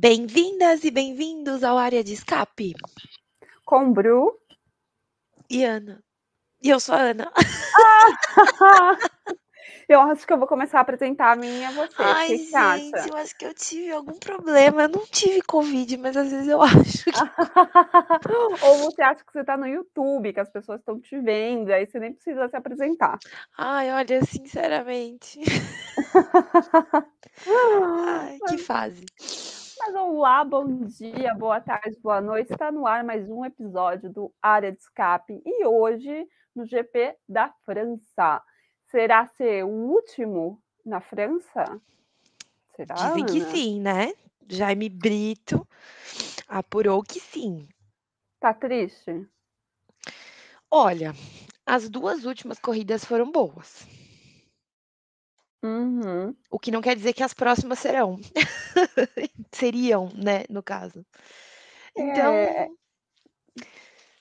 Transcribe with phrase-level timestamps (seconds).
[0.00, 2.72] Bem-vindas e bem-vindos ao Área de Escape.
[3.64, 4.38] Com Bru.
[5.50, 6.00] E Ana.
[6.62, 7.32] E eu sou a Ana.
[9.88, 11.96] eu acho que eu vou começar a apresentar a minha a você.
[11.98, 13.08] Ai, gente, acha?
[13.08, 14.82] eu acho que eu tive algum problema.
[14.82, 17.10] Eu não tive Covid, mas às vezes eu acho que.
[18.66, 21.88] Ou você acha que você está no YouTube, que as pessoas estão te vendo, aí
[21.88, 23.18] você nem precisa se apresentar.
[23.58, 25.40] Ai, olha, sinceramente.
[27.44, 29.04] Ai, que fase.
[29.78, 32.52] Mas olá, bom dia, boa tarde, boa noite.
[32.52, 37.54] Está no ar mais um episódio do Área de Escape e hoje no GP da
[37.64, 38.42] França.
[38.90, 41.80] Será ser o último na França?
[42.74, 42.94] Será?
[42.94, 44.12] Dizem que sim, né?
[44.48, 45.66] Jaime Brito
[46.48, 47.68] apurou que sim.
[48.40, 49.28] Tá triste?
[50.70, 51.14] Olha,
[51.64, 53.86] as duas últimas corridas foram boas.
[55.62, 56.34] Uhum.
[56.50, 58.16] O que não quer dizer que as próximas serão.
[59.52, 61.04] Seriam, né, no caso.
[61.96, 62.68] Então, É,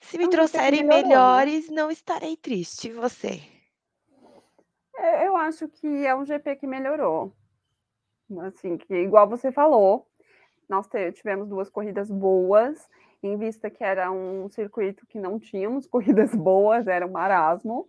[0.02, 1.04] se me é que trouxerem né?
[1.04, 2.88] melhores, não estarei triste.
[2.88, 3.42] E você?
[4.98, 7.34] é, eu acho que é um GP que melhorou.
[8.42, 10.08] Assim, que igual você falou,
[10.68, 12.90] nós tivemos duas corridas boas,
[13.24, 17.88] em vista que era um circuito que não tínhamos corridas boas, era um marasmo.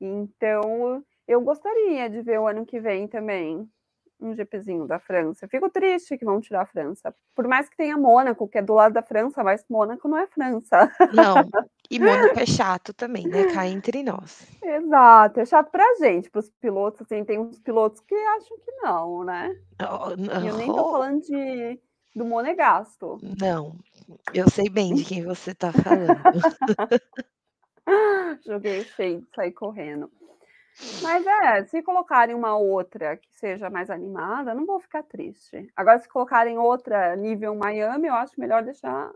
[0.00, 3.68] Então, eu gostaria de ver o ano que vem também
[4.22, 5.48] um GPzinho da França.
[5.48, 7.14] Fico triste que vão tirar a França.
[7.34, 10.26] Por mais que tenha Mônaco, que é do lado da França, mas Mônaco não é
[10.26, 10.90] França.
[11.12, 11.34] Não.
[11.90, 13.52] E Mônaco é chato também, né?
[13.52, 14.48] Cá entre nós.
[14.62, 19.22] Exato, é chato pra gente, pros pilotos, assim, tem uns pilotos que acham que não,
[19.22, 19.54] né?
[19.78, 20.12] Oh,
[20.42, 21.78] E eu nem tô oh, falando de,
[22.16, 23.18] do Monegasto.
[23.38, 23.76] Não,
[24.32, 26.16] eu sei bem de quem você tá falando.
[28.46, 30.10] Joguei o shade, saí correndo.
[31.02, 35.70] Mas é, se colocarem uma outra que seja mais animada, não vou ficar triste.
[35.76, 39.12] Agora, se colocarem outra nível Miami, eu acho melhor deixar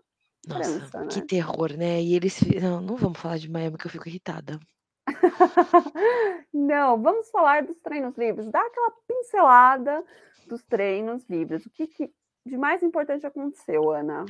[0.46, 1.26] Nossa, França, que né?
[1.26, 2.00] terror, né?
[2.02, 2.40] E eles.
[2.60, 4.60] Não, não vamos falar de Miami que eu fico irritada.
[6.52, 8.50] Não, vamos falar dos treinos livres.
[8.50, 10.04] Dá aquela pincelada
[10.48, 11.64] dos treinos livres.
[11.64, 12.10] O que, que
[12.44, 14.24] de mais importante aconteceu, Ana?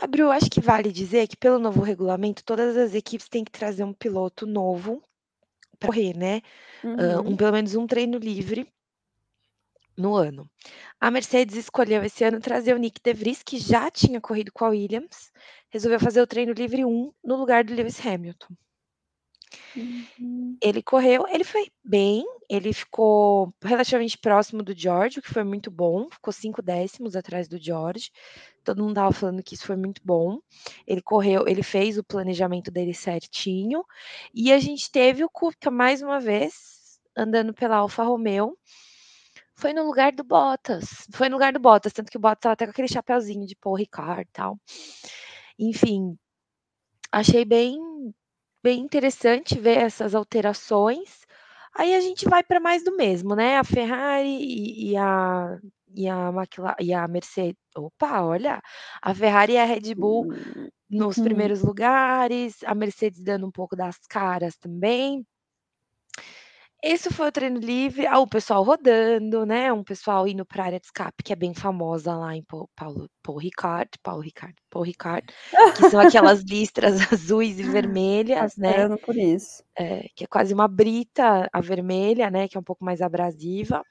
[0.00, 3.84] Abril, acho que vale dizer que, pelo novo regulamento, todas as equipes têm que trazer
[3.84, 5.02] um piloto novo
[5.78, 6.42] para correr, né?
[6.82, 7.32] Uhum.
[7.32, 8.66] um, pelo menos um treino livre
[9.96, 10.48] no ano.
[11.00, 14.64] A Mercedes escolheu esse ano trazer o Nick De Vries, que já tinha corrido com
[14.64, 15.32] a Williams,
[15.70, 18.54] resolveu fazer o treino livre 1 no lugar do Lewis Hamilton.
[19.76, 20.56] Uhum.
[20.60, 25.70] Ele correu, ele foi bem, ele ficou relativamente próximo do George, o que foi muito
[25.70, 28.10] bom, ficou cinco décimos atrás do George.
[28.64, 30.40] Todo mundo estava falando que isso foi muito bom.
[30.86, 33.84] Ele correu, ele fez o planejamento dele certinho.
[34.34, 38.56] E a gente teve o Kubica mais uma vez andando pela Alfa Romeo.
[39.54, 41.06] Foi no lugar do Bottas.
[41.12, 43.56] Foi no lugar do Bottas, tanto que o Bottas estava até com aquele chapeuzinho de
[43.56, 44.58] Paul Ricard e tal.
[45.58, 46.18] Enfim,
[47.10, 47.78] achei bem
[48.66, 51.24] bem interessante ver essas alterações.
[51.74, 53.58] Aí a gente vai para mais do mesmo, né?
[53.58, 55.58] A Ferrari e, e a
[55.94, 57.56] e a McLaren e a Mercedes.
[57.76, 58.60] Opa, olha,
[59.02, 60.26] a Ferrari e a Red Bull
[60.90, 61.20] nos Uhum.
[61.20, 65.24] primeiros lugares, a Mercedes dando um pouco das caras também.
[66.88, 69.72] Esse foi o treino livre, ah, o pessoal rodando, né?
[69.72, 72.70] Um pessoal indo para a área de escape, que é bem famosa lá em Paul,
[72.76, 75.26] Paulo, Paul Ricard, Paulo Ricard, Paul Ricard,
[75.74, 77.64] que são aquelas listras azuis e
[78.32, 78.86] Tá vermelhas, né?
[78.86, 79.62] esperando por isso.
[79.78, 83.84] é, que é quase uma brita, a vermelha, né, que é um pouco mais abrasiva.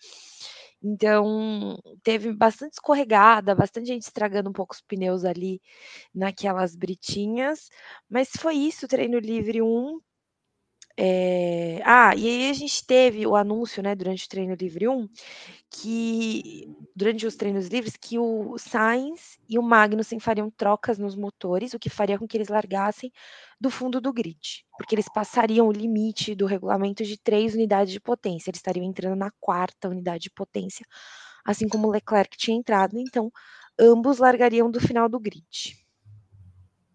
[0.84, 5.62] Então, teve bastante escorregada, bastante gente estragando um pouco os pneus ali
[6.14, 7.70] naquelas britinhas,
[8.10, 10.00] mas foi isso, treino livre 1.
[10.98, 11.82] É...
[11.84, 15.10] Ah, e aí a gente teve o anúncio, né, durante o treino livre 1,
[15.70, 21.74] que durante os treinos livres, que o Sainz e o Magnussen fariam trocas nos motores,
[21.74, 23.12] o que faria com que eles largassem
[23.60, 28.00] do fundo do grid, porque eles passariam o limite do regulamento de três unidades de
[28.00, 30.86] potência, eles estariam entrando na quarta unidade de potência,
[31.44, 33.32] assim como o Leclerc tinha entrado, então
[33.78, 35.76] ambos largariam do final do grid,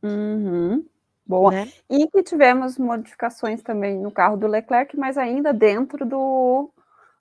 [0.02, 0.86] Uhum.
[1.30, 1.50] Boa.
[1.52, 1.72] né?
[1.88, 6.70] E que tivemos modificações também no carro do Leclerc, mas ainda dentro do,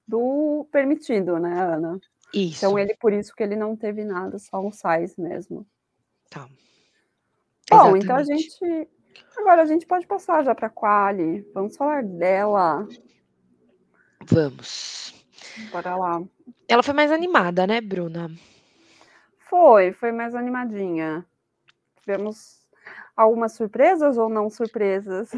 [0.08, 2.00] do permitido, né, Ana?
[2.34, 5.66] Isso, Então ele, por isso que ele não teve nada, só um size mesmo.
[6.30, 6.48] tá.
[7.72, 8.50] Bom, então a Exatamente.
[8.60, 8.90] gente.
[9.38, 11.42] Agora a gente pode passar já para a Quali.
[11.54, 12.88] Vamos falar dela.
[14.26, 15.14] Vamos.
[15.72, 16.22] Bora lá.
[16.68, 18.30] Ela foi mais animada, né, Bruna?
[19.38, 21.26] Foi, foi mais animadinha.
[22.02, 22.59] Tivemos
[23.20, 25.30] algumas surpresas ou não surpresas?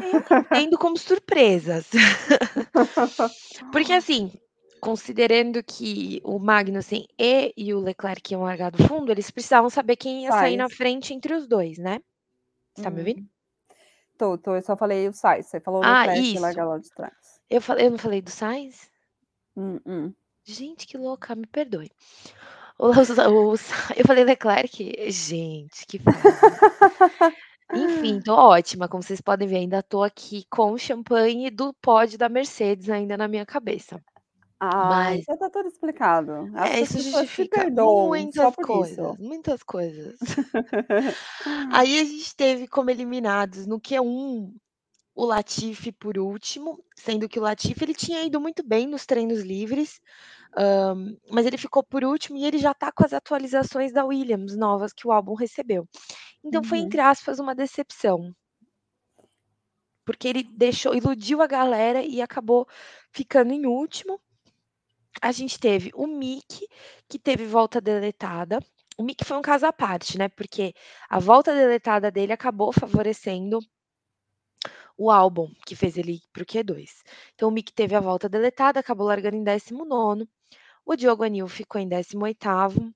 [0.52, 1.86] Tendo como surpresas.
[3.72, 4.30] Porque assim,
[4.80, 9.96] considerando que o Magnussen e, e o Leclerc iam largar do fundo, eles precisavam saber
[9.96, 12.00] quem ia sair na frente entre os dois, né?
[12.74, 13.20] Você tá me ouvindo?
[13.20, 13.26] Hum.
[14.18, 16.38] Tô, tô, eu só falei o Sainz, você falou o Ah, Leclerc isso.
[16.38, 17.40] largar lá de trás.
[17.50, 18.90] Eu, falei, eu não falei do Sainz?
[19.56, 20.12] Hum, hum.
[20.44, 21.90] Gente, que louca, me perdoe.
[22.78, 23.56] O, o, o-
[23.96, 25.10] eu falei Leclerc?
[25.10, 25.98] Gente, que.
[27.74, 28.88] Enfim, tô ótima.
[28.88, 33.16] Como vocês podem ver, ainda tô aqui com o champanhe do pódio da Mercedes ainda
[33.16, 34.02] na minha cabeça.
[34.64, 36.48] Ai, Mas já tá tudo explicado.
[36.54, 39.16] Acho é, isso as justifica muitas coisas, isso.
[39.18, 40.18] muitas coisas.
[41.72, 44.52] Aí a gente teve como eliminados no Q1
[45.14, 49.40] o Latifi por último, sendo que o Latifi ele tinha ido muito bem nos treinos
[49.40, 50.00] livres,
[50.56, 50.94] hã,
[51.30, 54.92] mas ele ficou por último e ele já tá com as atualizações da Williams novas
[54.92, 55.88] que o álbum recebeu.
[56.44, 56.84] Então foi, Uhum.
[56.84, 58.32] entre aspas, uma decepção.
[60.04, 62.66] Porque ele deixou iludiu a galera e acabou
[63.12, 64.20] ficando em último.
[65.22, 66.66] A gente teve o Mick,
[67.08, 68.58] que teve volta deletada.
[68.98, 70.74] O Mick foi um caso à parte, né, porque
[71.08, 73.58] a volta deletada dele acabou favorecendo
[74.96, 77.02] o álbum, que fez ele ir para o Q2.
[77.34, 80.28] Então o Mick teve a volta deletada, acabou largando em 19º.
[80.84, 82.92] O Diogo Anil ficou em 18º.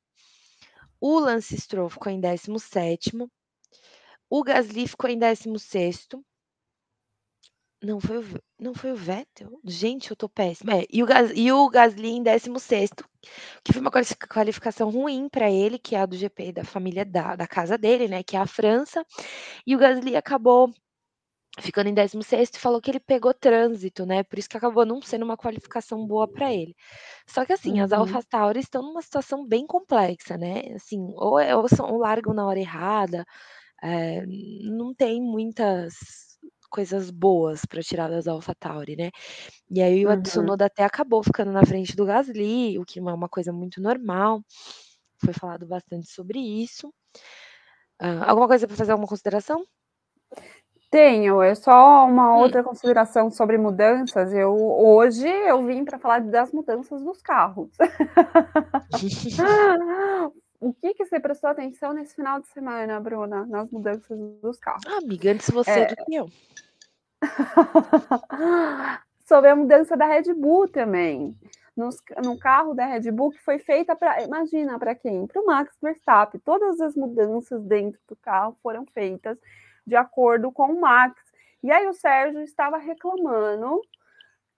[1.08, 3.30] O Lance Stroll ficou em 17º.
[4.28, 6.24] O Gasly ficou em 16º.
[7.82, 8.24] Não foi o
[8.58, 9.60] não foi o Vettel?
[9.64, 10.78] Gente, eu tô péssima.
[10.80, 13.04] É, e o Gas e o Gasly em 16º,
[13.62, 17.04] que foi uma qualifi qualificação ruim para ele, que é a do GP da família
[17.04, 19.04] da da casa dele, né, que é a França.
[19.66, 20.72] E o Gasly acabou
[21.60, 25.00] ficando em 16º e falou que ele pegou trânsito, né, por isso que acabou não
[25.02, 26.74] sendo uma qualificação boa para ele.
[27.28, 28.18] Só que assim, as Uhum.
[28.32, 32.46] AlphaTauri estão numa situação bem complexa, né, assim, ou é ou são ou largam na
[32.46, 33.24] hora errada,
[33.82, 35.94] eh, não tem muitas
[36.70, 39.10] coisas boas para tirar das AlphaTauri, né.
[39.70, 40.18] E aí o Uhum.
[40.18, 43.80] Tsunoda até acabou ficando na frente do Gasly, o que não é uma coisa muito
[43.82, 44.42] normal.
[45.24, 46.92] Foi falado bastante sobre isso.
[48.00, 49.66] Hã, alguma coisa para fazer alguma consideração?
[50.90, 52.38] Tenho, é só uma Hum.
[52.40, 54.32] outra consideração sobre mudanças.
[54.32, 57.70] Eu hoje eu vim para falar das mudanças dos carros.
[60.58, 64.82] O que que você prestou atenção nesse final de semana, Bruna, nas mudanças dos carros?
[64.86, 65.86] Ah, amiga, antes você É.
[65.86, 66.28] do que eu.
[69.28, 71.36] Sobre a mudança da Red Bull também.
[71.76, 75.26] Nos no carro da Red Bull que foi feita para imagina para quem?
[75.26, 76.40] Para o Max Verstappen.
[76.42, 79.36] Todas as mudanças dentro do carro foram feitas
[79.86, 81.20] de acordo com o Max.
[81.62, 83.80] E aí o Sérgio estava reclamando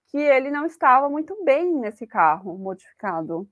[0.07, 3.49] que ele não estava muito bem nesse carro modificado.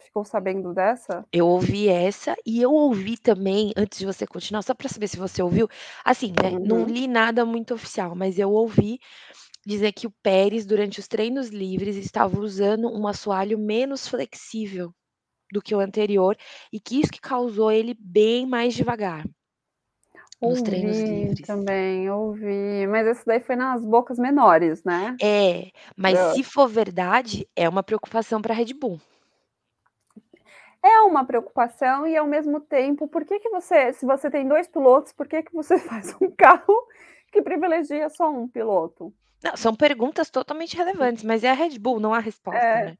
[0.00, 1.26] Ficou sabendo dessa?
[1.32, 5.18] Eu ouvi essa e eu ouvi também, antes de você continuar, só para saber se
[5.18, 5.68] você ouviu,
[6.04, 6.86] assim, né, não Uhum.
[6.86, 8.98] li nada muito oficial, mas eu ouvi
[9.66, 14.94] dizer que o Pérez, durante os treinos livres, estava usando um assoalho menos flexível
[15.52, 16.36] do que o anterior
[16.72, 19.24] e que isso que causou ele bem mais devagar.
[20.40, 21.40] Nos treinos Ouvi livres.
[21.46, 25.16] também, ouvi, mas esse daí foi nas bocas menores, né?
[25.20, 29.00] É, mas se for verdade, é uma preocupação para a Red Bull.
[30.82, 34.68] É uma preocupação e ao mesmo tempo, por que que você se você tem 2
[34.68, 36.86] pilotos, por que que você faz um carro
[37.32, 39.12] que privilegia só um piloto?
[39.42, 42.98] Não, são perguntas totalmente relevantes, mas é a Red Bull, não há resposta, É, né.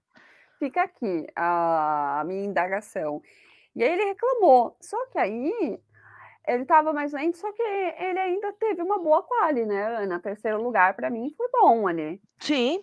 [0.58, 3.22] fica aqui a minha indagação.
[3.74, 5.78] E aí ele reclamou, só que aí
[6.48, 10.20] ele estava mais lento, só que ele ainda teve uma boa quali, né, Ana?
[10.20, 12.20] Terceiro lugar para mim foi bom ali.
[12.40, 12.82] Sim.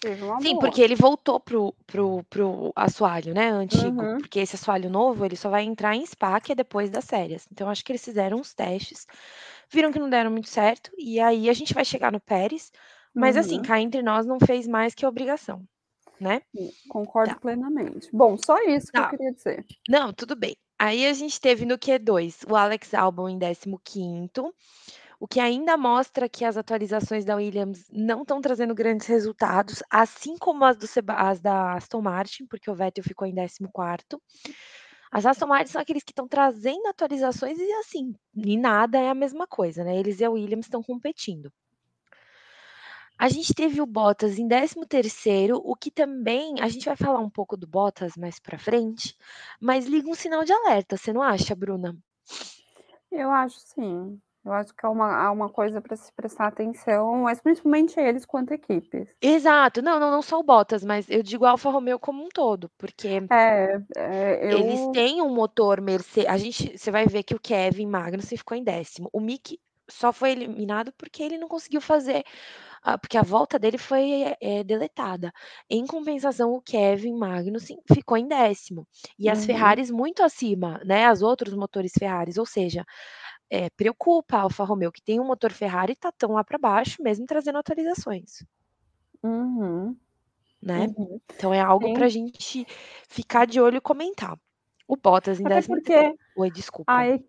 [0.00, 0.60] Teve uma Sim, boa.
[0.60, 4.18] porque ele voltou para o para o para o assoalho, né, antigo, Uhum.
[4.18, 7.46] porque esse assoalho novo, ele só vai entrar em Spa, que é depois das férias.
[7.50, 9.06] Então acho que eles fizeram uns testes,
[9.70, 12.70] viram que não deram muito certo, e aí a gente vai chegar no Pérez,
[13.14, 13.62] mas assim, Uhum.
[13.62, 15.62] cá entre nós não fez mais que obrigação,
[16.20, 16.42] né.
[16.88, 17.40] Concordo Tá.
[17.40, 18.08] plenamente.
[18.12, 19.10] Bom, só isso que eu Tá.
[19.10, 19.64] queria dizer.
[19.88, 20.56] Não, tudo bem.
[20.78, 24.52] Aí a gente teve no Q2 o Alex Albon em 15º,
[25.20, 30.36] o que ainda mostra que as atualizações da Williams não estão trazendo grandes resultados, assim
[30.38, 30.78] como as
[31.08, 34.20] as da Aston Martin, porque o Vettel ficou em 14º.
[35.12, 39.14] As Aston Martin são aqueles que estão trazendo atualizações e assim, e nada é a
[39.14, 41.52] mesma coisa, né, eles e a Williams estão competindo.
[43.18, 47.30] A gente teve o Bottas em 13º, o que também a gente vai falar um
[47.30, 49.16] pouco do Bottas mais para frente,
[49.60, 51.96] mas liga um sinal de alerta, você não acha, Bruna?
[53.10, 54.20] Eu acho sim.
[54.44, 58.26] Eu acho que é uma há uma coisa para se prestar atenção, mas principalmente eles
[58.26, 59.14] quanto equipes.
[59.20, 59.80] Exato.
[59.82, 63.28] Não, não, não só o Bottas, mas eu digo Alfa Romeo como um todo, porque
[63.30, 67.40] É, é, eles eu têm um motor Merce a gente você vai ver que o
[67.40, 69.58] Kevin Magnussen ficou em 10º, o Mick
[69.90, 72.24] só foi eliminado porque ele não conseguiu fazer
[73.00, 75.32] porque a volta dele foi, eh, deletada.
[75.70, 78.86] Em compensação, o Kevin Magnussen ficou em 10º,
[79.18, 79.44] e as Uhum.
[79.44, 82.84] Ferraris muito acima, né, as outros motores Ferraris, ou seja,
[83.50, 87.02] eh, preocupa a Alfa Romeo, que tem um motor Ferrari, tá tão lá para baixo,
[87.02, 88.44] mesmo trazendo atualizações.
[89.22, 89.98] Uhum.
[90.62, 90.88] Né.
[90.98, 91.20] Uhum.
[91.36, 91.90] Então é algo Sim.
[91.90, 92.66] pra gente
[93.08, 94.36] ficar de olho e comentar.
[94.88, 96.88] O Bottas em Até 13º porque oi, desculpa.
[96.88, 97.24] aí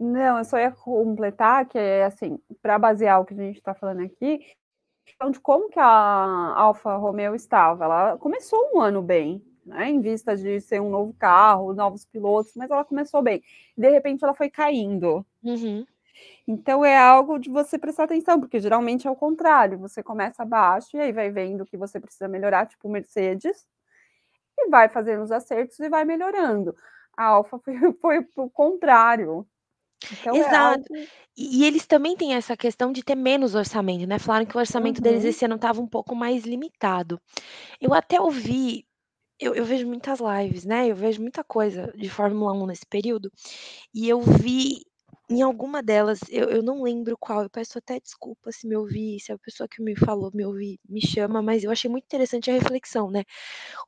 [0.00, 3.74] não, eu só ia completar que é, assim, pra basear o que a gente tá
[3.74, 4.40] falando aqui,
[5.14, 5.84] então de como que a
[6.56, 11.14] Alfa Romeo estava, ela começou um ano bem, né, em vista de ser um novo
[11.14, 13.42] carro, novos pilotos, mas ela começou bem.
[13.76, 15.24] De repente ela foi caindo.
[15.42, 15.86] Uhum.
[16.46, 20.96] Então é algo de você prestar atenção, porque geralmente é o contrário, você começa baixo
[20.96, 23.66] e aí vai vendo que você precisa melhorar, tipo Mercedes,
[24.58, 26.74] e vai fazendo os acertos e vai melhorando.
[27.16, 29.46] A Alfa foi foi o contrário.
[30.10, 30.84] Então é Exato.
[30.88, 34.60] algo E eles também têm essa questão de ter menos orçamento, né, falaram que o
[34.60, 35.36] orçamento deles Uhum.
[35.36, 37.20] esse ano estava um pouco mais limitado.
[37.80, 38.86] Eu até ouvi
[39.40, 43.30] eu eu vejo muitas lives, né, eu vejo muita coisa de Fórmula 1 nesse período,
[43.94, 44.82] e eu vi
[45.30, 49.20] em alguma delas, eu eu não lembro qual, eu peço até desculpa se me ouvir
[49.20, 52.50] se a pessoa que me falou me ouvir, me chama, mas eu achei muito interessante
[52.50, 53.24] a reflexão, né.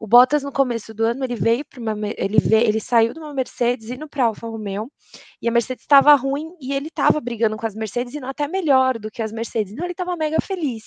[0.01, 3.21] O Bottas no começo do ano ele veio para uma ele ve ele saiu de
[3.21, 4.91] uma Mercedes indo pra Alfa Romeo,
[5.43, 8.99] e a Mercedes estava ruim e ele estava brigando com as Mercedes, indo até melhor
[8.99, 10.85] do que as Mercedes, então ele estava mega feliz.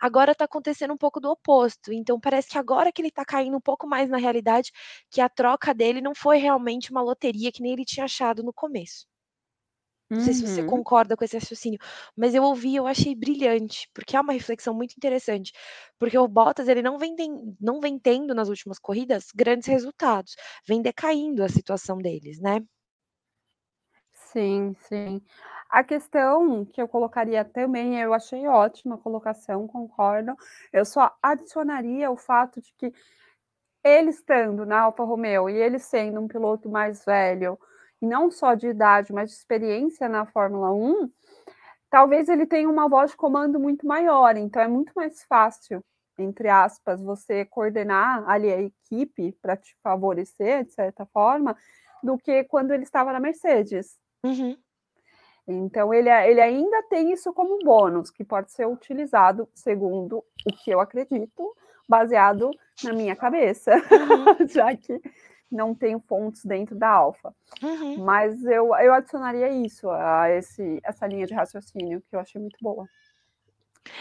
[0.00, 3.56] Agora tá acontecendo um pouco do oposto, então parece que agora que ele tá caindo
[3.56, 4.70] um pouco mais na realidade,
[5.10, 8.52] que a troca dele não foi realmente uma loteria que nem ele tinha achado no
[8.54, 9.09] começo.
[10.16, 10.64] Não sei se você Uhum.
[10.64, 11.78] concorda com esse raciocínio,
[12.16, 15.52] mas eu ouvi eu achei brilhante, porque é uma reflexão muito interessante,
[15.98, 20.34] porque o Bottas ele não vem ten não vem tendo nas últimas corridas grandes resultados,
[20.66, 22.60] vem decaindo a situação deles, né.
[24.12, 25.22] Sim, sim.
[25.68, 30.34] A questão que eu colocaria também, eu achei ótima a colocação, concordo,
[30.72, 32.92] eu só adicionaria o fato de que
[33.84, 37.58] ele estando na Alfa Romeo e ele sendo um piloto mais velho,
[38.00, 41.10] não só de idade, mas de experiência na Fórmula 1,
[41.90, 45.82] talvez ele tenha uma voz de comando muito maior, então é muito mais fácil,
[46.18, 51.56] entre aspas, você coordenar ali a equipe pra te favorecer, de certa forma,
[52.02, 53.98] do que quando ele estava na Mercedes.
[54.24, 54.56] Uhum.
[55.48, 60.70] Então ele ele ainda tem isso como bônus, que pode ser utilizado, segundo o que
[60.70, 61.56] eu acredito,
[61.88, 62.50] baseado
[62.84, 64.46] na minha cabeça, Uhum.
[64.48, 65.00] já que
[65.50, 67.34] não tenho fontes dentro da Alfa.
[67.62, 68.04] Uhum.
[68.04, 72.56] Mas eu eu adicionaria isso a esse essa linha de raciocínio, que eu achei muito
[72.60, 72.88] boa.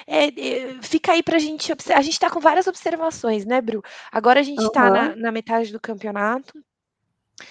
[0.06, 3.82] É, de fica aí pra gente obser a gente tá com várias observações, né, Bru.
[4.12, 6.54] Agora a gente tá na na metade do campeonato,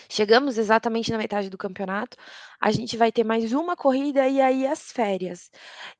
[0.09, 2.17] chegamos exatamente na metade do campeonato,
[2.61, 5.51] a gente vai ter mais uma corrida e aí as férias.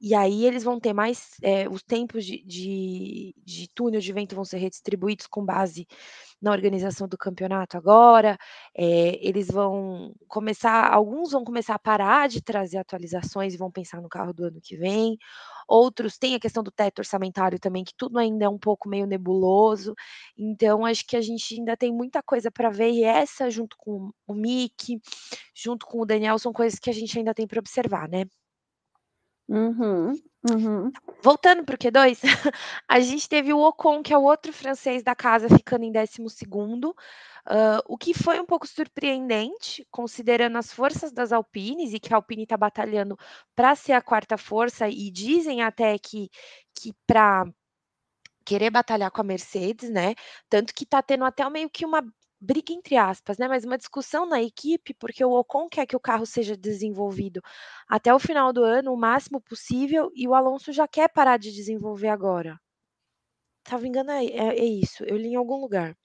[0.01, 4.35] E aí eles vão ter mais, eh, os tempos de de de túnel de vento
[4.35, 5.87] vão ser redistribuídos com base
[6.43, 8.39] na organização do campeonato agora,
[8.77, 14.01] eh, eles vão começar alguns vão começar a parar de trazer atualizações e vão pensar
[14.03, 15.19] no carro do ano que vem,
[15.69, 19.07] outros têm a questão do teto orçamentário também, que tudo ainda é um pouco meio
[19.07, 19.95] nebuloso,
[20.39, 24.11] então acho que a gente ainda tem muita coisa pra ver e essa junto com
[24.27, 25.01] o Mick,
[25.55, 28.25] junto com o Daniel, são coisas que a gente ainda tem pra observar, né.
[29.49, 30.13] Uhum,
[30.51, 30.91] uhum.
[31.23, 32.21] Voltando para o Q2,
[32.89, 36.95] a gente teve o Ocon, que é o outro francês da casa, ficando em 12º,
[37.49, 42.17] hã, o que foi um pouco surpreendente, considerando as forças das Alpines e que a
[42.19, 43.17] Alpine tá batalhando
[43.57, 46.29] pra ser a 4ª força e dizem até que
[46.81, 47.45] que pra
[48.47, 50.15] querer batalhar com a Mercedes, né,
[50.51, 52.03] tanto que tá tendo até meio que uma
[52.41, 56.01] briga entre aspas, né, mas uma discussão na equipe, porque o Ocon quer que o
[56.01, 57.41] carro seja desenvolvido
[57.89, 61.53] até o final do ano, o máximo possível, e o Alonso já quer parar de
[61.53, 62.59] desenvolver agora.
[63.67, 65.97] Salvo engano é é é isso, eu li em algum lugar.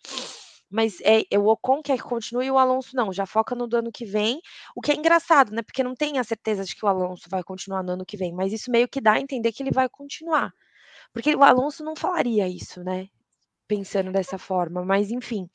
[0.69, 3.67] Mas é é o Ocon quer que continue e o Alonso não, já foca no
[3.67, 4.39] do ano que vem,
[4.75, 7.43] o que é engraçado, né, porque não tem a certeza de que o Alonso vai
[7.43, 9.89] continuar no ano que vem, mas isso meio que dá a entender que ele vai
[9.89, 10.51] continuar.
[11.13, 13.09] Porque o Alonso não falaria isso, né,
[13.73, 15.49] pensando dessa forma, mas enfim.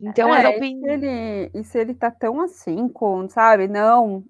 [0.00, 4.24] Então É, e se Alpine ele e se ele tá tão assim com sabe, não,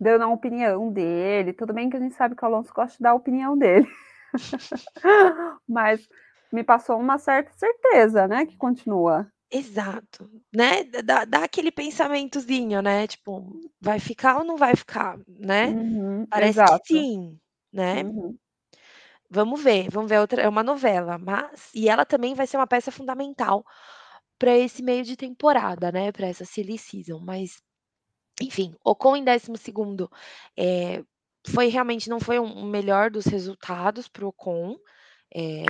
[0.00, 3.02] dando a opinião dele, tudo bem que a gente sabe que o Alonso gosta de
[3.02, 3.86] dar a opinião dele.
[5.68, 6.08] Mas
[6.52, 9.30] me passou uma certa certeza, né, que continua.
[9.50, 15.74] Exato, né, dá dá aquele pensamentozinho, né, tipo, vai ficar ou não vai ficar, né.
[15.74, 16.84] Uhum, Parece que exato.
[16.86, 17.38] sim,
[17.72, 18.04] né.
[18.04, 18.38] Uhum.
[19.30, 22.56] Vamos ver, vamos ver a outra é uma novela, mas e ela também vai ser
[22.56, 23.62] uma peça fundamental
[24.38, 27.62] pra esse meio de temporada, né, pra essa silly season, mas,
[28.42, 30.10] enfim, Ocon em 12º,
[30.58, 31.04] eh,
[31.48, 34.76] foi realmente não foi um um melhor dos resultados para o Ocon,
[35.34, 35.64] é,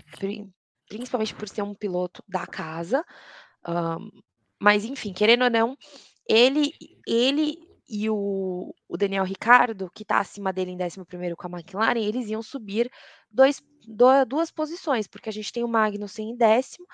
[0.88, 3.04] principalmente por ser um piloto da casa.
[3.68, 4.10] Um,
[4.60, 5.76] mas, enfim, querendo ou não,
[6.28, 6.72] ele,
[7.08, 7.58] ele
[7.88, 11.00] e o, o Daniel Ricardo, que está acima dele em 11
[11.36, 12.90] com a McLaren, eles iam subir
[13.30, 13.62] dois,
[14.26, 16.86] duas posições, porque a gente tem o Magnussen em décimo,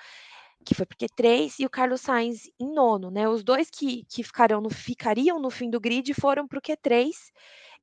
[0.65, 3.27] que foi porque três, e o Carlos Sainz em nono, né?
[3.27, 7.11] Os dois que, que ficarão no, ficariam no fim do grid foram para o Q3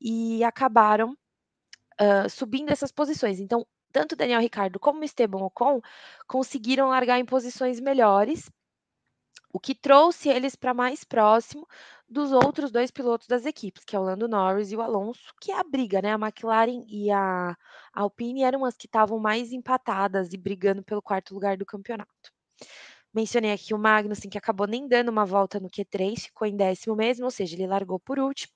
[0.00, 3.38] e acabaram uh, subindo essas posições.
[3.38, 5.80] Então, tanto Daniel Ricardo como Esteban Ocon
[6.26, 8.50] conseguiram largar em posições melhores,
[9.52, 11.68] o que trouxe eles para mais próximo
[12.12, 15.50] dos outros dois pilotos das equipes, que é o Lando Norris e o Alonso, que
[15.50, 16.12] é a briga, né?
[16.12, 17.56] A McLaren e a
[17.94, 22.32] Alpine eram as que estavam mais empatadas e brigando pelo quarto lugar do campeonato.
[23.14, 26.94] Mencionei aqui o Magnussen, que acabou nem dando uma volta no Q3, ficou em décimo
[26.94, 28.52] mesmo, ou seja, ele largou por último,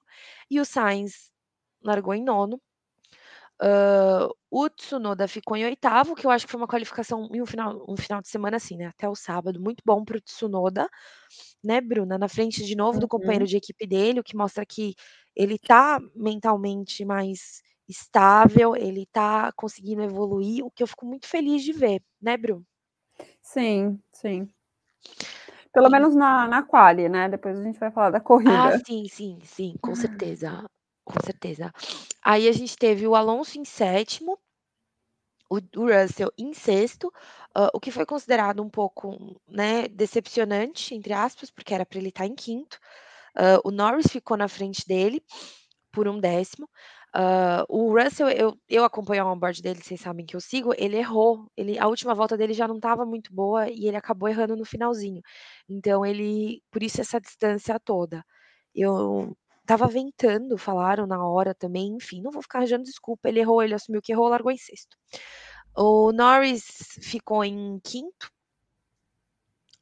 [0.50, 1.30] e o Sainz
[1.82, 2.60] largou em nono.
[3.62, 7.46] Uh, o Tsunoda ficou em oitavo, que eu acho que foi uma qualificação em um
[7.46, 8.86] final, um final de semana assim, né?
[8.86, 10.88] Até o sábado, muito bom para o Tsunoda,
[11.66, 12.16] né, Bruna?
[12.16, 13.00] Na frente de novo uhum.
[13.00, 14.94] do companheiro de equipe dele, o que mostra que
[15.34, 21.62] ele tá mentalmente mais estável, ele tá conseguindo evoluir, o que eu fico muito feliz
[21.62, 22.64] de ver, né, Bruno?
[23.42, 24.48] Sim, sim.
[25.72, 25.90] Pelo e...
[25.90, 27.28] menos na, na quali, né?
[27.28, 28.50] Depois a gente vai falar da corrida.
[28.50, 30.64] Ah, sim, sim, sim, com certeza
[31.06, 31.72] com certeza.
[32.22, 34.36] Aí a gente teve o Alonso em sétimo,
[35.48, 37.08] o, Russell em sexto,
[37.56, 42.08] uh, o que foi considerado um pouco né, decepcionante, entre aspas, porque era para ele
[42.08, 42.78] estar tá em quinto.
[43.36, 45.22] Uh, o Norris ficou na frente dele
[45.92, 46.68] por um décimo.
[47.14, 50.96] Uh, o Russell, eu, eu acompanho o onboard dele, vocês sabem que eu sigo, ele
[50.96, 51.50] errou.
[51.56, 54.64] Ele, a última volta dele já não estava muito boa e ele acabou errando no
[54.64, 55.22] finalzinho.
[55.68, 58.24] Então, ele, por isso essa distância toda.
[58.74, 63.28] Eu Tava ventando, falaram na hora também, enfim, não vou ficar arranjando desculpa.
[63.28, 64.96] Ele errou, ele assumiu que errou, largou em sexto.
[65.76, 66.64] O Norris
[67.02, 68.30] ficou em quinto,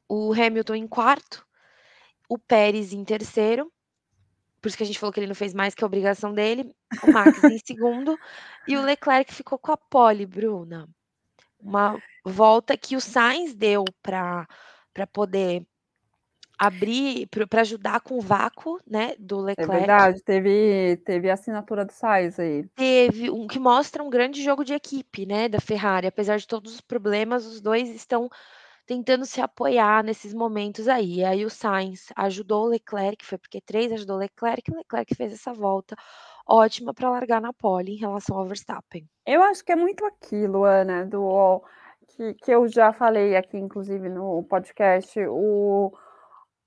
[0.09, 1.45] o Hamilton em quarto,
[2.27, 3.71] o Pérez em terceiro,
[4.65, 6.75] por isso que a gente falou que ele não fez mais que a obrigação dele,
[7.03, 8.17] o Max em segundo,
[8.67, 10.89] e o Leclerc ficou com a pole, Bruna.
[11.59, 14.47] Uma volta que o Sainz deu para
[15.13, 15.63] poder
[16.57, 19.73] abrir para ajudar com o vácuo, né, do é Leclerc.
[19.73, 22.65] É verdade, teve, teve a assinatura do Sainz aí.
[22.75, 26.07] Teve, um que mostra um grande jogo de equipe, né, da Ferrari.
[26.07, 28.29] Apesar de todos os problemas, os dois estão
[28.85, 31.15] tentando se apoiar nesses momentos aí.
[31.15, 34.77] E aí o Sainz ajudou o Leclerc, foi porque três ajudou o Leclerc, e o
[34.77, 35.95] Leclerc fez essa volta
[36.47, 39.07] ótima para largar na pole em relação ao Verstappen.
[39.25, 41.63] Eu acho que é muito aquilo, Ana, do
[42.07, 45.91] que, que eu já falei aqui, inclusive no podcast, o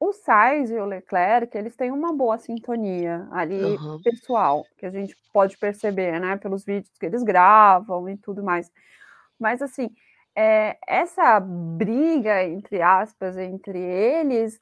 [0.01, 4.01] o Sainz e o Leclerc, eles têm uma boa sintonia ali uhum.
[4.03, 8.71] pessoal, que a gente pode perceber, né, pelos vídeos que eles gravam e tudo mais.
[9.39, 9.91] Mas assim,
[10.37, 14.61] é, essa briga entre aspas entre eles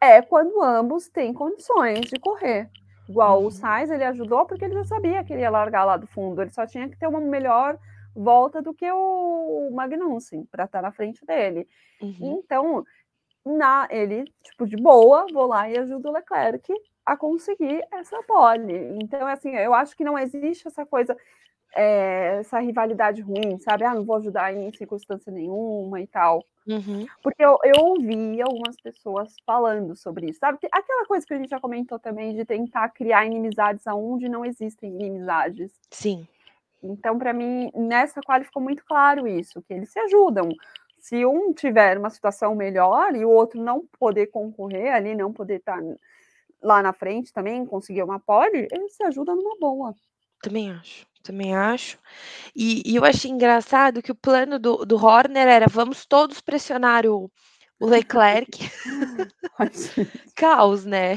[0.00, 2.70] é quando ambos têm condições de correr.
[3.08, 3.46] Igual uhum.
[3.48, 6.40] o Sainz, ele ajudou porque ele já sabia que ele ia largar lá do fundo,
[6.40, 7.78] ele só tinha que ter uma melhor
[8.14, 11.68] volta do que o Magnussen para estar na frente dele.
[12.00, 12.40] Uhum.
[12.42, 12.84] Então,
[13.44, 16.72] na ele, tipo, de boa, vou lá e ajudo o Leclerc
[17.04, 18.96] a conseguir essa pole.
[19.02, 21.16] Então, assim, eu acho que não existe essa coisa,
[21.74, 23.84] é, essa rivalidade ruim, sabe?
[23.84, 26.44] Ah, não vou ajudar em circunstância nenhuma e tal.
[26.66, 27.06] Uhum.
[27.20, 30.58] Porque eu, eu ouvi algumas pessoas falando sobre isso, sabe?
[30.70, 34.94] Aquela coisa que a gente já comentou também de tentar criar inimizades aonde não existem
[34.94, 35.72] inimizades.
[35.90, 36.26] Sim.
[36.82, 40.48] Então, para mim, nessa qual ficou muito claro isso, que eles se ajudam
[41.02, 45.56] se um tiver uma situação melhor e o outro não poder concorrer ali, não poder
[45.56, 45.96] estar tá
[46.62, 49.92] lá na frente também, conseguir uma pole, ele se ajuda numa boa.
[50.40, 51.98] Também acho, também acho.
[52.54, 57.04] E, e eu achei engraçado que o plano do, do Horner era vamos todos pressionar
[57.04, 57.28] o,
[57.80, 58.60] o Leclerc.
[60.36, 61.16] Caos, né?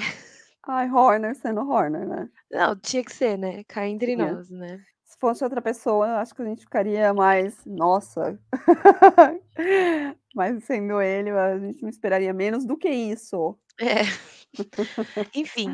[0.67, 2.27] Ai, Horner sendo Horner, né?
[2.49, 3.63] Não, tinha que ser, né?
[3.65, 4.83] Cá entre nós, né?
[5.15, 8.37] Se fosse outra pessoa, acho que a gente ficaria mais, nossa.
[10.35, 13.57] Mas sendo ele, a gente não esperaria menos do que isso.
[13.79, 14.01] É.
[15.33, 15.69] Enfim,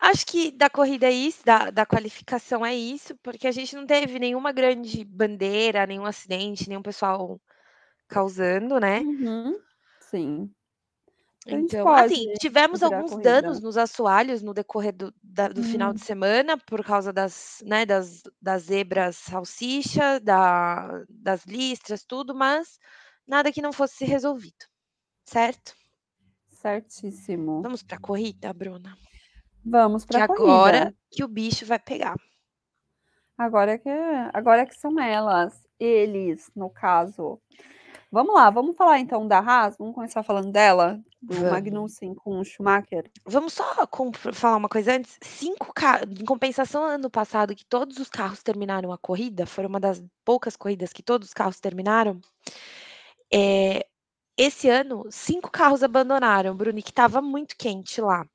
[0.00, 3.86] acho que da corrida é isso, da, da qualificação é isso, porque a gente não
[3.86, 7.40] teve nenhuma grande bandeira, nenhum acidente, nenhum pessoal
[8.08, 9.00] causando, né?
[9.00, 9.54] Uhum.
[10.00, 10.50] Sim.
[11.48, 16.04] Então, assim, tivemos alguns danos nos assoalhos no decorrer do, da- do final de hum.
[16.04, 22.78] semana, por causa das, né, das, das zebras salsicha, da, das listras, tudo, mas
[23.26, 24.66] nada que não fosse resolvido,
[25.24, 25.74] certo?
[26.60, 27.62] Certíssimo.
[27.62, 28.96] Vamos para a corrida, Bruna?
[29.64, 32.16] Vamos para a agora que o bicho vai pegar.
[33.38, 33.88] Agora que,
[34.32, 35.66] agora que são elas.
[35.78, 37.40] eles, no caso.
[38.10, 41.48] Vamos lá, vamos falar então da Haas, vamos começar falando dela, do Vamos.
[41.48, 43.10] Magnussen com o Schumacher.
[43.24, 43.64] Vamos só
[44.32, 45.18] falar uma coisa antes.
[45.22, 49.80] Cinco carros, em compensação, ano passado, que todos os carros terminaram a corrida, foi uma
[49.80, 52.20] das poucas corridas que todos os carros terminaram.
[53.32, 53.86] é,
[54.38, 58.26] esse ano, cinco carros abandonaram, Bruni, que estava muito quente lá.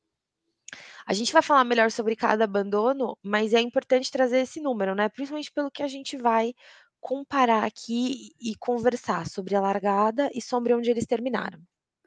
[1.05, 5.09] A gente vai falar melhor sobre cada abandono, mas é importante trazer esse número, né?
[5.09, 6.53] Principalmente pelo que a gente vai
[7.01, 11.61] comparar aqui e conversar sobre a largada e sobre onde eles terminaram,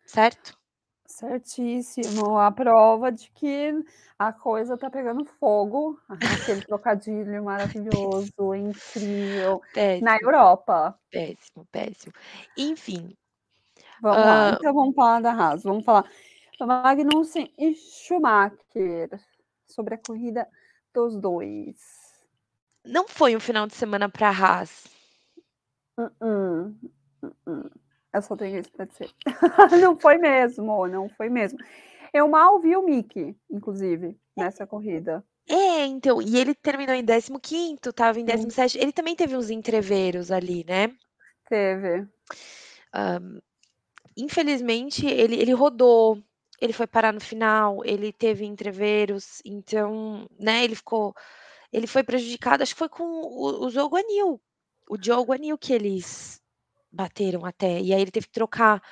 [0.06, 0.58] certo?
[1.06, 3.72] Certíssimo, a prova de que
[4.18, 9.60] a coisa tá pegando fogo, aquele trocadilho maravilhoso, incrível,
[10.00, 10.98] na Péssimo, Europa.
[11.10, 12.12] péssimo, péssimo.
[12.56, 13.16] Enfim,
[14.00, 14.56] Vamos lá, Ah.
[14.56, 16.04] então vamos falar da Haas, vamos falar
[16.60, 19.10] Magnussen e Schumacher,
[19.66, 20.48] sobre a corrida
[20.94, 22.03] dos dois.
[22.84, 24.84] Não foi um final de semana para Haas.
[25.98, 26.74] Uh-uh,
[27.22, 27.70] uh-uh.
[28.12, 29.10] Eu só tenho isso para dizer.
[29.80, 31.58] não foi mesmo, não foi mesmo.
[32.12, 35.24] Eu mal vi o Mickey, inclusive, nessa corrida.
[35.48, 40.30] É, então, e ele terminou em 15º, estava em 17 Ele também teve uns entreveros
[40.30, 40.94] ali, né?
[41.48, 42.06] Teve.
[44.16, 46.22] Infelizmente, ele, ele rodou,
[46.60, 51.14] ele foi parar no final, ele teve entreveros, então, né, ele ficou.
[51.74, 54.40] Ele foi prejudicado, acho que foi com o, o Diogo Anil.
[54.88, 56.40] O Diogo Anil que eles
[56.90, 57.80] bateram até.
[57.80, 58.82] E aí ele teve que trocar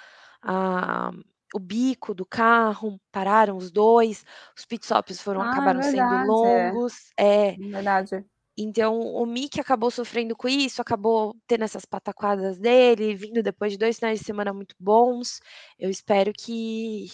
[0.42, 1.12] a,
[1.54, 4.24] o bico do carro, pararam os dois,
[4.56, 6.72] os pitstops foram, Ah, é acabaram sendo verdade, é.
[6.72, 6.94] longos.
[7.16, 8.24] É, Verdade.
[8.56, 13.78] então o Mick acabou sofrendo com isso, acabou tendo essas pataquadas dele, vindo depois de
[13.78, 15.40] dois finais de semana muito bons.
[15.78, 17.08] Eu espero que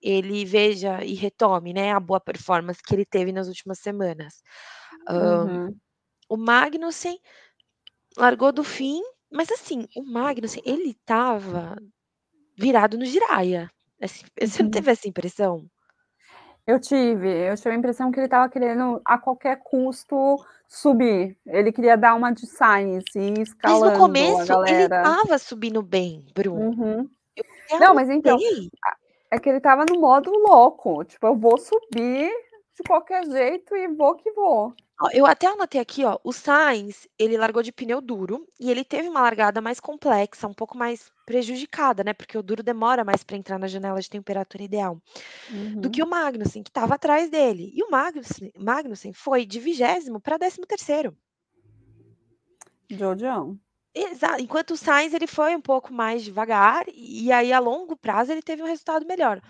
[0.00, 4.42] ele veja e retome, né, a boa performance que ele teve nas últimas semanas.
[5.18, 5.76] Uhum.
[6.28, 7.18] o Magnussen
[8.16, 11.76] largou do fim, mas assim, o Magnussen, ele estava
[12.56, 13.70] virado no giraia.
[14.00, 14.70] Assim, você não Uhum.
[14.70, 15.64] teve essa impressão?
[16.66, 20.36] Eu tive, eu tive a impressão que ele estava querendo a qualquer custo
[20.68, 21.36] subir.
[21.46, 25.82] Ele queria dar uma de Sainz e ir Mas escalando no começo ele estava subindo
[25.82, 26.70] bem, Bruno.
[26.70, 27.10] Uhum.
[27.80, 28.38] Não, mas então,
[29.30, 31.04] é que ele estava no modo louco.
[31.04, 32.30] Tipo, eu vou subir
[32.80, 34.74] de qualquer jeito e vou que vou.
[35.14, 39.08] Eu até anotei aqui, ó, o Sainz, ele largou de pneu duro e ele teve
[39.08, 42.12] uma largada mais complexa, um pouco mais prejudicada, né?
[42.12, 45.00] Porque o duro demora mais para entrar na janela de temperatura ideal
[45.80, 45.90] do Uhum.
[45.90, 47.72] que o Magnussen, que estava atrás dele.
[47.74, 51.16] E o Magnussen, Magnussen foi de vigésimo para décimo terceiro.
[52.90, 53.58] Jojão.
[53.94, 54.42] Exato.
[54.42, 58.42] Enquanto o Sainz ele foi um pouco mais devagar e aí a longo prazo ele
[58.42, 59.40] teve um resultado melhor.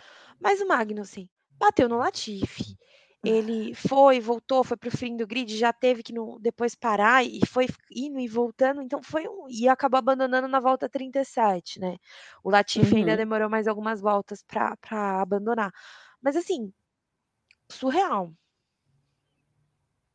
[0.40, 2.79] Mas o Magnussen bateu no Latifi.
[3.24, 7.22] Ele foi, voltou, foi para o fim do grid, já teve que no, depois parar
[7.24, 11.96] e foi indo e voltando, então foi um, e acabou abandonando na volta 37, né?
[12.42, 13.18] O Latifi ainda Uhum.
[13.18, 14.76] demorou mais algumas voltas para
[15.20, 15.70] abandonar.
[16.22, 16.72] Mas assim,
[17.70, 18.33] surreal.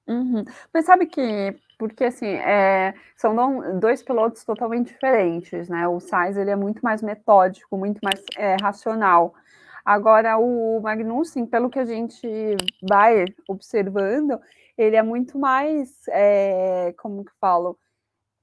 [0.07, 0.43] Uhum.
[0.73, 1.21] Mas sabe que,
[1.79, 5.87] porque assim, é, são não- dois pilotos totalmente diferentes, né?
[5.87, 9.33] O Sainz, ele é muito mais metódico, muito mais é, racional.
[9.85, 12.27] Agora, o Magnussen, pelo que a gente
[12.81, 14.39] vai observando,
[14.77, 17.77] ele é muito mais, é, como que falo,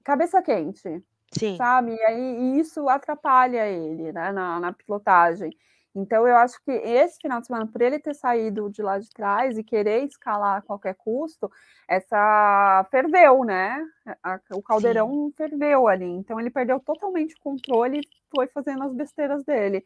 [0.04, 1.02] cabeça quente,
[1.32, 1.56] Sim.
[1.56, 1.94] sabe?
[1.94, 5.50] E aí isso atrapalha ele, né, na, na pilotagem.
[5.94, 9.10] Então, eu acho que esse final de semana, por ele ter saído de lá de
[9.10, 11.50] trás e querer escalar a qualquer custo,
[11.88, 13.84] essa ferveu, né?
[14.22, 16.06] A- o caldeirão ferveu ali.
[16.06, 19.84] Então, ele perdeu totalmente o controle e foi fazendo as besteiras dele.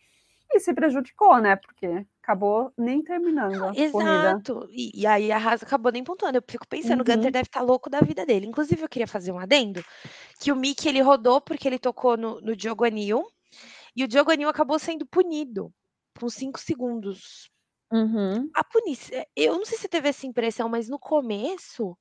[0.50, 1.56] E se prejudicou, né?
[1.56, 4.30] Porque acabou nem terminando a corrida.
[4.30, 4.68] Exato.
[4.70, 6.38] E, e aí a Haas acabou nem pontuando.
[6.38, 7.16] Eu fico pensando, o Uhum.
[7.16, 8.46] Gunter deve estar louco da vida dele.
[8.46, 9.84] Inclusive, eu queria fazer um adendo,
[10.40, 13.24] que o Mick ele rodou porque ele tocou no, no Diogo Anil,
[13.94, 15.72] e o Diogo Anil acabou sendo punido
[16.18, 17.50] com cinco segundos.
[17.92, 18.50] Uhum.
[18.54, 21.96] A punição, eu não sei se você teve essa impressão, mas no começo,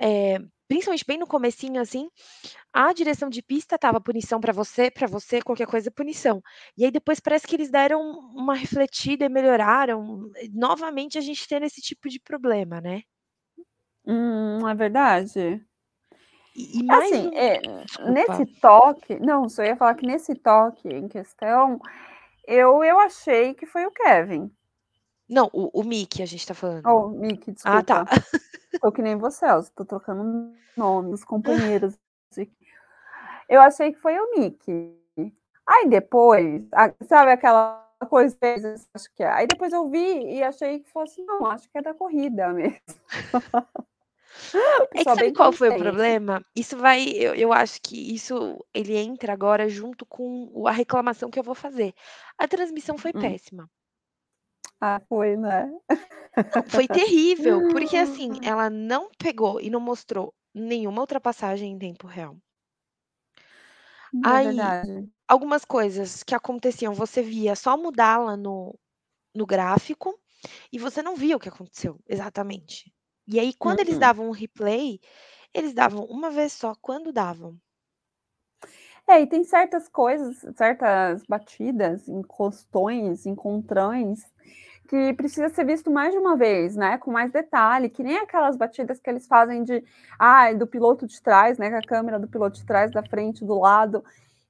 [0.00, 2.08] é, principalmente bem no comecinho, assim,
[2.72, 6.42] a direção de pista tava punição para você, para você, qualquer coisa punição.
[6.76, 8.00] E aí depois parece que eles deram
[8.34, 10.30] uma refletida e melhoraram.
[10.52, 13.02] Novamente a gente tendo esse tipo de problema, né?
[14.06, 15.64] Hum, é verdade.
[16.56, 17.60] E, e mais Assim, um- é,
[18.10, 21.78] nesse toque, não, só ia falar que nesse toque em questão,
[22.46, 24.50] eu, eu achei que foi o Kevin.
[25.32, 26.86] Não, o, o Mickey a gente tá falando.
[26.86, 27.78] Ou Mickey, desculpa.
[27.78, 28.04] ah, tá.
[28.82, 31.94] Tô que nem você, Elza, tô trocando nome dos companheiros.
[33.48, 34.94] Eu achei que foi o Mickey.
[35.66, 36.62] Aí depois,
[37.08, 38.36] sabe aquela coisa,
[38.94, 39.28] acho que é.
[39.30, 42.80] Aí depois eu vi e achei que fosse, não, acho que é da corrida mesmo.
[44.94, 46.42] É sabe qual foi o problema?
[46.56, 51.38] Isso vai eu eu acho que isso ele entra agora junto com a reclamação que
[51.38, 51.92] eu vou fazer.
[52.38, 53.20] A transmissão foi Hum.
[53.20, 53.70] péssima.
[54.82, 55.70] Ah, foi, né?
[56.54, 62.06] Não, foi terrível, porque, assim, ela não pegou e não mostrou nenhuma ultrapassagem em tempo
[62.06, 62.38] real.
[64.14, 65.08] É Aí, verdade.
[65.28, 68.78] algumas coisas que aconteciam, você via só mudá-la no
[69.36, 70.18] no gráfico,
[70.72, 72.92] e você não via o que aconteceu exatamente.
[73.28, 74.00] E aí quando eles Uhum.
[74.00, 75.00] davam um replay,
[75.54, 77.60] eles davam uma vez só, quando davam.
[79.08, 84.20] É, e tem certas coisas, certas batidas, encostões, encontrões,
[84.92, 88.56] que precisa ser visto mais de uma vez, né, com mais detalhe, que nem aquelas
[88.58, 89.82] batidas que eles fazem de
[90.18, 93.44] ai, do piloto de trás, né, com a câmera do piloto de trás, da frente,
[93.44, 94.04] do lado.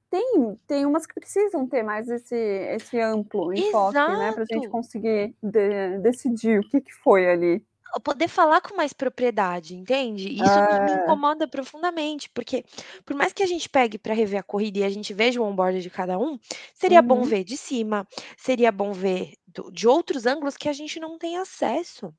[0.09, 4.69] Tem tem umas que precisam ter mais esse esse amplo enfoque, né, pra gente Exato.
[4.69, 7.65] conseguir de decidir o que que foi ali.
[8.03, 10.27] Poder falar com mais propriedade, entende?
[10.27, 10.93] Isso me me É.
[10.93, 12.63] incomoda profundamente, porque
[13.05, 15.45] por mais que a gente pegue pra rever a corrida e a gente veja o
[15.45, 16.39] on-board de cada um,
[16.73, 17.23] seria bom Uhum.
[17.23, 19.33] ver de cima, seria bom ver
[19.71, 22.13] de outros ângulos que a gente não tem acesso.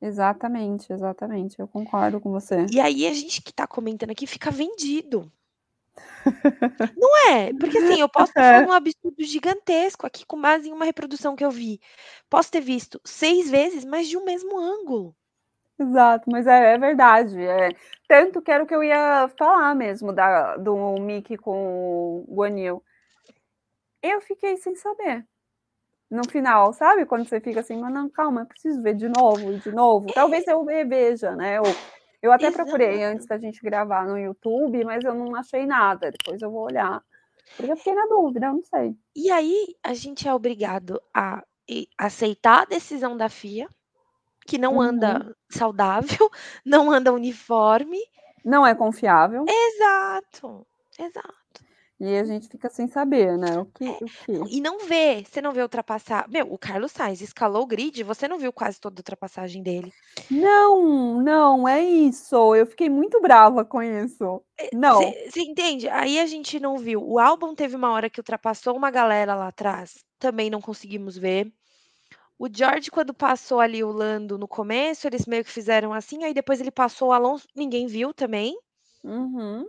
[0.00, 2.72] Exatamente, exatamente, eu concordo com você.
[2.72, 5.30] E aí a gente que tá comentando aqui fica vendido.
[6.96, 7.52] Não é?
[7.54, 8.68] Porque, assim, eu posso falando É.
[8.68, 11.80] um absurdo gigantesco aqui com base em uma reprodução que eu vi.
[12.30, 15.14] Posso ter visto 6 vezes, mas de um mesmo ângulo.
[15.78, 17.70] Exato, mas é é verdade, eh,
[18.06, 22.80] tanto que era o que eu ia falar mesmo da do Mickey com o Guanyu.
[24.02, 25.26] Eu fiquei sem saber.
[26.14, 29.52] No final, sabe quando você fica assim: "Mas não, calma, eu preciso ver de novo
[29.52, 31.80] e de novo", talvez eu reveja, né, ou
[32.22, 36.40] eu até procurei antes da gente gravar no YouTube, mas eu não achei nada, depois
[36.42, 37.02] eu vou olhar,
[37.56, 38.96] porque eu fiquei na dúvida, eu não sei.
[39.16, 41.42] E aí, a gente é obrigado a
[41.98, 43.68] aceitar a decisão da FIA,
[44.46, 44.80] que não Uhum.
[44.80, 46.30] anda saudável,
[46.64, 47.98] não anda uniforme.
[48.44, 49.44] Não é confiável.
[49.46, 50.66] Exato,
[50.98, 51.43] exato.
[52.00, 55.22] E a gente fica sem saber, né, o que É, o que e não vê,
[55.24, 58.80] você não vê ultrapassar meu, o Carlos Sainz escalou o grid, você não viu quase
[58.80, 59.94] toda a ultrapassagem dele.
[60.30, 64.42] Não, não, é isso, eu fiquei muito brava com isso.
[64.58, 65.16] Eh, Não.
[65.28, 65.88] você entende?
[65.88, 69.48] Aí a gente não viu, o Albon teve uma hora que ultrapassou uma galera lá
[69.48, 71.52] atrás, também não conseguimos ver.
[72.38, 76.34] O George quando passou ali o Lando no começo, eles meio que fizeram assim, aí
[76.34, 78.56] depois ele passou o Alonso, ninguém viu também.
[79.04, 79.64] Uhum.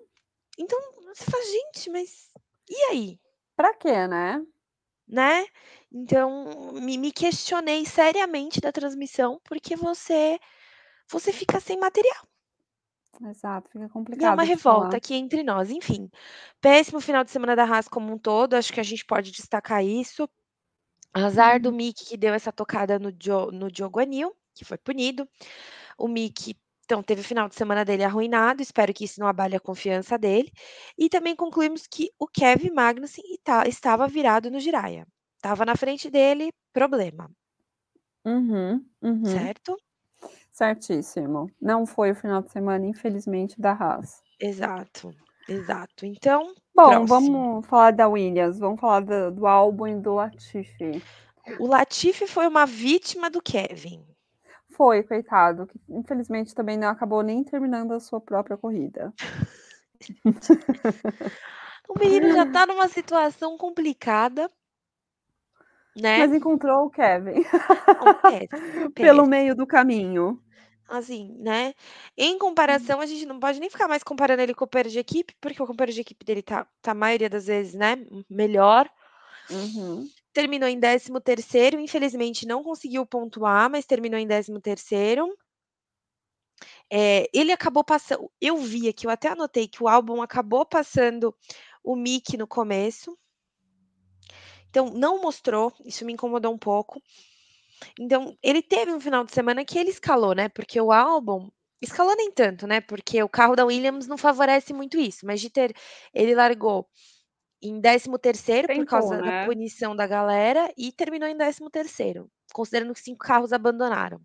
[0.57, 0.79] Então,
[1.15, 2.31] você fala: "Gente, mas
[2.69, 3.19] e aí?".
[3.55, 4.45] Pra quê, né?
[5.07, 5.45] Né?
[5.91, 10.39] Então, me me questionei seriamente da transmissão, porque você
[11.11, 12.27] você fica sem material.
[13.21, 14.97] Exato, fica E é uma complicado revolta falar.
[14.97, 16.09] aqui entre nós, enfim.
[16.61, 19.83] Péssimo final de semana da Haas como um todo, acho que a gente pode destacar
[19.83, 20.27] isso.
[21.13, 21.73] Azar do Uhum.
[21.73, 25.27] Mick que deu essa tocada no Zhou Guanyu, que foi punido.
[25.97, 29.55] O Mick, então teve o final de semana dele arruinado, espero que isso não abale
[29.55, 30.51] a confiança dele.
[30.97, 33.23] E também concluímos que o Kevin Magnussen
[33.67, 35.07] estava virado no Jiraiya.
[35.35, 37.29] Estava na frente dele, problema.
[38.23, 39.25] Uhum, uhum.
[39.25, 39.77] Certo?
[40.51, 41.51] Certíssimo.
[41.61, 44.21] Não foi o final de semana, infelizmente, da Haas.
[44.39, 45.13] Exato,
[45.49, 46.05] exato.
[46.05, 47.07] Então, Bom, próximo.
[47.07, 51.03] vamos falar da Williams, vamos falar do do Albon e do Latifi.
[51.59, 54.05] O Latifi foi uma vítima do Kevin.
[54.75, 59.13] Foi, coitado, que infelizmente também não acabou nem terminando a sua própria corrida.
[61.87, 64.49] O menino já tá numa situação complicada.
[65.95, 66.17] Né?
[66.19, 67.45] Mas encontrou o Kevin.
[68.95, 70.41] Pelo meio do caminho.
[70.87, 71.73] Assim, né,
[72.15, 74.99] em comparação a gente não pode nem ficar mais comparando ele com o companheiro de
[74.99, 77.97] equipe, porque o companheiro de equipe dele tá tá a maioria das vezes, né,
[78.29, 78.87] melhor.
[79.49, 80.07] Uhum.
[80.35, 85.33] Terminou em 13º, infelizmente não conseguiu pontuar, mas terminou em 13º.
[86.91, 91.33] Eh, ele acabou passan eu vi aqui, eu até anotei que o Albon acabou passando
[91.81, 93.17] o Mick no começo.
[94.69, 97.01] Então não mostrou, isso me incomodou um pouco.
[97.97, 101.49] Então, ele teve um final de semana que ele escalou, né, porque o Albon
[101.81, 105.49] escalou nem tanto, né, porque o carro da Williams não favorece muito isso, mas de
[105.49, 105.73] ter
[106.13, 106.89] ele largou
[107.61, 109.45] em 13º por Tentou, causa da né?
[109.45, 114.19] punição da galera e terminou em 13º, considerando que 5 carros abandonaram.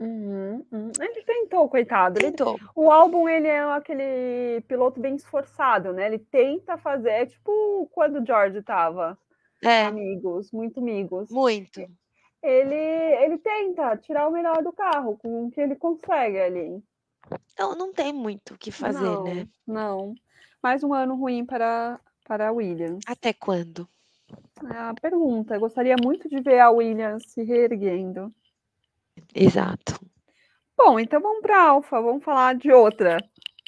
[0.00, 0.92] Uhum, hum.
[1.00, 2.60] Ele tentou, coitado, ele Tentou.
[2.74, 8.20] o Albon ele é aquele piloto bem esforçado, né, ele tenta fazer é tipo quando
[8.22, 9.18] o George estava
[9.62, 9.92] É.
[9.92, 11.30] amigos, muito amigos.
[11.30, 11.88] Muito.
[12.42, 16.82] Ele ele tenta tirar o melhor do carro com o que ele consegue ali.
[17.52, 19.32] Então, não tem muito o que fazer, né?
[19.32, 20.18] Não, não.
[20.62, 23.00] Mais um ano ruim para para a Williams.
[23.06, 23.88] Até quando?
[24.70, 28.30] É a pergunta, gostaria muito de ver a Williams se reerguendo.
[29.34, 29.98] Exato.
[30.76, 33.16] Bom, então vamos para Alfa, vamos falar de outra.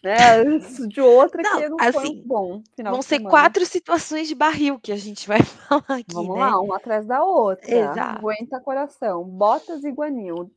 [0.02, 0.14] Né?
[0.88, 2.62] De outra Não, que não assim, foi bom.
[2.74, 3.28] Final Vão ser semana.
[3.30, 6.40] quatro situações de barril que a gente vai falar aqui, Vamos né?
[6.40, 7.70] lá, uma atrás da outra.
[7.70, 8.18] Exato.
[8.18, 9.24] Aguenta coração.
[9.24, 10.50] Botas e Guanil.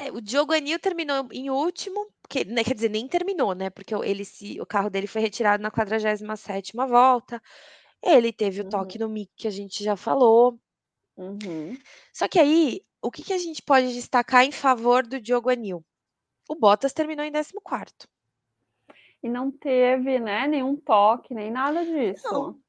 [0.00, 3.70] É, o Diogo Anil terminou em último, que, né, quer dizer, nem terminou, né?
[3.70, 7.42] Porque o- ele se, o carro dele foi retirado na 47ª volta.
[8.02, 8.70] Ele teve o Uhum.
[8.70, 10.58] toque no mic que a gente já falou.
[11.16, 11.76] Uhum.
[12.12, 15.84] Só que aí, o que, que a gente pode destacar em favor do Diogo Anil?
[16.48, 18.08] O Bottas terminou em 14º.
[19.22, 22.28] E não teve, né, nenhum toque, nem nada disso.
[22.32, 22.60] Não.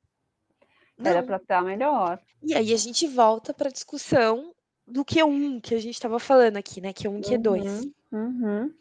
[1.00, 2.20] Era para estar melhor.
[2.42, 4.54] E aí a gente volta para a discussão
[4.88, 6.94] do Q1 que a gente estava falando aqui, né?
[6.94, 7.94] Q1 e Q2.
[8.12, 8.74] Uhum, uhum.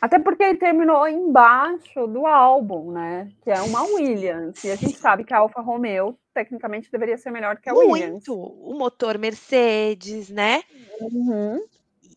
[0.00, 3.30] Até porque ele terminou embaixo do álbum, né?
[3.42, 4.64] Que é uma Williams.
[4.64, 8.26] E a gente sabe que a Alfa Romeo, tecnicamente, deveria ser melhor que a Williams.
[8.26, 8.34] Muito!
[8.34, 10.62] O motor Mercedes, né?
[11.02, 11.62] Uhum.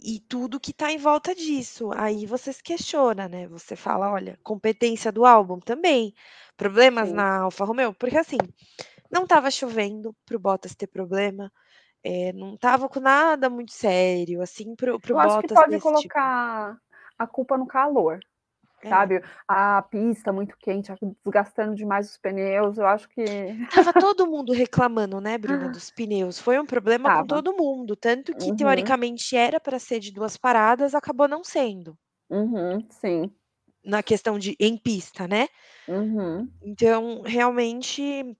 [0.01, 1.91] E tudo que tá em volta disso.
[1.93, 3.47] Aí você se questiona, né?
[3.47, 6.13] Você fala, olha, competência do álbum também.
[6.55, 7.15] Problemas Sim.
[7.15, 8.37] na Alfa Romeo, porque assim,
[9.11, 11.51] não tava chovendo pro Bottas ter problema.
[12.03, 15.71] É, não tava com nada muito sério, assim, pro, pro Eu acho Bottas que pode
[15.77, 16.77] tipo- colocar
[17.17, 18.19] a culpa no calor,
[18.81, 18.89] É.
[18.89, 19.23] sabe?
[19.47, 20.91] A pista muito quente,
[21.23, 22.77] desgastando demais os pneus.
[22.77, 23.23] Eu acho que.
[23.73, 26.39] Tava todo mundo reclamando, né, Bruna, dos pneus.
[26.39, 27.27] Foi um problema com Tava.
[27.27, 27.95] todo mundo.
[27.95, 28.55] Tanto que, Uhum.
[28.55, 31.97] teoricamente, era para ser de duas paradas, acabou não sendo.
[32.29, 33.31] Uhum, sim.
[33.85, 35.47] Na questão de em pista, né?
[35.87, 36.49] Uhum.
[36.61, 38.35] Então, realmente,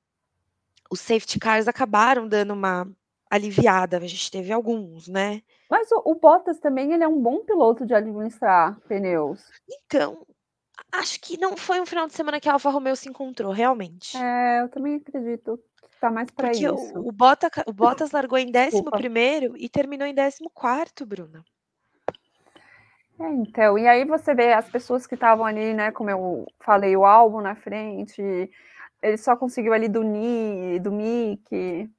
[0.90, 2.88] os safety cars acabaram dando uma
[3.34, 3.98] aliviada.
[3.98, 5.42] A gente teve alguns, né?
[5.70, 9.44] Mas o, o Bottas também ele é um bom piloto de administrar pneus.
[9.86, 10.26] Então,
[10.92, 14.16] acho que não foi um final de semana que a Alfa Romeo se encontrou, realmente.
[14.16, 16.74] É, eu também acredito que tá mais para isso.
[16.96, 19.00] o, o, Bota, o Bottas largou em 11 Desculpa.
[19.58, 21.44] e terminou em 14, Bruna.
[23.20, 26.96] É, então, e aí você vê as pessoas que estavam ali, né, como eu falei,
[26.96, 28.22] o álbum na frente,
[29.02, 31.90] ele só conseguiu ali do Ni, do Mick,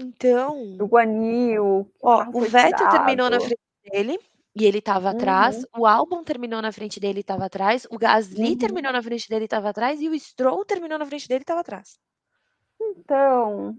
[0.00, 1.90] Então, do Guanil.
[2.02, 4.18] ó, o Vettel terminou na frente dele
[4.56, 5.58] e ele tava atrás.
[5.74, 5.82] Uhum.
[5.82, 7.86] O Albon terminou na frente dele e tava atrás.
[7.90, 8.58] O Gasly Uhum.
[8.58, 10.00] terminou na frente dele e tava atrás.
[10.00, 11.98] E o Stroll terminou na frente dele e tava atrás.
[12.80, 13.76] Então,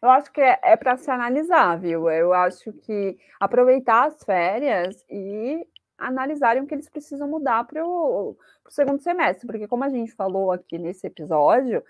[0.00, 2.08] eu acho que é, é para se analisar, viu?
[2.08, 5.66] Eu acho que aproveitar as férias e
[5.98, 8.36] analisarem o que eles precisam mudar para o
[8.68, 11.82] segundo semestre, porque como a gente falou aqui nesse episódio,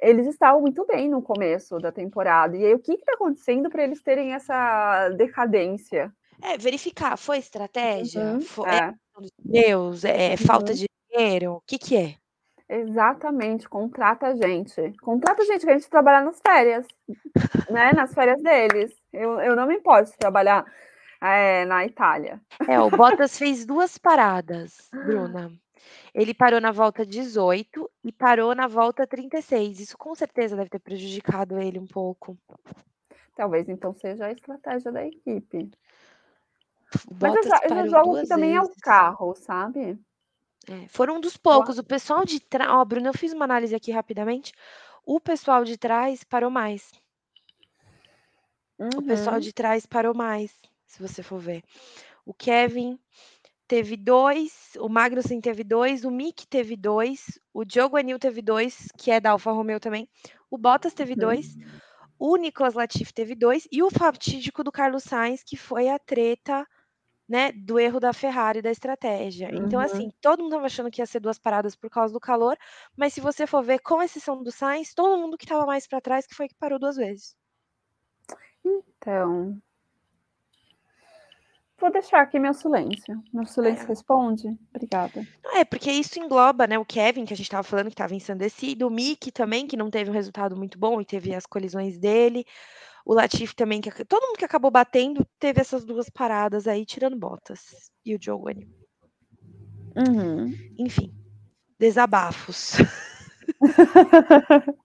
[0.00, 2.56] eles estavam muito bem no começo da temporada.
[2.56, 6.12] E aí, o que está acontecendo para eles terem essa decadência?
[6.42, 8.22] É, verificar, foi estratégia?
[8.22, 8.76] Uhum, Foi, é.
[8.76, 8.94] é
[9.42, 10.04] pneus?
[10.04, 10.78] É falta Uhum.
[10.78, 11.54] de dinheiro?
[11.54, 12.14] O que que é?
[12.68, 14.92] Exatamente, contrata a gente.
[15.00, 16.86] Contrata a gente, que a gente trabalhar nas férias,
[17.70, 17.92] né?
[17.92, 18.92] Nas férias deles.
[19.12, 20.64] Eu, eu não me importo de trabalhar
[21.20, 22.40] é, na Itália.
[22.68, 25.50] É, o Bottas fez duas paradas, Bruna.
[26.14, 29.80] Ele parou na volta 18 e parou na volta 36.
[29.80, 32.36] Isso com certeza deve ter prejudicado ele um pouco.
[33.34, 35.70] Talvez então seja a estratégia da equipe.
[37.20, 38.76] Mas eu já, eu já jogo que também é o vezes.
[38.80, 39.98] carro, sabe?
[40.68, 41.78] É, foram um dos poucos.
[41.78, 42.70] O pessoal de trás.
[42.70, 44.52] Ó, Bruna, eu fiz uma análise aqui rapidamente.
[45.04, 46.92] O pessoal de trás parou mais.
[48.96, 49.40] O pessoal Uhum.
[49.40, 50.52] de trás parou mais,
[50.86, 51.62] se você for ver.
[52.24, 52.98] O Kevin
[53.68, 58.88] teve dois, o Magnussen teve dois, o Mick teve dois, o Diogo Anil teve dois,
[58.98, 60.08] que é da Alfa Romeo também.
[60.50, 61.16] O Bottas teve Uhum.
[61.16, 61.56] dois,
[62.18, 66.66] o Nicolas Latifi teve dois, e o fatídico do Carlos Sainz, que foi a treta,
[67.28, 69.50] né, do erro da Ferrari da estratégia.
[69.54, 69.84] Então, Uhum.
[69.84, 72.56] assim, todo mundo tava achando que ia ser duas paradas por causa do calor,
[72.96, 76.00] mas se você for ver, com exceção do Sainz, todo mundo que tava mais para
[76.00, 77.36] trás que foi que parou duas vezes.
[78.64, 79.60] Então.
[81.80, 83.22] Vou deixar aqui meu silêncio.
[83.32, 83.88] Meu silêncio É.
[83.88, 84.48] responde?
[84.74, 85.24] Obrigada.
[85.54, 88.86] É, porque isso engloba, né, o Kevin, que a gente estava falando que estava ensandecido,
[88.86, 92.44] o Mick também, que não teve um resultado muito bom e teve as colisões dele,
[93.06, 97.16] o Latifi também, que todo mundo que acabou batendo teve essas duas paradas aí, tirando
[97.16, 98.68] botas, e o Joe Guanyu.
[99.96, 100.52] Uhum.
[100.78, 101.12] Enfim,
[101.78, 102.76] desabafos.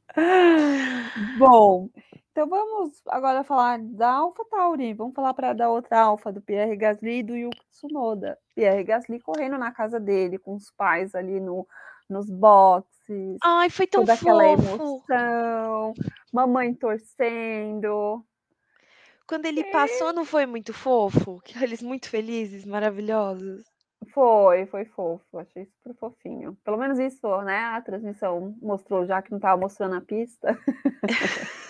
[1.38, 1.90] Bom,
[2.34, 4.96] então vamos agora falar da AlphaTauri.
[4.96, 8.40] Vamos falar para da outra Alfa, do Pierre Gasly e do Yuki Tsunoda.
[8.56, 11.68] Pierre Gasly correndo na casa dele, com os pais ali no,
[12.10, 14.76] nos boxes, Ai, foi tão toda aquela fofo.
[14.76, 15.94] emoção,
[16.32, 18.26] mamãe torcendo.
[19.28, 21.40] Quando ele passou, não foi muito fofo?
[21.62, 23.64] Eles muito felizes, maravilhosos.
[24.12, 26.58] Foi, foi fofo, achei super fofinho.
[26.64, 27.58] Pelo menos isso, né?
[27.66, 30.58] A transmissão mostrou, já que não estava mostrando a pista.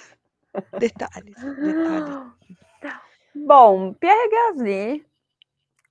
[0.79, 2.17] Detalhes, detalhes.
[3.35, 5.05] Bom, Pierre Gasly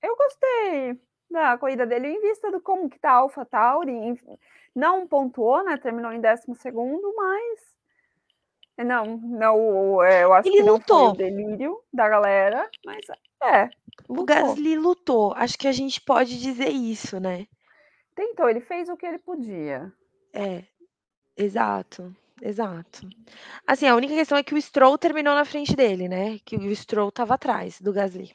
[0.01, 0.99] Eu gostei
[1.29, 4.19] da corrida dele em vista do como que tá a AlphaTauri,
[4.75, 7.73] não pontuou, né, terminou em 12º, mas
[8.77, 11.13] não, não, é, eu acho Ele que não foi o lutou.
[11.13, 13.05] delírio da galera, mas
[13.43, 13.69] é,
[14.07, 14.25] O lutou.
[14.25, 17.47] Gasly lutou, acho que a gente pode dizer isso, né.
[18.15, 19.91] Tentou, ele fez o que ele podia.
[20.33, 20.63] É,
[21.37, 23.07] exato, exato.
[23.67, 26.75] Assim, a única questão é que o Stroll terminou na frente dele, né, que o
[26.75, 28.33] Stroll estava atrás do Gasly.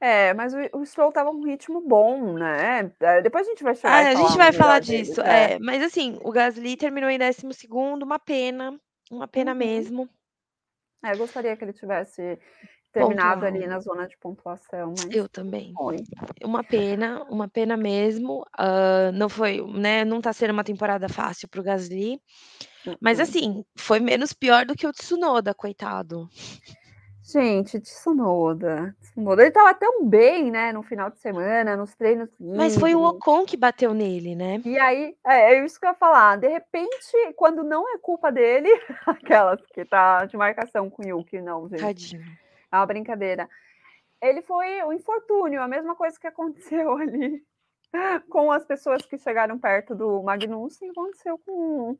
[0.00, 3.74] É, mas o o Stroll estava num ritmo bom, né, eh, depois a gente vai
[3.74, 5.54] chegar e a gente vai falar disso, é.
[5.54, 8.78] é, mas assim, o Gasly terminou em 12º, uma pena,
[9.10, 9.58] uma pena Uhum.
[9.58, 10.08] mesmo.
[11.04, 12.38] É, eu gostaria que ele tivesse
[12.94, 15.74] terminado ali na zona de pontuação, mas Eu também.
[15.76, 15.96] foi.
[16.42, 21.48] Uma pena, uma pena mesmo, hã, não foi, né, não tá sendo uma temporada fácil
[21.48, 22.20] para o Gasly,
[23.00, 23.22] mas Mm-mm.
[23.22, 26.28] assim, foi menos pior do que o Tsunoda, coitado.
[27.26, 32.76] Gente, Tsunoda, Tsunoda, ele estava tão bem, né, no final de semana, nos treinos Mas
[32.76, 33.02] foi o.
[33.02, 34.60] Ocon que bateu nele, né.
[34.64, 38.30] E aí é, é isso que eu ia falar, de repente, quando não é culpa
[38.30, 38.68] dele,
[39.06, 42.43] aquelas que tá de marcação com o Yuki, não, gente, Tadinho.
[42.74, 43.48] É uma brincadeira.
[44.22, 47.44] Ele foi o infortúnio, a mesma coisa que aconteceu ali
[48.30, 51.98] com as pessoas que chegaram perto do Magnussen, aconteceu com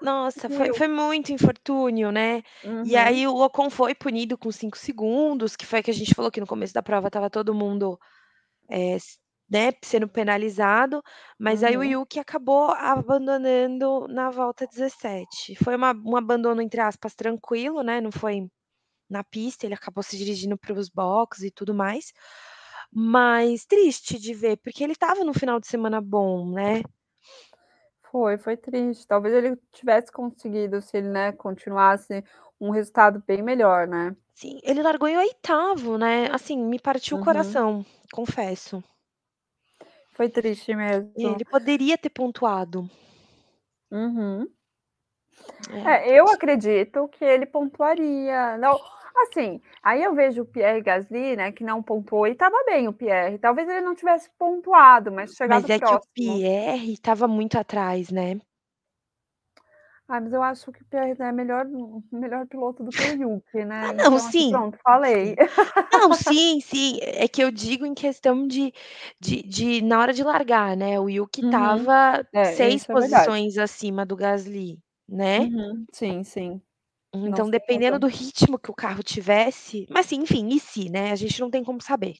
[0.00, 2.42] Nossa, foi foi muito infortúnio, né.
[2.84, 2.96] E Uhum.
[2.96, 6.30] aí o Ocon foi punido com 5 segundos, que foi o que a gente falou
[6.30, 7.98] que no começo da prova estava todo mundo,
[8.70, 9.18] s
[9.50, 11.02] né, sendo penalizado,
[11.38, 11.84] mas aí o Uhum.
[11.84, 15.56] Yuki acabou abandonando na volta 17.
[15.56, 18.48] Foi uma um abandono, entre aspas, tranquilo, né, não foi
[19.08, 22.12] na pista, ele acabou se dirigindo para os box e tudo mais,
[22.92, 26.82] mas triste de ver, porque ele estava num final de semana bom, né.
[28.10, 32.24] Foi, foi triste, talvez ele tivesse conseguido se ele, né, continuasse
[32.60, 34.16] um resultado bem melhor, né.
[34.34, 37.24] Sim, ele largou em 8º, né, assim, me partiu o Uhum.
[37.24, 38.82] coração, confesso.
[40.14, 41.12] Foi triste mesmo.
[41.14, 42.88] Ele poderia ter pontuado.
[43.90, 44.48] Uhum.
[45.70, 45.96] É.
[46.04, 48.78] É, eu acredito que ele pontuaria, não
[49.22, 52.92] assim, aí eu vejo o Pierre Gasly, né, que não pontuou e estava bem o
[52.92, 56.06] Pierre, talvez ele não tivesse pontuado, mas Mas chegado é que o próximo.
[56.14, 58.40] Pierre estava muito atrás, né.
[60.08, 61.66] Ah, mas eu acho que o Pierre é melhor
[62.12, 65.34] melhor piloto do que o Yuki, Ah, né, não, então aqui sim, pronto, falei.
[65.92, 68.72] Não, sim, sim, é que eu digo em questão de
[69.20, 71.86] de de na hora de largar, né, o Yuki Uhum.
[71.86, 75.48] estava É, 6 isso é posições acima do Gasly, né.
[75.48, 75.86] Uhum.
[75.92, 76.65] Sim, sim.
[77.24, 81.12] Então tem dependendo do ritmo que o carro tivesse mas assim, enfim, e se, né,
[81.12, 82.16] a gente não tem como saber.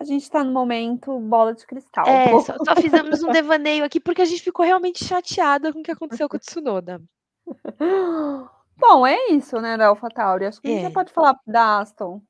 [0.00, 2.06] A gente tá no momento bola de cristal.
[2.06, 5.82] É, só só fizemos um devaneio aqui, porque a gente ficou realmente chateada com o
[5.82, 7.02] que aconteceu com o Tsunoda.
[8.78, 10.92] Bom, é isso, né, da AlphaTauri, acho que a gente já É.
[10.92, 12.22] pode falar da Aston,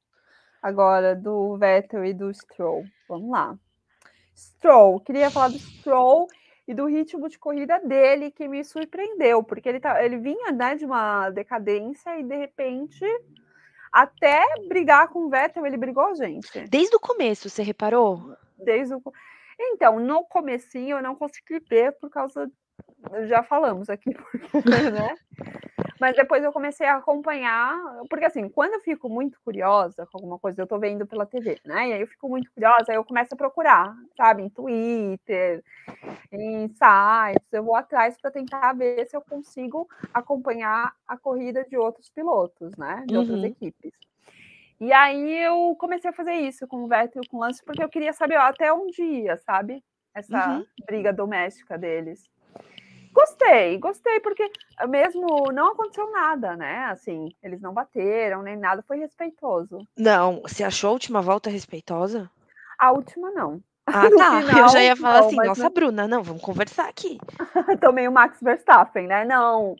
[0.62, 3.54] agora do Vettel e do Stroll, vamos lá.
[4.34, 6.26] Stroll, queria falar do Stroll
[6.68, 10.74] e do ritmo de corrida dele que me surpreendeu, porque ele tá ele vinha, né,
[10.74, 13.04] de uma decadência e de repente,
[13.90, 16.60] até brigar com o Vettel, ele brigou, gente.
[16.68, 18.36] Desde o começo, você reparou?
[18.58, 19.02] Desde o
[19.60, 22.48] então, no comecinho eu não consegui ver por causa
[23.26, 24.14] já falamos aqui
[24.52, 25.16] porque, né,
[26.00, 27.76] mas depois eu comecei a acompanhar,
[28.08, 31.60] porque assim, quando eu fico muito curiosa com alguma coisa, eu tô vendo pela TV,
[31.64, 35.62] né, e aí eu fico muito curiosa, aí eu começo a procurar, sabe, em Twitter,
[36.32, 41.76] em sites, eu vou atrás pra tentar ver se eu consigo acompanhar a corrida de
[41.78, 43.44] outros pilotos, né, de outras Uhum.
[43.44, 43.92] equipes.
[44.80, 47.82] E aí eu comecei a fazer isso com o Vettel e com o Lance, porque
[47.82, 49.84] eu queria saber até onde ia, sabe,
[50.14, 50.66] essa Uhum.
[50.86, 52.28] briga doméstica deles.
[53.12, 54.50] Gostei, gostei, porque
[54.88, 59.78] mesmo não aconteceu nada, né, assim, eles não bateram nem nada, foi respeitoso.
[59.96, 62.30] Não, você achou a última volta respeitosa?
[62.78, 63.60] A última não.
[63.90, 66.88] Ah tá, eu já final ia falar não, assim: "Nossa, no Bruna, não, vamos conversar
[66.90, 67.18] aqui".
[67.80, 69.76] Tomei o Max Verstappen, né, não,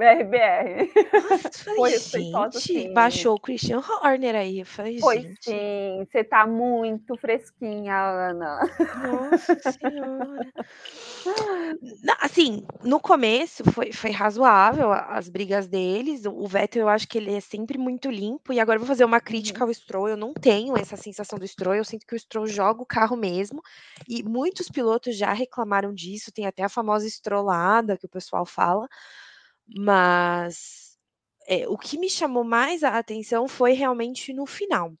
[0.00, 0.88] BR, BR.
[1.12, 2.88] Nossa, Foi respeitosa "Gente", sim.
[2.88, 5.46] baixou o Christian Horner aí, eu falei: Foi "Gente".
[5.46, 8.60] sim, você tá muito fresquinha, Ana.
[8.92, 10.52] Nossa senhora.
[12.20, 17.32] Assim, no começo foi foi razoável as brigas deles, o Vettel eu acho que ele
[17.34, 19.64] é sempre muito limpo, e agora eu vou fazer uma crítica Uhum.
[19.64, 22.82] ao Stroll, eu não tenho essa sensação do Stroll, eu sinto que o Stroll joga
[22.82, 23.60] o carro mesmo,
[24.08, 28.86] e muitos pilotos já reclamaram disso, tem até a famosa "strollada" que o pessoal fala,
[29.76, 30.98] mas,
[31.48, 34.92] eh, o que me chamou mais a atenção foi realmente no final.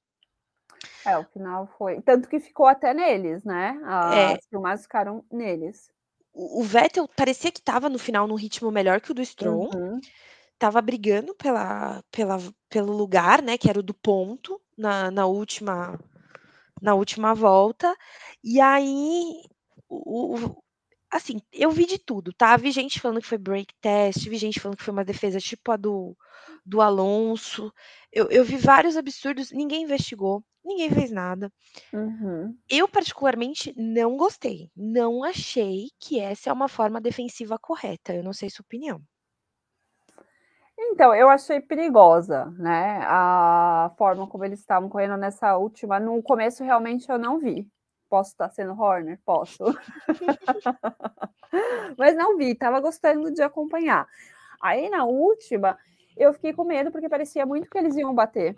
[1.04, 4.36] É, o final foi tanto que ficou até neles, né, É.
[4.36, 5.90] as filmagens ficaram neles.
[6.32, 9.68] O o Vettel parecia que estava no final num ritmo melhor que o do Stroll
[9.70, 10.10] Uhum.
[10.54, 15.98] estava brigando pela pela pelo lugar, né, que era o do ponto, na na última
[16.82, 17.96] na última volta,
[18.44, 19.42] e aí
[19.88, 20.64] o o
[21.10, 24.60] assim, eu vi de tudo, tá, vi gente falando que foi break test, vi gente
[24.60, 26.16] falando que foi uma defesa tipo a do
[26.64, 27.72] do Alonso,
[28.12, 31.52] eu eu vi vários absurdos, ninguém investigou, ninguém fez nada.
[31.92, 32.56] Uhum.
[32.68, 38.32] Eu particularmente não gostei, não achei que essa é uma forma defensiva correta, eu não
[38.32, 39.02] sei sua opinião.
[40.82, 46.64] Então, eu achei perigosa, né, a forma como eles estavam correndo nessa última no começo
[46.64, 47.68] realmente eu não vi.
[48.10, 49.18] Posso estar sendo Horner?
[49.24, 49.64] Posso.
[51.96, 54.06] Mas não vi, estava gostando de acompanhar.
[54.60, 55.78] Aí na última,
[56.16, 58.56] eu fiquei com medo porque parecia muito que eles iam bater.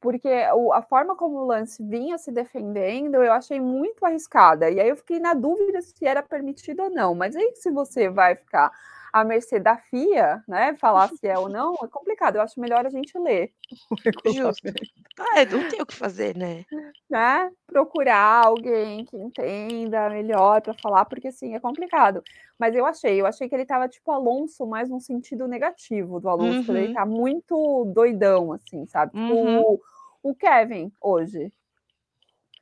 [0.00, 4.70] Porque o, a forma como o Lance vinha se defendendo, eu achei muito arriscada.
[4.70, 7.14] E aí eu fiquei na dúvida se era permitido ou não.
[7.14, 8.72] Mas aí, se você vai ficar
[9.12, 10.74] à mercê da FIA, né?
[10.76, 12.36] Falar se é ou não, é complicado.
[12.36, 13.52] Eu acho melhor a gente ler.
[14.34, 14.72] Justo.
[15.20, 16.64] Ah, não tem o que fazer, né?
[17.08, 17.50] Né?
[17.66, 22.22] Procurar alguém que entenda melhor para falar, porque assim, é complicado.
[22.58, 26.28] Mas eu achei, eu achei que ele tava tipo Alonso, mais num sentido negativo do
[26.28, 26.78] Alonso, uhum.
[26.78, 29.12] ele tá muito doidão, assim, sabe?
[29.12, 29.60] Tipo, uhum.
[29.60, 29.80] o,
[30.22, 31.52] o Kevin hoje.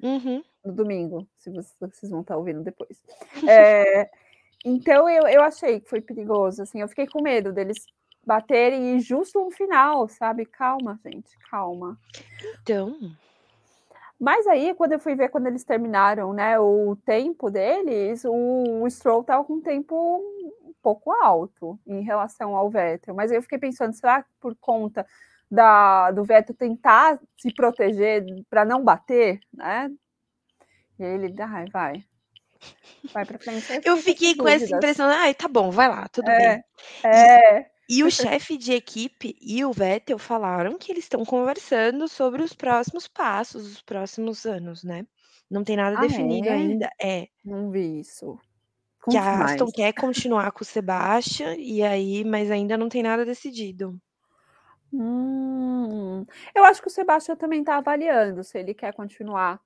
[0.02, 0.42] Uhum.
[0.64, 3.00] No domingo, se vocês, vocês vão estar ouvindo depois.
[3.48, 4.10] É,
[4.64, 7.86] então eu, eu achei que foi perigoso, assim, eu fiquei com medo deles
[8.28, 10.44] baterem justo no final, sabe?
[10.44, 11.98] Calma, gente, calma.
[12.60, 12.94] Então.
[14.20, 18.90] Mas aí, quando eu fui ver quando eles terminaram, né, o tempo deles, o, o
[18.90, 19.94] Stroll tava com um tempo
[20.62, 23.14] um pouco alto em relação ao Vettel.
[23.14, 25.06] Mas eu fiquei pensando, será que por conta
[25.50, 29.90] da, do Vettel tentar se proteger para não bater, né?
[30.98, 32.04] E aí ele, ai, vai,
[33.12, 33.80] Vai pra frente.
[33.84, 36.64] Eu fiquei com essa impressão, ai, tá bom, vai lá, tudo é, bem.
[37.04, 37.77] É.
[37.88, 42.52] E, o chefe de equipe e o Vettel falaram que eles estão conversando sobre os
[42.52, 45.06] próximos passos, os próximos anos, né?
[45.50, 46.52] Não tem nada ah, definido é?
[46.52, 46.90] ainda.
[47.00, 47.28] É.
[47.42, 48.38] Não vi isso.
[49.00, 49.74] Conte que a Aston mais.
[49.74, 53.98] quer continuar com o Sebastian, e aí, mas ainda não tem nada decidido.
[54.92, 59.60] Hum, eu acho que o Sebastião também está avaliando se ele quer continuar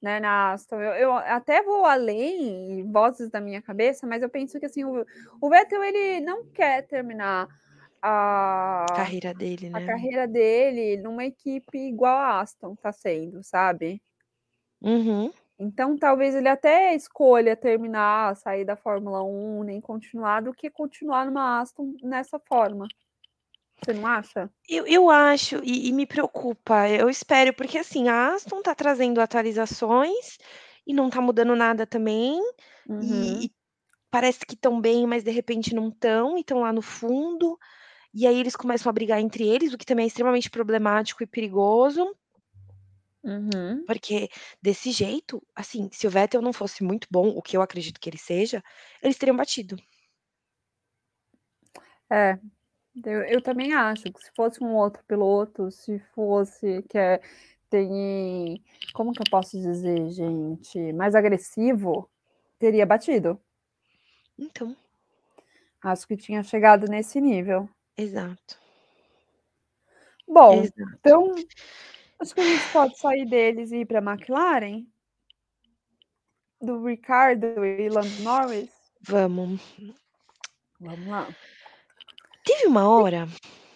[0.00, 0.80] né, na Aston.
[0.80, 5.04] Eu, eu, até vou além, vozes da minha cabeça, mas eu penso que assim, o,
[5.40, 7.48] o Vettel ele não quer terminar
[8.08, 9.82] a carreira dele, né?
[9.82, 14.00] A carreira dele numa equipe igual a Aston tá sendo, sabe?
[14.80, 15.32] Uhum.
[15.58, 21.26] Então, talvez ele até escolha terminar, sair da Fórmula 1, nem continuar, do que continuar
[21.26, 22.86] numa Aston nessa forma.
[23.82, 24.50] Você não acha?
[24.68, 29.20] Eu, eu acho, e, e, me preocupa, eu espero, porque assim, a Aston tá trazendo
[29.20, 30.38] atualizações
[30.86, 32.40] e não tá mudando nada também,
[32.88, 33.00] uhum.
[33.00, 33.50] e, e,
[34.10, 37.58] parece que estão bem, mas de repente não estão, e estão lá no fundo,
[38.18, 41.26] e aí eles começam a brigar entre eles, o que também é extremamente problemático e
[41.26, 42.16] perigoso.
[43.22, 43.84] Uhum.
[43.86, 44.30] Porque
[44.62, 48.08] desse jeito, assim, se o Vettel não fosse muito bom, o que eu acredito que
[48.08, 48.64] ele seja,
[49.02, 49.76] eles teriam batido.
[52.08, 52.38] É,
[53.04, 57.20] eu, eu também acho que se fosse um outro piloto, se fosse que é,
[57.68, 58.64] tem,
[58.94, 62.08] como que eu posso dizer, gente, mais agressivo,
[62.58, 63.38] teria batido.
[64.38, 64.74] Então.
[65.82, 67.68] Acho que tinha chegado nesse nível.
[67.96, 68.58] Exato.
[70.28, 70.80] Bom, Exato.
[71.00, 71.34] então
[72.18, 74.84] acho que a gente pode sair deles e ir para a McLaren
[76.60, 78.70] do Ricardo e Lando Norris.
[79.02, 79.60] Vamos.
[80.80, 81.28] Vamos lá.
[82.44, 83.28] Teve uma hora.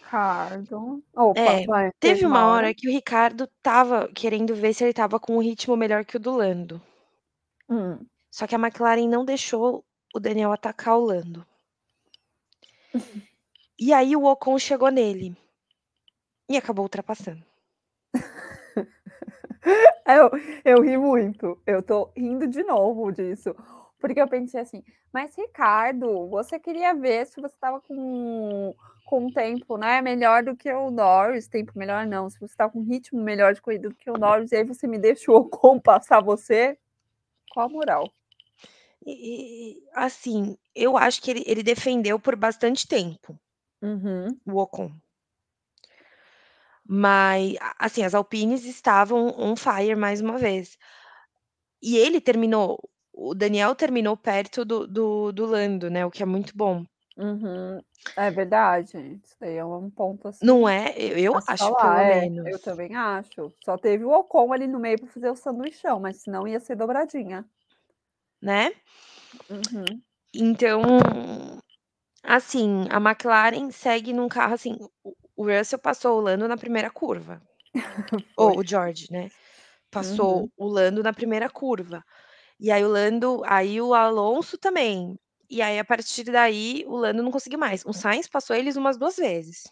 [0.02, 1.04] Ricardo.
[1.14, 1.90] Opa, É, vai.
[2.00, 5.76] teve uma hora que o Ricardo estava querendo ver se ele estava com um ritmo
[5.76, 6.82] melhor que o do Lando.
[7.68, 8.04] Hum.
[8.30, 11.46] Só que a McLaren não deixou o Daniel atacar o Lando.
[13.80, 15.34] E aí o Ocon chegou nele.
[16.50, 17.42] E acabou ultrapassando.
[20.06, 20.30] Eu,
[20.64, 21.60] eu ri muito.
[21.66, 23.54] Eu tô rindo de novo disso.
[24.00, 28.74] Porque eu pensei assim, mas Ricardo, você queria ver se você estava com,
[29.04, 32.72] com um tempo né, melhor do que o Norris, tempo melhor não, se você estava
[32.72, 35.44] com um ritmo melhor de corrida do que o Norris, e aí você me deixou
[35.50, 36.76] com passar você,
[37.52, 38.10] qual a moral?
[39.06, 43.38] E, assim, eu acho que ele, ele defendeu por bastante tempo
[43.82, 44.40] uhum.
[44.46, 45.00] o Ocon.
[46.86, 50.76] Mas, assim, as Alpines estavam on fire mais uma vez.
[51.82, 52.78] E ele terminou
[53.12, 56.84] o Daniel terminou perto do do do Lando, né, o que é muito bom.
[57.16, 57.80] Uhum.
[58.16, 60.94] É verdade, isso daí é um ponto, assim, Não é?
[60.96, 61.74] Eu eu acho, falar.
[61.74, 62.46] pelo É, menos.
[62.46, 63.52] eu também acho.
[63.62, 66.76] Só teve o Ocon ali no meio para fazer o sanduichão, mas senão ia ser
[66.76, 67.44] dobradinha.
[68.40, 68.72] Né?
[69.50, 70.02] Uhum.
[70.34, 70.80] Então,
[72.24, 76.90] Assim, a McLaren segue num carro assim, o o Russell passou o Lando na primeira
[76.90, 77.40] curva.
[78.36, 79.30] Ou o George, né,
[79.90, 80.50] passou Uhum.
[80.56, 82.04] o Lando na primeira curva.
[82.60, 85.18] E aí o Lando aí o Alonso também.
[85.50, 87.84] E aí a partir daí o Lando não conseguiu mais.
[87.86, 89.64] O Sainz passou eles umas 2 vezes.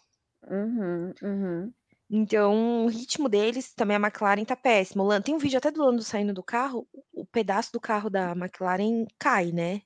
[0.47, 1.73] Uhum, uhum.
[2.09, 5.03] Então o ritmo deles também a McLaren tá péssima.
[5.03, 8.09] O Lan tem um vídeo até do Lando saindo do carro, o pedaço do carro
[8.09, 9.81] da McLaren cai, né.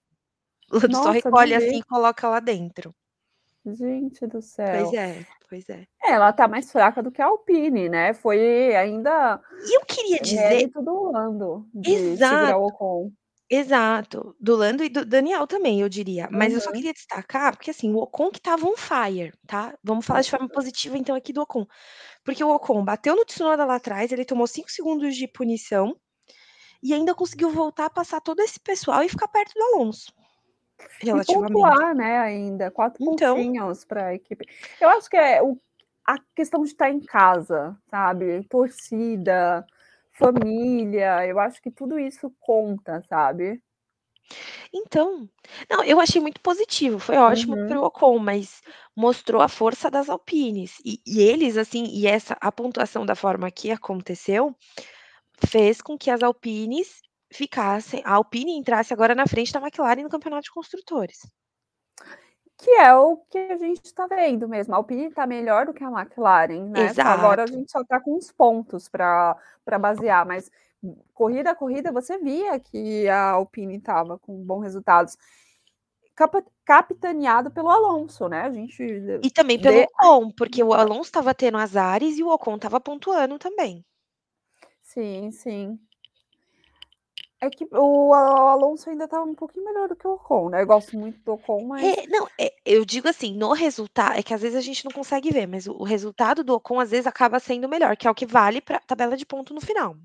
[0.81, 2.93] Só Nossa, não recolhe assim e coloca lá dentro.
[3.65, 4.93] Gente do Pois céu.
[4.93, 5.87] é, pois é.
[6.01, 10.19] É, ela tá mais fraca do que a Alpine, né, foi ainda E eu queria
[10.19, 13.11] dizer mérito do Lando, Exato, Ocon.
[13.49, 14.35] exato.
[14.39, 16.29] Do Lando e do Daniel também eu diria.
[16.31, 16.73] Mas eu só Uhum.
[16.73, 19.77] queria destacar, porque assim, o Ocon que estava on fire, tá.
[19.83, 21.65] Vamos falar de forma positiva então aqui do Ocon.
[22.25, 25.95] Porque o Ocon bateu no Tsunoda lá atrás, ele tomou 5 segundos de punição,
[26.83, 30.13] e ainda conseguiu voltar a passar todo esse pessoal e ficar perto do Alonso.
[31.11, 31.21] E Relativamente.
[31.21, 34.45] pontuar, né, ainda, 4 Então pontinhos pra equipe.
[34.79, 35.59] Eu acho que é o
[36.05, 39.65] a questão de estar em casa, sabe, torcida,
[40.11, 43.61] família, eu acho que tudo isso conta, sabe.
[44.75, 45.29] Então,
[45.69, 47.81] não, eu achei muito positivo, foi ótimo para Uhum.
[47.81, 48.61] o Ocon, mas
[48.95, 50.77] mostrou a força das Alpines.
[50.83, 54.55] E e eles, assim, e essa a pontuação da forma que aconteceu,
[55.47, 57.02] fez com que as Alpines
[57.33, 61.19] ficassem a Alpine entrasse agora na frente da McLaren no campeonato de construtores.
[62.57, 65.83] Que é o que a gente tá vendo mesmo, a Alpine tá melhor do que
[65.83, 67.59] a McLaren, né, só agora a Exato.
[67.59, 69.35] gente só tá com os pontos pra
[69.81, 70.51] basear, mas
[71.13, 75.17] corrida a corrida você via que a Alpine estava com bons resultados.
[76.15, 78.83] Capa capitaneado pelo Alonso, né, a gente
[79.23, 83.39] E também pelo Ocon, porque o Alonso estava tendo azares e o Ocon estava pontuando
[83.39, 83.83] também.
[84.83, 85.79] Sim, sim.
[87.45, 90.67] É que o Alonso ainda estava um pouquinho melhor do que o Ocon, né, eu
[90.67, 94.33] gosto muito do Ocon, mas É, não, eh, eu digo assim, no resultado é que
[94.33, 97.07] às vezes a gente não consegue ver, mas o o resultado do Ocon às vezes
[97.07, 99.95] acaba sendo melhor, que é o que vale pra tabela de ponto no final.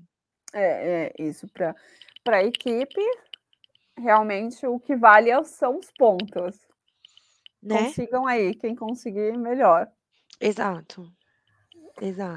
[0.53, 1.75] É, é, isso pra
[2.23, 3.01] pra equipe,
[3.97, 6.57] realmente o que vale é são os pontos.
[7.61, 7.85] Né.
[7.85, 9.87] Consigam aí, quem conseguir melhor.
[10.41, 11.11] Exato,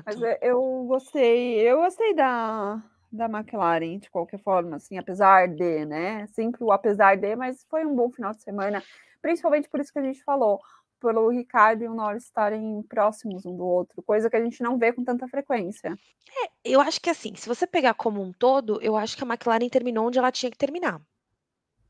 [0.04, 0.24] Mas exato.
[0.24, 2.82] é, eu gostei eu gostei da
[3.12, 7.84] da McLaren de qualquer forma, assim, apesar de, né, sempre o apesar de, mas foi
[7.84, 8.82] um bom final de semana,
[9.20, 10.60] principalmente por isso que a gente falou,
[11.00, 14.78] pelo Ricardo e o Norris estarem próximos um do outro, coisa que a gente não
[14.78, 15.98] vê com tanta frequência.
[16.44, 19.26] É, eu acho que assim, se você pegar como um todo, eu acho que a
[19.26, 21.00] McLaren terminou onde ela tinha que terminar.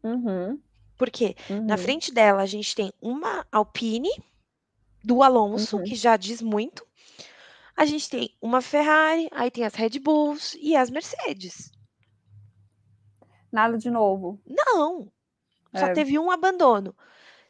[0.03, 0.61] Uhum.
[0.97, 1.79] Porque na Uhum.
[1.79, 4.11] frente dela a gente tem uma Alpine,
[5.05, 5.97] do Alonso, que Uhum.
[5.97, 6.87] já diz muito,
[7.77, 11.70] a gente tem uma Ferrari, aí tem as Red Bulls e as Mercedes.
[13.51, 14.41] Nada de novo.
[14.47, 15.12] Não,
[15.77, 15.93] só É.
[15.93, 16.95] teve um abandono.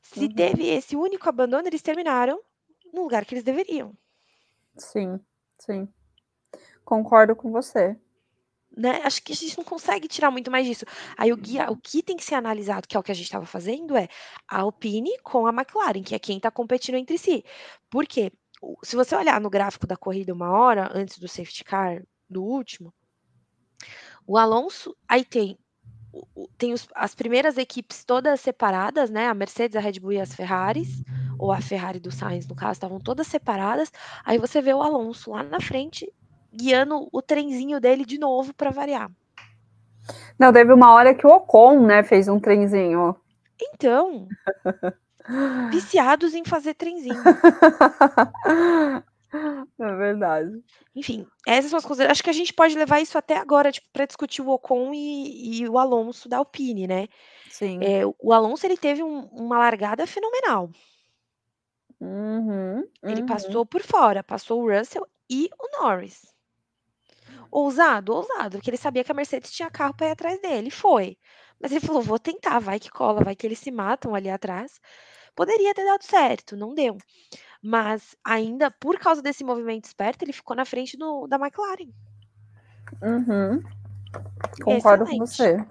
[0.00, 0.34] Se Uhum.
[0.34, 2.40] teve esse único abandono, eles terminaram
[2.92, 3.96] no lugar que eles deveriam.
[4.76, 5.20] Sim,
[5.58, 5.88] sim.
[6.84, 7.96] Concordo com você.
[8.74, 10.86] Né, acho que a gente não consegue tirar muito mais disso.
[11.16, 13.26] Aí o guia o que tem que ser analisado, que é o que a gente
[13.26, 14.08] estava fazendo, é
[14.48, 17.44] a Alpine com a McLaren, que é quem tá competindo entre si.
[17.90, 18.32] Por quê?
[18.84, 22.92] Se você olhar no gráfico da corrida 1 hora antes do safety car, do último
[24.26, 25.58] o Alonso aí tem
[26.58, 30.34] tem os as primeiras equipes todas separadas, né, a Mercedes, a Red Bull e as
[30.34, 31.02] Ferraris,
[31.38, 33.90] ou a Ferrari do Sainz no caso, estavam todas separadas,
[34.24, 36.12] aí você vê o Alonso lá na frente,
[36.52, 39.10] guiando o trenzinho dele de novo pra variar.
[40.38, 43.16] Não, teve uma hora que o Ocon, né, fez um trenzinho.
[43.60, 44.28] Então.
[45.70, 47.22] Viciados em fazer trenzinho.
[49.80, 50.62] É verdade.
[50.94, 53.88] Enfim, essas são as coisas acho que a gente pode levar isso até agora, tipo,
[53.90, 57.08] pra discutir o Ocon e e o Alonso da Alpine, né.
[57.48, 57.78] Sim.
[57.80, 60.70] Eh, o Alonso ele teve um uma largada fenomenal.
[62.00, 63.26] Uhum, Ele uhum.
[63.26, 66.34] passou por fora, passou o Russell e o Norris.
[67.50, 68.14] Ousado?
[68.14, 71.16] Ousado, porque ele sabia que a Mercedes tinha carro pra ir atrás dele, foi.
[71.62, 74.80] Mas ele falou: "Vou tentar, vai que cola, vai que eles se matam ali atrás".
[75.34, 76.98] Poderia ter dado certo, não deu.
[77.62, 81.90] Mas ainda por causa desse movimento esperto, ele ficou na frente do da McLaren.
[83.00, 83.62] Uhum.
[84.62, 85.18] Concordo com Excelente.
[85.18, 85.66] você.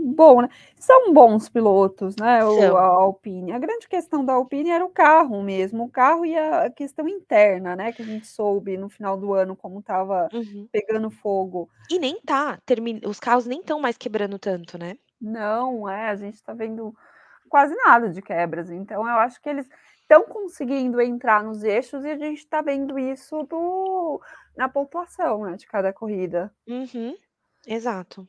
[0.00, 2.84] Bom, né, são bons pilotos, né, o a.
[2.86, 3.52] Alpine.
[3.52, 7.74] A grande questão da Alpine era o carro mesmo, o carro e a questão interna,
[7.74, 10.68] né, que a gente soube no final do ano como estava Uhum.
[10.70, 11.68] pegando fogo.
[11.90, 14.96] E nem tá, termi os carros nem estão mais quebrando tanto, né.
[15.20, 16.94] Não, é, a gente tá vendo
[17.48, 19.68] quase nada de quebras, então eu acho que eles
[20.02, 24.20] estão conseguindo entrar nos eixos e a gente tá vendo isso do
[24.56, 26.52] na pontuação, né, de cada corrida.
[26.68, 27.16] Uhum,
[27.66, 28.28] exato.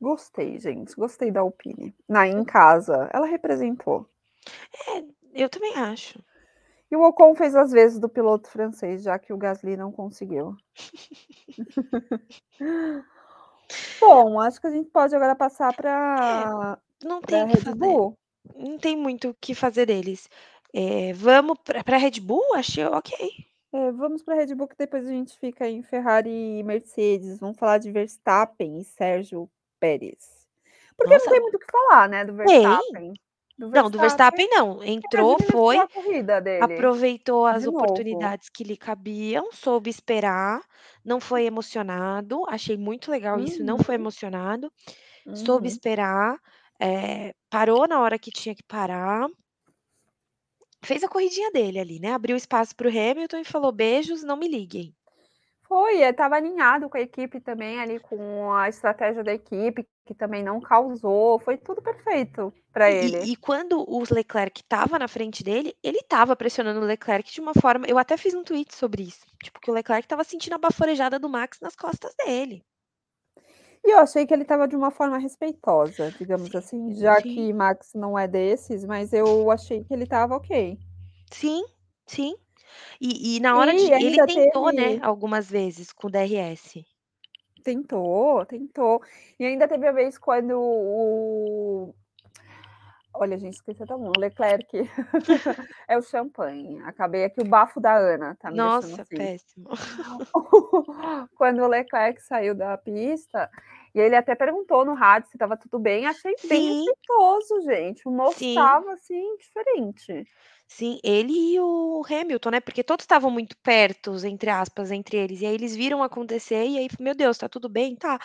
[0.00, 1.94] Gostei, gente, gostei da Alpine.
[2.08, 4.08] Na em casa, ela representou.
[4.88, 5.04] É,
[5.34, 6.18] eu também acho.
[6.90, 10.56] E o Ocon fez as vezes do piloto francês, já que o Gasly não conseguiu.
[14.00, 17.62] Bom, acho que a gente pode agora passar para É, não pra tem que Red
[17.62, 17.78] fazer.
[17.78, 18.18] Bull.
[18.56, 20.28] Não tem muito o que fazer deles.
[20.72, 22.54] Eh, vamos pra pra Red Bull?
[22.54, 23.30] Achei ok.
[23.72, 27.40] É, vamos pra Red Bull, que depois a gente fica em Ferrari e Mercedes.
[27.40, 29.50] Vamos falar de Verstappen e Sérgio
[29.84, 30.46] Pérez.
[30.96, 31.30] Porque não Nossa.
[31.30, 32.34] tem muito o que falar, né, do.
[32.34, 33.12] Verstappen.
[33.58, 34.82] Do Não, do Verstappen não.
[34.84, 35.86] Entrou, foi,
[36.60, 38.34] aproveitou as De novo.
[38.34, 40.62] oportunidades que lhe cabiam, soube esperar,
[41.04, 42.44] não foi emocionado.
[42.48, 44.02] Achei muito legal isso, não foi Uhum.
[44.02, 44.72] emocionado.
[45.34, 45.68] Soube Uhum.
[45.68, 46.38] esperar,
[46.80, 49.28] eh, parou na hora que tinha que parar.
[50.84, 54.36] Fez a corridinha dele ali, né, abriu espaço para o Hamilton e falou: "Beijos, não
[54.36, 54.94] me liguem".
[55.68, 60.42] Foi, estava alinhado com a equipe também, ali, com a estratégia da equipe, que também
[60.42, 63.18] não causou, foi tudo perfeito para ele.
[63.18, 67.40] e e quando o Leclerc estava na frente dele, ele estava pressionando o Leclerc de
[67.40, 70.54] uma forma eu até fiz um tweet sobre isso, tipo, que o Leclerc estava sentindo
[70.54, 72.62] a baforejada do Max nas costas dele.
[73.84, 77.34] E eu achei que ele estava de uma forma respeitosa, digamos Sim, assim, já sim.
[77.34, 80.78] que Max não é desses, mas eu achei que ele estava ok.
[81.30, 81.64] Sim,
[82.06, 82.34] sim.
[83.00, 86.84] E e na hora de ele ainda tentou, né, teve algumas vezes com o DRS.
[87.62, 89.02] Tentou, tentou.
[89.38, 91.94] E ainda teve a vez quando o
[93.14, 94.66] olha, gente, esqueci até o nome, Leclerc
[95.88, 96.80] é o champanhe.
[96.82, 99.16] Acabei aqui o bafo da Ana, tá me Nossa, assim.
[99.16, 99.68] péssimo.
[101.36, 103.48] Quando o Leclerc saiu da pista,
[103.94, 106.84] e ele até perguntou no rádio se estava tudo bem, achei bem Sim.
[106.84, 108.08] respeitoso, gente.
[108.08, 110.26] O moço estava, assim, diferente.
[110.76, 115.40] Sim, ele e o Hamilton, né, porque todos estavam muito pertos, entre aspas, entre eles,
[115.40, 117.94] e aí eles viram acontecer e aí: "Meu Deus, tá tudo bem?".
[117.96, 118.18] "Tá".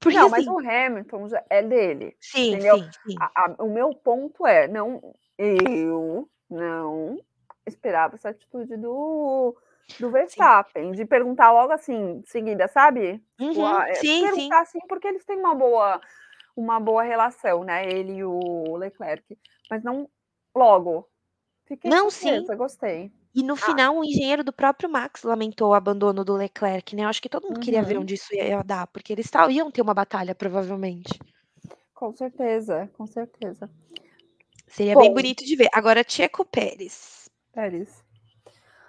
[0.00, 2.74] Porque Não, mas assim o Hamilton é dele, Sim, entendeu?
[2.74, 3.28] sim, sim.
[3.34, 5.00] A a o meu ponto é, não
[5.38, 7.16] eu não
[7.66, 9.56] esperava essa atitude do
[9.98, 10.50] do Sim.
[10.50, 13.22] Verstappen, de perguntar logo assim, em seguida, sabe?
[13.38, 13.66] Tipo, Uhum.
[13.66, 14.52] ah, eh, Sim, sim.
[14.52, 16.00] perguntar assim, porque eles têm uma boa
[16.56, 19.38] uma boa relação, né, ele e o Leclerc,
[19.70, 20.08] mas não
[20.56, 21.08] logo.
[21.66, 22.26] Fiquei Não, sim.
[22.26, 23.12] surpresa, gostei.
[23.34, 27.04] E no Ah final o engenheiro do próprio Max lamentou o abandono do Leclerc, né,
[27.04, 28.02] eu acho que todo mundo queria ver Uhum.
[28.02, 31.18] onde isso ia dar, porque eles iam ter uma batalha provavelmente.
[31.94, 33.70] Com certeza, com certeza.
[34.66, 35.68] Seria bem Bom bonito de ver.
[35.72, 37.30] Agora Checo Pérez.
[37.52, 38.02] Pérez.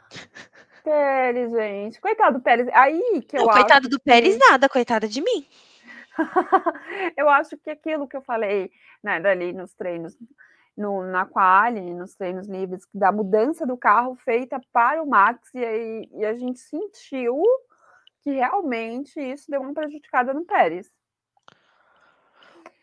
[0.83, 2.67] Pérez, gente, coitado do Pérez.
[2.73, 5.45] Aí que eu Não, coitado do Pérez que nada, coitada de mim.
[7.17, 8.71] eu acho que aquilo que eu falei,
[9.03, 10.17] né, dali nos treinos,
[10.77, 15.63] no na quali, nos treinos livres, da mudança do carro feita para o Max, e
[15.63, 17.41] aí e a gente sentiu
[18.21, 20.89] que realmente isso deu uma prejudicada no Pérez.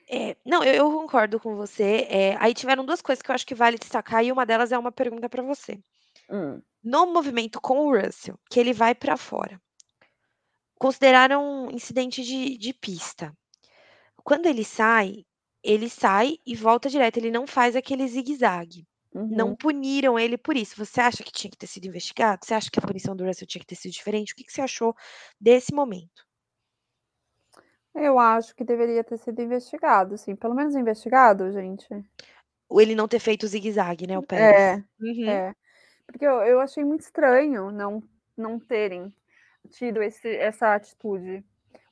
[0.09, 3.47] É, não, eu eu concordo com você, eh, aí tiveram 2 coisas que eu acho
[3.47, 5.79] que vale destacar e uma delas é uma pergunta para você.
[6.29, 6.61] Hum.
[6.83, 9.61] No movimento com o Russell, que ele vai para fora,
[10.79, 13.33] consideraram incidente de de pista.
[14.25, 15.25] Quando ele sai,
[15.65, 18.87] ele sai e volta direto, ele não faz aquele zigue-zague.
[19.29, 19.57] Não Uhum.
[19.57, 20.77] puniram ele por isso.
[20.85, 22.45] Você acha que tinha que ter sido investigado?
[22.45, 24.33] Você acha que a punição do Russell tinha que ter sido diferente?
[24.33, 24.95] O que que você achou
[25.41, 26.25] desse momento?
[27.95, 31.89] Eu acho que deveria ter sido investigado, sim, pelo menos investigado, gente.
[32.69, 34.55] Ou ele não ter feito o zigue-zague, né, o Pérez.
[34.55, 35.41] É, Uhum.
[35.49, 35.55] é.
[36.07, 38.03] Porque eu eu achei muito estranho não
[38.37, 39.15] não terem
[39.71, 41.45] tido esse essa atitude.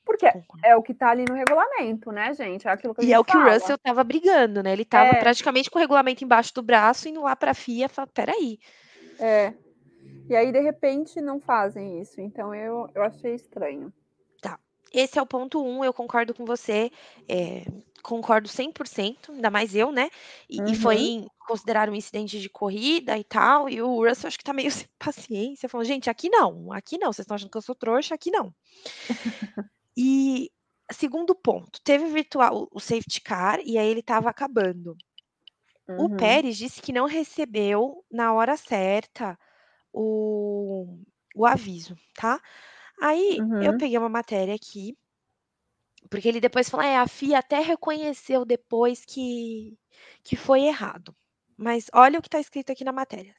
[0.09, 0.27] Porque
[0.65, 3.25] é o que tá ali no regulamento, né, gente, é aquilo que E é o
[3.25, 3.53] que o fala.
[3.53, 5.15] Russell estava brigando, né, ele estava É.
[5.15, 8.59] praticamente com o regulamento embaixo do braço, indo lá para a FIA falar: "Espera aí".
[9.21, 9.55] É.
[10.29, 13.93] E aí, de repente, não fazem isso, então eu eu achei estranho.
[14.41, 14.59] Tá,
[14.93, 16.91] esse é o ponto 1, eu concordo com você,
[17.29, 17.65] eh,
[18.03, 20.09] concordo 100%, ainda mais eu, né,
[20.49, 21.13] e e foi Uhum.
[21.23, 24.71] em considerado um incidente de corrida e tal, e o Russell acho que tá meio
[24.87, 28.15] sem paciência, falando: "Gente, aqui não, aqui não, vocês estão achando que eu sou trouxa,
[28.15, 28.55] aqui não".
[29.99, 30.51] E,
[30.93, 34.97] segundo ponto, teve o virtual o safety car, e aí ele estava acabando.
[35.97, 36.09] O Uhum.
[36.09, 39.39] Pérez disse que não recebeu na hora certa
[39.93, 41.01] o
[41.37, 42.41] o aviso, tá.
[43.03, 43.81] Aí eu Uhum.
[43.81, 44.97] peguei uma matéria aqui
[46.11, 49.79] porque ele depois falou: "É, a FIA até reconheceu depois que
[50.23, 51.15] que foi errado".
[51.57, 53.35] Mas olha o que tá escrito aqui na matéria: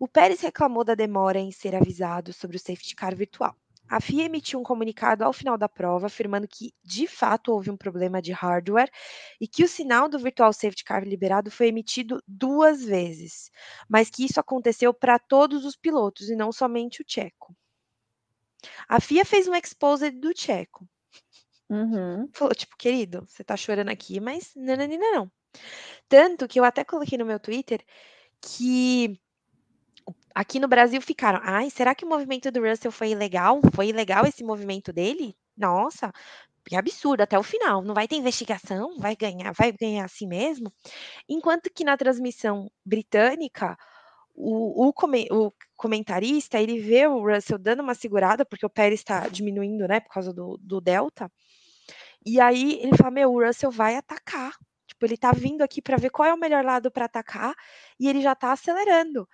[0.00, 3.56] "O Pérez reclamou da demora em ser avisado sobre o safety car virtual.
[3.88, 7.76] A FIA emitiu um comunicado ao final da prova, afirmando que, de fato, houve um
[7.76, 8.90] problema de hardware
[9.40, 13.50] e que o sinal do virtual safety car liberado foi emitido 2 vezes,
[13.88, 17.56] mas que isso aconteceu pra todos os pilotos e não somente o Checo".
[18.88, 20.88] A FIA fez um exposed do Checo.
[21.68, 22.32] Uhum.
[22.32, 25.30] Falou, tipo, querido, você tá chorando aqui, mas nananina não.
[26.08, 27.84] Tanto que eu até coloquei no meu Twitter
[28.42, 29.20] que
[30.36, 33.58] aqui no Brasil ficaram, ai, será que o movimento do Russell foi ilegal?
[33.74, 35.34] Foi ilegal esse movimento dele?
[35.56, 36.12] Nossa,
[36.62, 37.80] que absurdo, até o final.
[37.80, 38.98] Não vai ter investigação?
[38.98, 40.70] Vai ganhar, vai ganhar assim mesmo?
[41.26, 43.78] Enquanto que na transmissão britânica,
[44.34, 44.92] o, o,
[45.30, 50.00] o, comentarista, ele vê o Russell dando uma segurada, porque o Pérez está diminuindo, né,
[50.00, 51.32] por causa do, do Delta.
[52.26, 54.52] E aí ele fala, meu, o Russell vai atacar.
[54.86, 57.54] Tipo, ele tá vindo aqui para ver qual é o melhor lado para atacar
[57.98, 59.26] e ele já tá acelerando.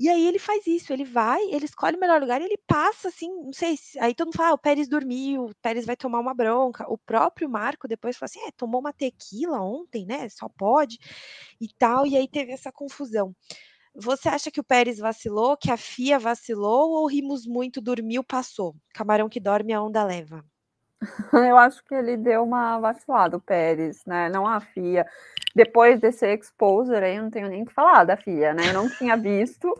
[0.00, 3.08] E aí ele faz isso, ele vai, ele escolhe o melhor lugar e ele passa
[3.08, 6.20] assim, não sei, aí todo mundo fala, ah, o Pérez dormiu, o Pérez vai tomar
[6.20, 6.90] uma bronca.
[6.90, 10.26] O próprio Marco depois falou assim, é, tomou uma tequila ontem, né?
[10.30, 10.98] Só pode
[11.60, 13.36] e tal, e aí teve essa confusão.
[13.94, 18.74] Você acha que o Pérez vacilou, que a FIA vacilou ou rimos muito, dormiu, passou?
[18.94, 20.44] Camarão que dorme, a onda leva.
[21.32, 24.28] Eu acho que ele deu uma vacilada, o Pérez, né?
[24.28, 25.06] Não a FIA.
[25.54, 28.68] Depois desse exposure aí, eu não tenho nem o que falar da FIA, né?
[28.68, 29.72] Eu não tinha visto,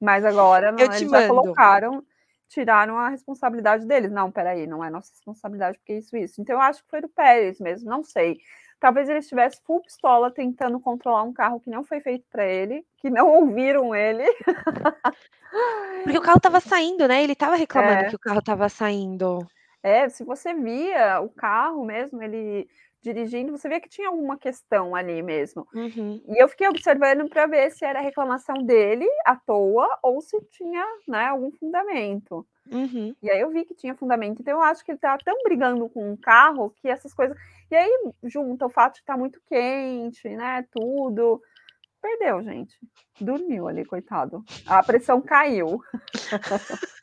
[0.00, 2.04] mas agora não, eles já colocaram,
[2.48, 4.12] tiraram a responsabilidade deles.
[4.12, 6.40] Não, peraí, não é nossa responsabilidade, porque isso, isso.
[6.40, 8.38] Então eu acho que foi do Pérez mesmo, não sei.
[8.78, 12.84] Talvez ele estivesse full pistola tentando controlar um carro que não foi feito para ele,
[12.98, 14.24] que não ouviram ele.
[16.04, 17.24] Porque o carro estava saindo, né?
[17.24, 18.08] Ele estava reclamando é.
[18.10, 19.38] que o carro estava saindo.
[19.86, 22.68] É, se você via o carro mesmo, ele
[23.00, 25.64] dirigindo, você via que tinha alguma questão ali mesmo.
[25.72, 26.20] Uhum.
[26.26, 30.84] E eu fiquei observando para ver se era reclamação dele à toa ou se tinha
[31.06, 32.44] né, algum fundamento.
[32.68, 33.14] Uhum.
[33.22, 34.42] E aí eu vi que tinha fundamento.
[34.42, 37.38] Então eu acho que ele tá tão brigando com o carro que essas coisas.
[37.70, 40.66] E aí junta o fato de estar tá muito quente, né?
[40.72, 41.40] Tudo.
[42.02, 42.76] Perdeu, gente.
[43.20, 44.44] Dormiu ali, coitado.
[44.66, 45.80] A pressão caiu.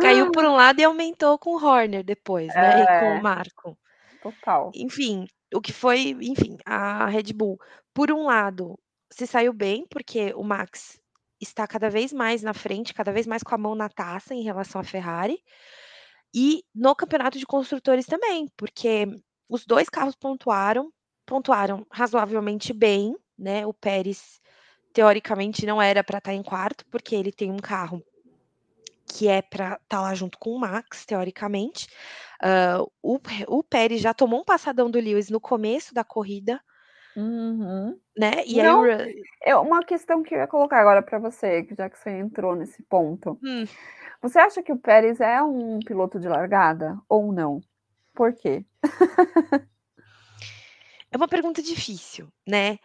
[0.00, 2.80] caiu por um lado e aumentou com o Horner depois, né?
[2.80, 2.82] É...
[2.82, 3.78] E com o Marco.
[4.22, 4.70] Total.
[4.74, 7.58] Enfim, o que foi, enfim, a Red Bull,
[7.94, 8.78] por um lado,
[9.10, 11.00] se saiu bem, porque o Max
[11.40, 14.42] está cada vez mais na frente, cada vez mais com a mão na taça em
[14.42, 15.42] relação à Ferrari.
[16.34, 19.06] E no campeonato de construtores também, porque
[19.48, 20.92] os dois carros pontuaram,
[21.26, 23.66] pontuaram razoavelmente bem, né?
[23.66, 24.40] O Pérez
[24.92, 28.04] teoricamente não era para estar tá em quarto, porque ele tem um carro
[29.10, 31.88] que é para estar tá lá junto com o Max, teoricamente.
[32.42, 36.60] Uh, o, o Pérez já tomou um passadão do Lewis no começo da corrida.
[37.16, 37.98] Uhum.
[38.16, 38.44] Né?
[38.46, 41.98] E Não, aí é uma questão que eu ia colocar agora para você, já que
[41.98, 43.38] você entrou nesse ponto.
[43.42, 43.64] Hum.
[44.22, 47.60] Você acha que o Pérez é um piloto de largada ou não?
[48.14, 48.64] Por quê?
[51.10, 52.78] é uma pergunta difícil, né?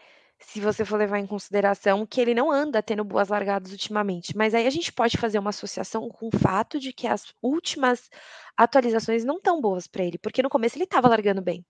[0.48, 4.36] Se você for levar em consideração que ele não anda tendo boas largadas ultimamente.
[4.38, 8.10] Mas aí a gente pode fazer uma associação com o fato de que as últimas
[8.56, 11.66] atualizações não estão boas para ele, porque no começo ele estava largando bem.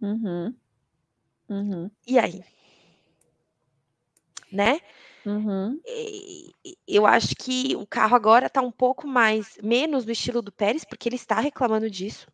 [0.00, 0.54] Uhum.
[1.48, 1.90] Uhum.
[2.06, 2.42] E aí?
[4.50, 4.80] Né?
[5.26, 5.78] Uhum.
[6.86, 10.84] Eu acho que o carro agora está um pouco mais, menos no estilo do Pérez,
[10.84, 12.26] porque ele está reclamando disso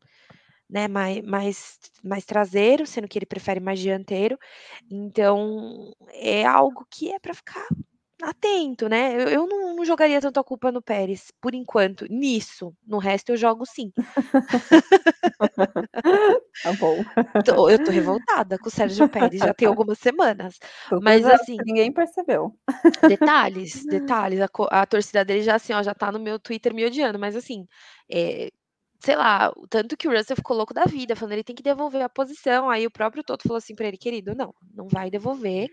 [0.69, 4.39] né, mais, mais, mais traseiro, sendo que ele prefere mais dianteiro.
[4.91, 7.67] Então, é algo que é para ficar
[8.23, 9.15] atento, né?
[9.15, 12.75] Eu, eu não, não, jogaria tanto a culpa no Pérez, por enquanto, nisso.
[12.87, 13.93] No resto, eu jogo sim.
[16.63, 17.03] tá bom.
[17.45, 20.59] Tô, eu tô revoltada com o Sérgio Pérez, já tem algumas semanas.
[20.89, 21.57] Tô mas assim.
[21.65, 22.57] Ninguém percebeu.
[23.07, 24.41] Detalhes, detalhes.
[24.41, 27.37] A, a, torcida dele já assim, ó, já tá no meu Twitter me odiando, mas
[27.37, 27.67] assim.
[28.09, 28.51] É,
[29.05, 32.01] sei lá, tanto que o Russell ficou louco da vida, falando ele tem que devolver
[32.01, 32.71] a posição.
[32.71, 35.69] Aí o próprio Toto falou assim para ele, querido, não, não vai devolver,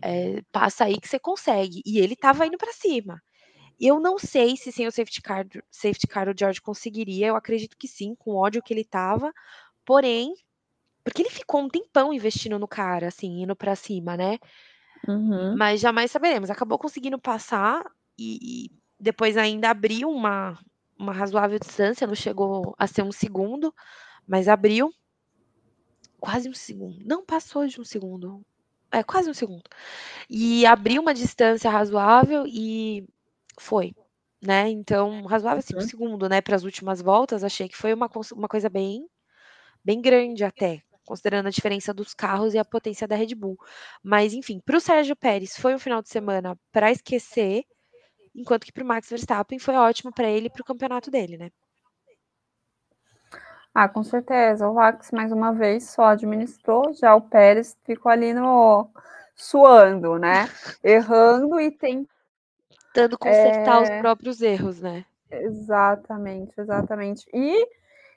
[0.00, 1.82] é, passa aí que você consegue.
[1.84, 3.20] E ele tava indo para cima.
[3.80, 7.76] Eu não sei se sem o safety car, safety car o George conseguiria, eu acredito
[7.76, 9.32] que sim, com o ódio que ele tava,
[9.84, 10.32] porém,
[11.02, 14.38] porque ele ficou um tempão investindo no cara, assim, indo para cima, né?
[15.06, 15.56] Uhum.
[15.56, 16.50] Mas jamais saberemos.
[16.50, 17.84] Acabou conseguindo passar
[18.16, 18.70] e, e
[19.00, 20.58] depois ainda abriu uma,
[20.98, 23.74] uma razoável distância, não chegou a ser um segundo,
[24.26, 24.92] mas abriu
[26.20, 26.98] quase um segundo.
[27.06, 28.44] Não passou de um segundo.
[28.90, 29.64] É, quase um segundo.
[30.28, 33.06] E abriu uma distância razoável e
[33.60, 33.94] foi,
[34.42, 34.68] né?
[34.70, 36.40] Então, razoável assim, um segundo, né?
[36.40, 39.06] Para as últimas voltas, achei que foi uma, uma coisa bem,
[39.84, 43.58] bem grande até, considerando a diferença dos carros e a potência da Red Bull.
[44.02, 47.64] Mas, enfim, para o Sérgio Pérez foi um final de semana para esquecer
[48.34, 51.36] enquanto que para o Max Verstappen foi ótimo para ele e para o campeonato dele,
[51.36, 51.50] né?
[53.74, 54.68] Ah, com certeza.
[54.68, 58.90] O Max, mais uma vez, só administrou, já o Pérez ficou ali no
[59.36, 60.48] suando, né?
[60.82, 63.82] Errando e tentando consertar é...
[63.82, 65.04] os próprios erros, né?
[65.30, 67.28] Exatamente, exatamente.
[67.32, 67.68] E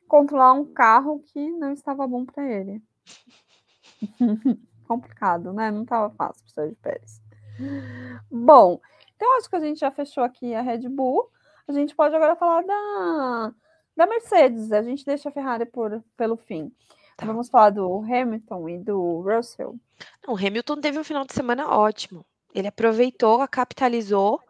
[0.07, 2.82] controlar um carro que não estava bom para ele.
[4.88, 5.72] Complicado, né?
[5.72, 7.22] Não estava fácil para o Sérgio Pérez.
[8.30, 8.80] Bom,
[9.22, 11.30] então acho que a gente já fechou aqui a Red Bull.
[11.67, 13.53] A gente pode agora falar da,
[13.95, 14.72] da Mercedes.
[14.72, 16.72] A gente deixa a Ferrari por, pelo fim.
[17.15, 17.28] Tá.
[17.28, 19.80] Vamos falar do Hamilton e do Russell.
[20.26, 22.26] Não, o Hamilton teve um final de semana ótimo.
[22.51, 24.41] Ele aproveitou, capitalizou,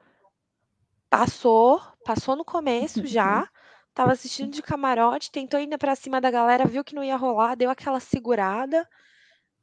[1.09, 3.49] passou, passou no começo já,
[3.89, 7.55] estava assistindo de camarote, tentou ir para cima da galera, viu que não ia rolar,
[7.55, 8.87] deu aquela segurada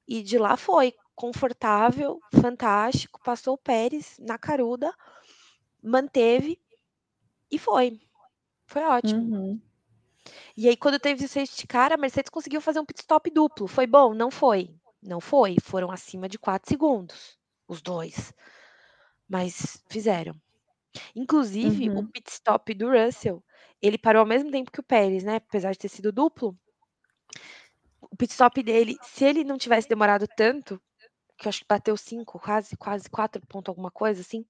[0.07, 4.95] e de lá foi confortável, fantástico, passou o Pérez na caruda,
[5.83, 6.61] manteve
[7.51, 8.01] e foi.
[8.65, 9.21] Foi ótimo.
[9.21, 9.61] Uhum.
[10.57, 13.67] E aí, quando teve o safety car, a Mercedes conseguiu fazer um pit stop duplo.
[13.67, 14.15] Foi bom?
[14.15, 14.73] Não foi.
[15.03, 15.57] Não foi.
[15.61, 18.33] Foram acima de 4 segundos, os dois.
[19.29, 20.37] Mas fizeram.
[21.17, 21.99] Inclusive, uhum.
[21.99, 23.43] o pit stop do Russell,
[23.83, 25.37] ele parou ao mesmo tempo que o Pérez, né?
[25.37, 26.57] Apesar de ter sido duplo.
[28.09, 30.81] O pit stop dele, se ele não tivesse demorado tanto,
[31.39, 34.45] que eu acho que bateu 5, quase, quase 4 pontos alguma coisa assim,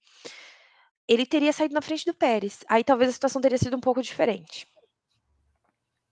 [1.06, 2.64] ele teria saído na frente do Pérez.
[2.68, 4.66] Aí talvez a situação teria sido um pouco diferente.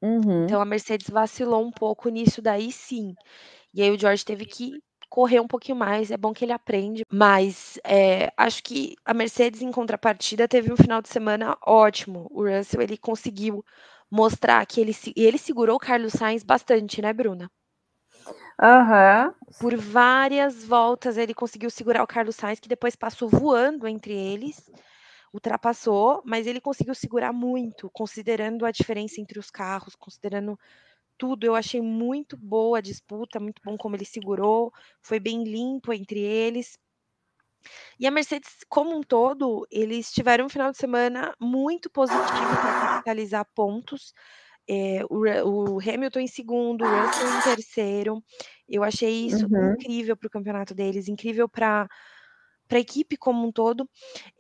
[0.03, 0.45] Uhum.
[0.45, 3.15] Então a Mercedes vacilou um pouco nisso daí sim.
[3.75, 7.03] E aí o George teve que correr um pouquinho mais, é bom que ele aprende,
[7.11, 12.27] mas é, acho que a Mercedes, em contrapartida, teve um final de semana ótimo.
[12.31, 13.65] O Russell, ele conseguiu
[14.11, 17.51] mostrar que ele, ele segurou o Carlos Sainz bastante, né, Bruna?
[18.61, 19.35] Uhum.
[19.61, 24.71] Por várias voltas ele conseguiu segurar o Carlos Sainz, que depois passou voando entre eles,
[25.33, 30.59] ultrapassou, mas ele conseguiu segurar muito, considerando a diferença entre os carros, considerando
[31.19, 31.45] tudo.
[31.47, 36.21] Eu achei muito boa a disputa, muito bom como ele segurou, foi bem limpo entre
[36.21, 36.79] eles.
[37.99, 42.75] E a Mercedes, como um todo, eles tiveram um final de semana muito positivo para
[42.75, 44.13] capitalizar pontos.
[44.69, 48.23] É, o, o, Hamilton em segundo, o Russell em terceiro.
[48.69, 49.73] Eu achei isso uhum.
[49.73, 51.89] incrível para o campeonato deles, incrível para
[52.71, 53.89] a equipe como um todo.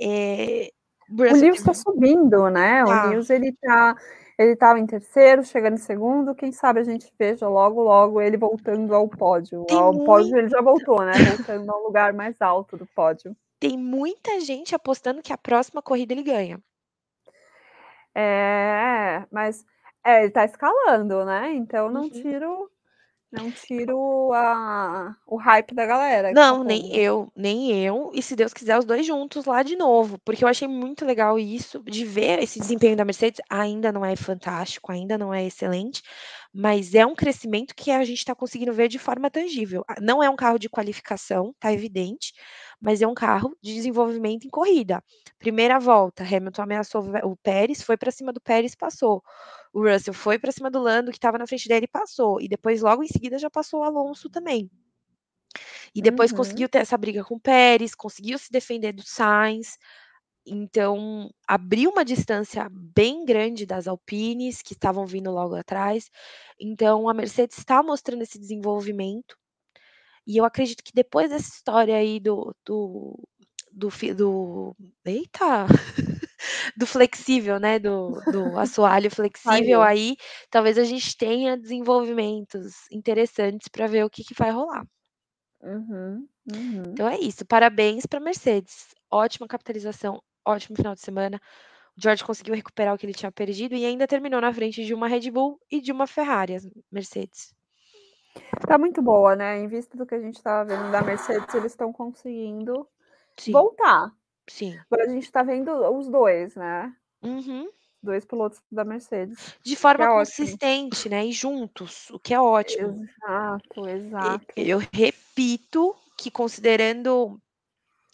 [0.01, 0.70] É,
[1.09, 2.85] o Lewis está subindo, né?
[2.85, 3.05] O ah.
[3.07, 3.95] Lewis ele está
[4.39, 6.35] ele estava em terceiro, chegando em segundo.
[6.35, 9.64] Quem sabe a gente veja logo, logo ele voltando ao pódio.
[9.64, 10.07] Tem ao muita...
[10.07, 11.12] pódio ele já voltou, né?
[11.37, 13.35] Voltando ao lugar mais alto do pódio.
[13.59, 16.61] Tem muita gente apostando que a próxima corrida ele ganha.
[18.14, 19.64] É, mas
[20.07, 21.52] é, ele está escalando, né?
[21.54, 22.11] Então não uhum.
[22.11, 22.70] tiro
[23.30, 26.32] não tiro a, o hype da galera.
[26.32, 28.11] Não, tá nem eu, nem eu.
[28.14, 30.18] E se Deus quiser, os dois juntos lá de novo.
[30.24, 33.40] Porque eu achei muito legal isso, de ver esse desempenho da Mercedes.
[33.50, 36.02] Ainda não é fantástico, ainda não é excelente,
[36.52, 39.84] mas é um crescimento que a gente está conseguindo ver de forma tangível.
[39.88, 42.32] Ah, não é um carro de qualificação, tá evidente,
[42.81, 45.03] mas é um carro de desenvolvimento em corrida.
[45.39, 49.22] Primeira volta, Hamilton ameaçou o Pérez, foi para cima do Pérez, passou.
[49.72, 52.41] O Russell foi para cima do Lando, que estava na frente dele, e passou.
[52.41, 54.70] E depois, logo em seguida, já passou o Alonso também.
[55.95, 56.39] E depois uhum.
[56.39, 59.79] conseguiu ter essa briga com o Pérez, conseguiu se defender do Sainz.
[60.47, 66.09] Então, abriu uma distância bem grande das Alpines, que estavam vindo logo atrás.
[66.61, 69.37] Então, a Mercedes está mostrando esse desenvolvimento.
[70.27, 72.55] E eu acredito que depois dessa história aí do.
[72.64, 73.29] do,
[73.72, 75.66] do, do eita!
[76.77, 77.79] do flexível, né?
[77.79, 80.16] Do, do assoalho flexível aí,
[80.51, 84.85] talvez a gente tenha desenvolvimentos interessantes para ver o que, que vai rolar.
[85.62, 86.83] Uhum, uhum.
[86.89, 87.45] Então é isso.
[87.47, 88.95] Parabéns para Mercedes.
[89.11, 91.41] Ótima capitalização, ótimo final de semana.
[91.97, 94.93] O George conseguiu recuperar o que ele tinha perdido e ainda terminou na frente de
[94.93, 96.57] uma Red Bull e de uma Ferrari,
[96.93, 97.55] Mercedes.
[98.66, 99.59] Tá muito boa, né?
[99.59, 102.87] Em vista do que a gente estava vendo da Mercedes, eles estão conseguindo
[103.37, 103.53] Sim.
[103.53, 104.12] voltar.
[104.49, 104.78] Sim.
[104.91, 106.95] Agora a gente está vendo os dois, né?
[107.22, 107.68] Uhum.
[108.03, 109.57] Dois pilotos da Mercedes.
[109.62, 111.14] De forma é consistente, ótimo.
[111.14, 111.26] né?
[111.26, 113.05] E juntos, o que é ótimo.
[113.05, 114.47] Exato, exato.
[114.57, 117.41] Eu repito que considerando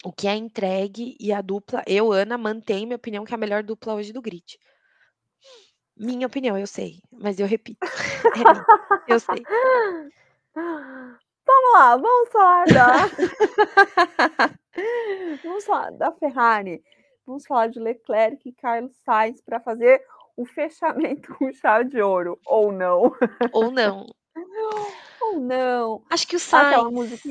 [0.03, 3.39] o que é entregue e a dupla, eu, Ana, mantenho minha opinião que é a
[3.39, 4.59] melhor dupla hoje do grid.
[5.95, 7.79] Minha opinião, eu sei, mas eu repito.
[9.05, 9.43] É eu sei.
[10.55, 12.87] Vamos lá, vamos falar da.
[15.43, 16.81] vamos falar da Ferrari.
[17.25, 20.01] Vamos falar de Leclerc e Carlos Sainz para fazer
[20.35, 22.39] o fechamento com chave de ouro.
[22.45, 23.13] Ou não.
[23.51, 24.07] Ou não.
[25.21, 26.03] Ou não.
[26.09, 27.21] Acho que o Sainz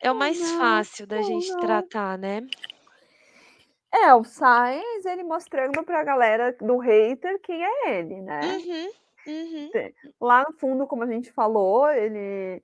[0.00, 1.60] é o mais não, fácil da gente não.
[1.60, 2.46] tratar, né?
[4.04, 8.40] É, o Sainz, ele mostrando para a galera do hater quem é ele, né?
[8.42, 8.90] Uhum,
[9.32, 9.70] uhum.
[10.20, 12.62] Lá no fundo, como a gente falou, ele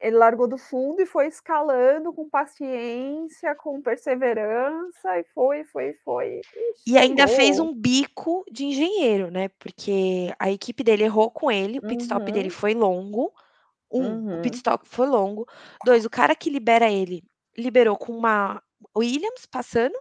[0.00, 6.42] ele largou do fundo e foi escalando com paciência, com perseverança, e foi, foi, foi.
[6.86, 9.48] E, e ainda fez um bico de engenheiro, né?
[9.58, 12.32] Porque a equipe dele errou com ele, o pit stop uhum.
[12.32, 13.32] dele foi longo.
[13.90, 14.38] Um, uhum.
[14.38, 15.48] o pit stop foi longo.
[15.84, 17.24] Dois, o cara que libera ele
[17.56, 18.62] liberou com uma
[18.94, 19.98] Williams passando,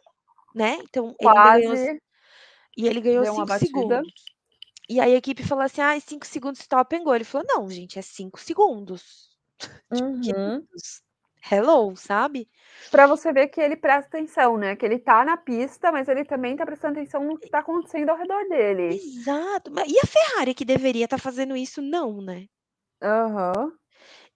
[0.54, 0.80] né?
[0.84, 1.64] Então Quase.
[1.64, 2.00] ele ganhou.
[2.76, 4.14] E ele ganhou 5 segundos.
[4.90, 7.14] E aí a equipe falou assim: ah, 5 segundos stop and go.
[7.14, 9.32] Ele falou: não, gente, é 5 segundos.
[9.92, 10.66] Uhum.
[11.50, 12.50] Hello, sabe?
[12.90, 14.76] Para você ver que ele presta atenção, né?
[14.76, 18.10] Que ele tá na pista, mas ele também tá prestando atenção no que tá acontecendo
[18.10, 18.96] ao redor dele.
[18.96, 19.72] Exato.
[19.86, 22.48] E a Ferrari que deveria estar tá fazendo isso, não, né?
[23.02, 23.54] Aham.
[23.58, 23.72] Uhum.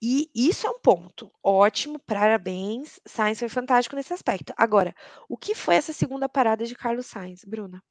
[0.01, 2.99] E isso é um ponto ótimo, parabéns.
[3.05, 4.53] Sainz foi fantástico nesse aspecto.
[4.55, 4.93] Agora,
[5.27, 7.81] o que foi essa segunda parada de Carlos Sainz, Bruna?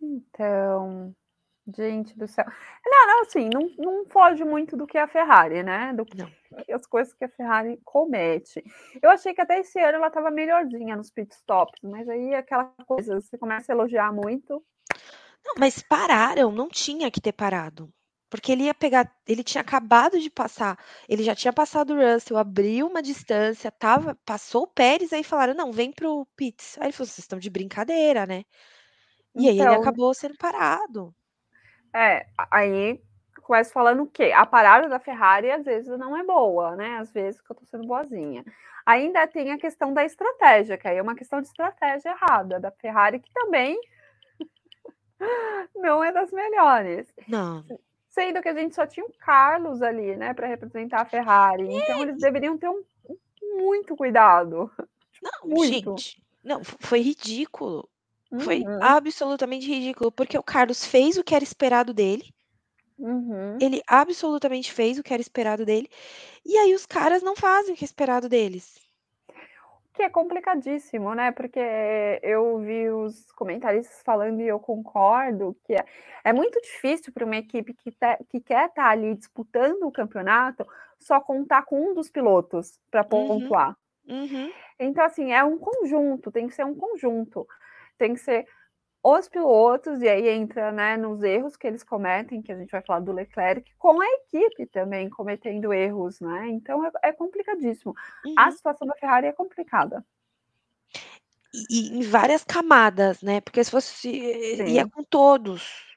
[0.00, 1.14] Então,
[1.76, 2.44] gente do céu.
[2.84, 5.92] Não, não, assim, não, não foge muito do que a Ferrari, né?
[5.92, 6.26] Do não.
[6.64, 8.62] que as coisas que a Ferrari comete.
[9.00, 13.20] Eu achei que até esse ano ela estava melhorzinha nos pitstops, mas aí aquela coisa,
[13.20, 14.64] você começa a elogiar muito.
[15.44, 17.92] Não, mas pararam, não tinha que ter parado.
[18.32, 22.38] Porque ele ia pegar, ele tinha acabado de passar, ele já tinha passado o Russell,
[22.38, 26.78] abriu uma distância, tava, passou o Pérez, aí falaram, não, vem pro Pitts.
[26.78, 28.44] Aí ele falou, vocês estão de brincadeira, né?
[29.34, 31.14] E aí ele então acabou sendo parado.
[31.94, 33.02] É, aí
[33.42, 34.32] começa falando o quê?
[34.34, 36.96] A parada da Ferrari às vezes não é boa, né?
[36.96, 38.42] Às vezes que eu tô sendo boazinha.
[38.86, 42.70] Ainda tem a questão da estratégia, que aí é uma questão de estratégia errada da
[42.70, 43.78] Ferrari, que também
[45.76, 47.14] não é das melhores.
[47.28, 47.62] Não.
[48.12, 51.74] Sendo que a gente só tinha o Carlos ali, né, para representar a Ferrari.
[51.74, 52.84] Então eles deveriam ter um,
[53.56, 54.70] muito cuidado.
[55.22, 55.96] Não, muito.
[55.98, 56.22] gente.
[56.44, 57.88] Não, foi ridículo.
[58.40, 58.78] Foi uhum.
[58.82, 62.34] absolutamente ridículo, porque o Carlos fez o que era esperado dele.
[62.98, 63.58] Uhum.
[63.60, 65.88] Ele absolutamente fez o que era esperado dele.
[66.44, 68.81] E aí os caras não fazem o que é esperado deles.
[69.92, 71.32] Que é complicadíssimo, né?
[71.32, 71.60] Porque
[72.22, 75.84] eu vi os comentaristas falando e eu concordo que é,
[76.24, 79.92] é muito difícil para uma equipe que, te, que quer estar tá ali disputando o
[79.92, 80.66] campeonato
[80.98, 83.28] só contar com um dos pilotos para uhum.
[83.28, 83.76] pontuar.
[84.08, 84.50] Uhum.
[84.78, 87.46] Então, assim, é um conjunto, tem que ser um conjunto
[88.02, 88.46] tem que ser
[89.02, 92.82] os pilotos, e aí entra né, nos erros que eles cometem, que a gente vai
[92.82, 96.48] falar do Leclerc, com a equipe também cometendo erros, né?
[96.48, 97.94] Então é, é complicadíssimo.
[98.24, 98.34] Uhum.
[98.38, 100.04] A situação da Ferrari é complicada.
[101.52, 103.40] E, e, em várias camadas, né?
[103.40, 103.94] Porque se fosse.
[104.56, 104.66] Sim.
[104.68, 105.96] ia com todos.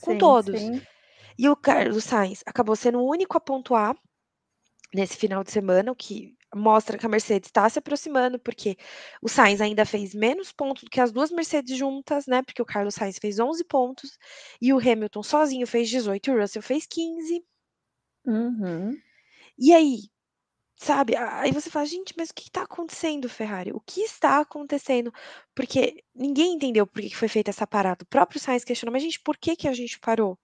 [0.00, 0.58] Com sim, todos.
[0.58, 0.82] Sim.
[1.38, 3.96] E o Carlos Sainz acabou sendo o único a pontuar
[4.94, 8.76] nesse final de semana, o que mostra que a Mercedes está se aproximando, porque
[9.20, 12.42] o Sainz ainda fez menos pontos do que as duas Mercedes juntas, né?
[12.42, 14.18] Porque o Carlos Sainz fez 11 pontos
[14.60, 17.44] e o Hamilton sozinho fez 18 e o Russell fez 15.
[18.26, 18.96] Uhum.
[19.58, 20.10] E aí,
[20.76, 21.16] sabe?
[21.16, 23.72] Aí você fala, gente, mas o que está acontecendo, Ferrari?
[23.72, 25.12] O que está acontecendo?
[25.54, 28.02] Porque ninguém entendeu por que foi feita essa parada.
[28.02, 30.38] O próprio Sainz questionou, mas gente, por que, que a gente parou?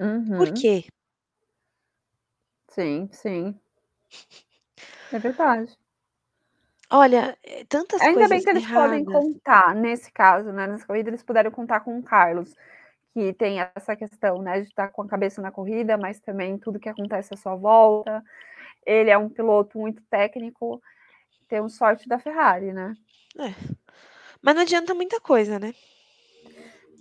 [0.00, 0.36] Uhum.
[0.36, 0.84] Por quê?
[2.68, 3.58] Sim, sim.
[5.12, 5.76] É verdade.
[6.90, 11.10] Olha, eh, tantas Ainda coisas bem que eles podem contar, nesse caso, né, nessa corrida,
[11.10, 12.54] eles puderam contar com o Carlos,
[13.14, 16.80] que tem essa questão, né, de estar com a cabeça na corrida, mas também tudo
[16.80, 18.22] que acontece à sua volta.
[18.86, 20.82] Ele é um piloto muito técnico,
[21.48, 22.94] tem um sorte da Ferrari, né?
[23.38, 23.54] É.
[24.42, 25.74] Mas não adianta muita coisa, né?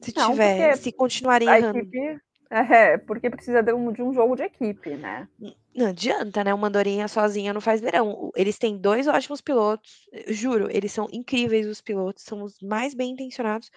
[0.01, 1.79] Se Não, tiver, se continuarem a errando.
[1.79, 2.19] equipe
[2.53, 5.27] é, porque precisa de um, de um jogo de equipe, né?
[5.75, 6.53] Não adianta, né?
[6.53, 8.31] Uma andorinha sozinha não faz verão.
[8.35, 13.11] Eles têm dois ótimos pilotos, juro, eles são incríveis os pilotos, são os mais bem
[13.11, 13.71] intencionados,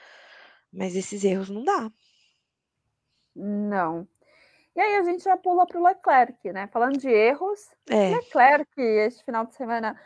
[0.71, 1.91] mas esses erros não dá.
[3.35, 4.07] Não.
[4.75, 6.67] E aí a gente já pula para o Leclerc, né?
[6.67, 8.11] Falando de erros, É.
[8.11, 9.99] Leclerc, este final de semana,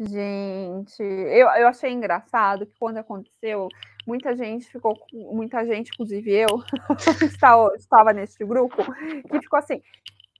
[0.00, 3.68] gente, eu, eu achei engraçado que quando aconteceu,
[4.06, 6.62] muita gente ficou, muita gente, inclusive eu,
[7.22, 8.76] estava, estava nesse grupo,
[9.28, 9.82] que ficou assim,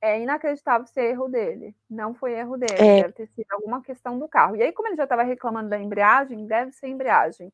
[0.03, 1.74] é inacreditável ser erro dele.
[1.89, 3.03] Não foi erro dele, é.
[3.03, 4.57] deve ter sido alguma questão do carro.
[4.57, 7.53] E aí, como ele já estava reclamando da embreagem, deve ser embreagem.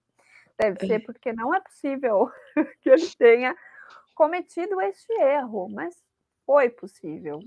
[0.59, 0.87] Deve é.
[0.87, 2.31] ser porque não é possível
[2.81, 3.55] que ele tenha
[4.15, 5.95] cometido este erro, mas
[6.47, 7.41] foi possível.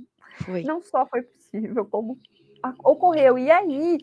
[0.46, 0.64] Foi.
[0.64, 2.20] Não só foi possível, como
[2.84, 3.38] ocorreu.
[3.38, 3.98] E aí,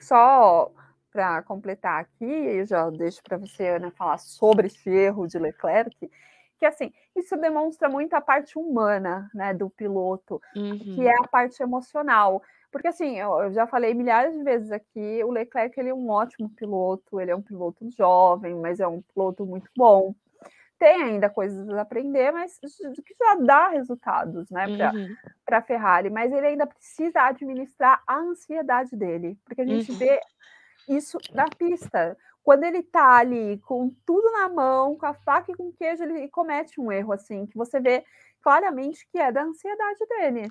[0.00, 0.72] só
[1.12, 6.10] para completar aqui, eu já deixo para você, Ana, falar sobre esse erro de Leclerc,
[6.58, 10.78] que assim, isso demonstra muito a parte humana, né, do piloto, uhum.
[10.78, 12.42] que é a parte emocional.
[12.70, 16.08] Porque assim, eu, eu, já falei milhares de vezes aqui, o Leclerc ele é um
[16.08, 20.14] ótimo piloto, ele é um piloto jovem, mas é um piloto muito bom.
[20.78, 25.16] tem ainda coisas a aprender, mas que já dá resultados, né, para uhum.
[25.50, 26.10] a Ferrari.
[26.10, 29.98] Mas ele ainda precisa administrar a ansiedade dele, porque a gente uhum.
[29.98, 30.20] vê
[30.96, 32.16] isso na pista.
[32.42, 36.02] Quando ele tá ali com tudo na mão, com a faca e com o queijo,
[36.02, 38.04] ele comete um erro assim, que você vê
[38.42, 40.48] claramente que é da ansiedade dele.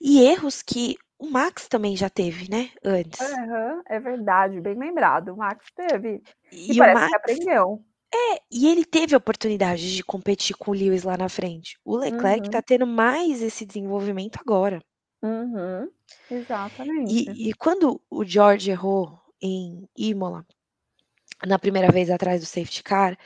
[0.00, 3.20] E erros que o Max também já teve, né, antes.
[3.20, 5.32] Uhum, é verdade, bem lembrado.
[5.32, 6.22] O Max teve.
[6.50, 7.84] E, e parece Max, que aprendeu.
[8.14, 11.78] É, e ele teve a oportunidade de competir com o Lewis lá na frente.
[11.84, 12.50] O Leclerc uhum.
[12.50, 14.82] tá tendo mais esse desenvolvimento agora.
[15.22, 15.90] Uhum,
[16.30, 17.12] exatamente.
[17.12, 20.46] E, e quando o George errou em Imola,
[21.44, 23.18] na primeira vez atrás do safety car,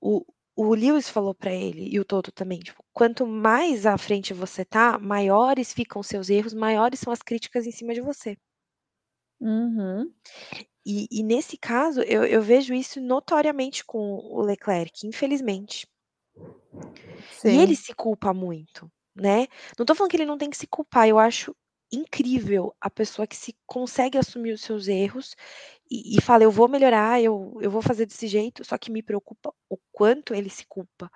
[0.00, 0.24] o,
[0.54, 4.64] o Lewis falou para ele, e o Toto também, tipo, quanto mais à frente você
[4.64, 8.36] tá, maiores ficam seus erros, maiores são as críticas em cima de você.
[9.40, 10.10] Uhum.
[10.84, 15.86] E, e, nesse caso, eu, eu, vejo isso notoriamente com o Leclerc, infelizmente.
[17.32, 17.48] Sim.
[17.48, 19.48] E ele se culpa muito, né?
[19.78, 21.54] Não tô falando que ele não tem que se culpar, eu acho
[21.92, 25.36] incrível a pessoa que se consegue assumir os seus erros
[25.90, 29.02] e, e fala, eu vou melhorar, eu, eu vou fazer desse jeito, só que me
[29.02, 31.10] preocupa o quanto ele se culpa.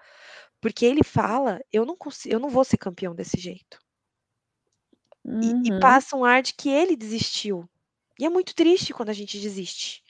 [0.60, 3.78] Porque ele fala, eu não consigo, eu não vou ser campeão desse jeito.
[5.24, 5.62] Uhum.
[5.64, 7.68] E, e passa um ar de que ele desistiu.
[8.18, 10.04] E é muito triste quando a gente desiste.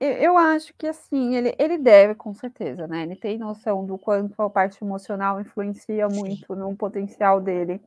[0.00, 3.02] Eu acho que assim, ele, ele deve, com certeza, né?
[3.02, 7.78] Ele tem noção do quanto a parte emocional influencia muito no potencial dele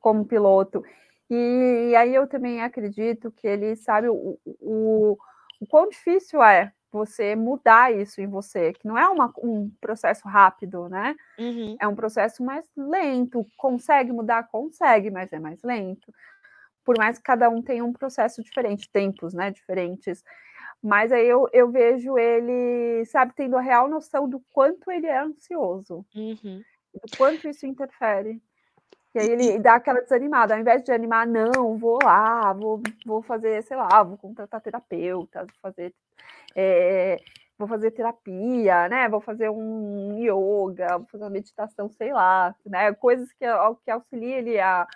[0.00, 0.84] como piloto.
[1.28, 5.18] E, e, aí eu também acredito que ele sabe o, o,
[5.60, 10.28] o quão difícil é você mudar isso em você, que não é uma, um processo
[10.28, 11.16] rápido, né?
[11.36, 11.76] Uhum.
[11.80, 13.44] É um processo mais lento.
[13.56, 14.44] Consegue mudar?
[14.44, 16.14] Consegue, mas é mais lento.
[16.84, 19.50] Por mais que cada um tenha um processo diferente, tempos, né?
[19.50, 20.22] Diferentes.
[20.86, 25.18] Mas aí eu, eu vejo ele, sabe, tendo a real noção do quanto ele é
[25.18, 26.62] ansioso, uhum.
[26.94, 28.40] do quanto isso interfere.
[29.12, 33.20] E aí ele dá aquela desanimada, ao invés de animar, não, vou lá, vou, vou
[33.20, 35.92] fazer, sei lá, vou contratar terapeuta, vou fazer,
[36.54, 37.16] é,
[37.58, 39.08] vou fazer terapia, né?
[39.08, 42.92] Vou fazer um yoga, vou fazer uma meditação, sei lá, né?
[42.94, 43.44] Coisas que,
[43.84, 44.86] que auxiliam ele a,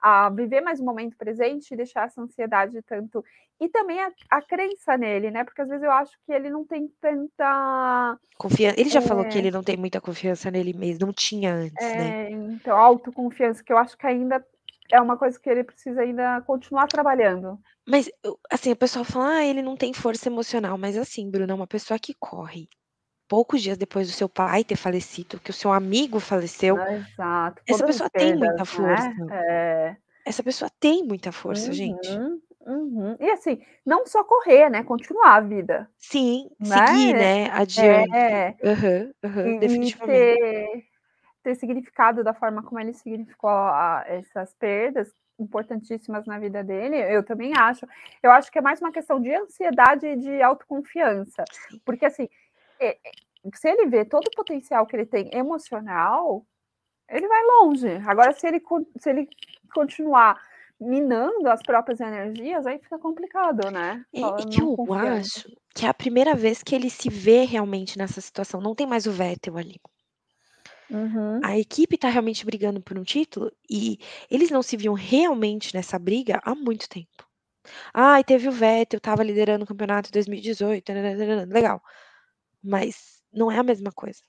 [0.00, 3.24] a viver mais o momento presente e deixar essa ansiedade tanto.
[3.60, 5.44] E também a, a, crença nele, né?
[5.44, 8.18] Porque às vezes eu acho que ele não tem tanta.
[8.38, 8.80] Confiança.
[8.80, 9.02] Ele já é...
[9.02, 12.30] falou que ele não tem muita confiança nele mesmo, não tinha antes, é, né?
[12.30, 14.42] Então, autoconfiança, que eu acho que ainda
[14.90, 17.58] é uma coisa que ele precisa ainda continuar trabalhando.
[17.86, 18.10] Mas,
[18.50, 20.78] assim, o pessoal fala, ah, ele não tem força emocional.
[20.78, 22.68] Mas, assim, Bruno, é uma pessoa que corre
[23.30, 26.76] poucos dias depois do seu pai ter falecido, que o seu amigo faleceu.
[26.76, 27.62] Exato.
[27.64, 28.64] Essa pessoa tem muita né?
[28.64, 29.08] força.
[29.08, 29.46] Né?
[29.48, 29.96] É...
[30.26, 32.10] Essa pessoa tem muita força, uhum, gente.
[32.66, 33.16] Uhum.
[33.20, 34.82] E assim, não só correr, né?
[34.82, 35.88] Continuar a vida.
[35.96, 36.86] Sim, né?
[36.86, 37.50] seguir, né?
[37.52, 38.16] Adiante.
[38.16, 38.56] É.
[39.22, 40.38] Uhum, definitivamente.
[40.40, 40.84] Ter,
[41.44, 47.22] ter significado da forma como ele significou a, essas perdas importantíssimas na vida dele, eu
[47.22, 47.86] também acho.
[48.22, 51.44] Eu acho que é mais uma questão de ansiedade e de autoconfiança.
[51.84, 52.28] Porque assim,
[53.54, 56.44] se ele vê todo o potencial que ele tem emocional,
[57.08, 57.88] ele vai longe.
[58.06, 58.62] Agora, se ele,
[58.98, 59.28] se ele
[59.74, 60.40] continuar
[60.80, 64.04] minando as próprias energias, aí fica complicado, né?
[64.12, 67.98] E, e que eu acho que é a primeira vez que ele se vê realmente
[67.98, 68.60] nessa situação.
[68.60, 69.80] Não tem mais o Vettel ali.
[70.90, 71.40] Uhum.
[71.44, 73.98] A equipe está realmente brigando por um título e
[74.28, 77.28] eles não se viam realmente nessa briga há muito tempo.
[77.94, 80.92] Ah, e teve o Vettel, estava liderando o campeonato em 2018,
[81.48, 81.80] legal
[82.62, 84.20] mas não é a mesma coisa.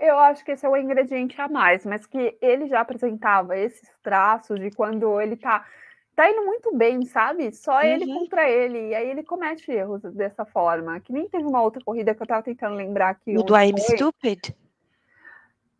[0.00, 3.88] Eu acho que esse é o ingrediente a mais, mas que ele já apresentava esses
[4.00, 5.66] traços de quando ele tá,
[6.14, 7.52] tá indo muito bem, sabe?
[7.52, 7.82] Só uhum.
[7.82, 11.00] ele contra ele, e aí ele comete erros dessa forma.
[11.00, 13.36] Que nem teve uma outra corrida que eu tava tentando lembrar aqui.
[13.36, 14.54] O do I'm Stupid?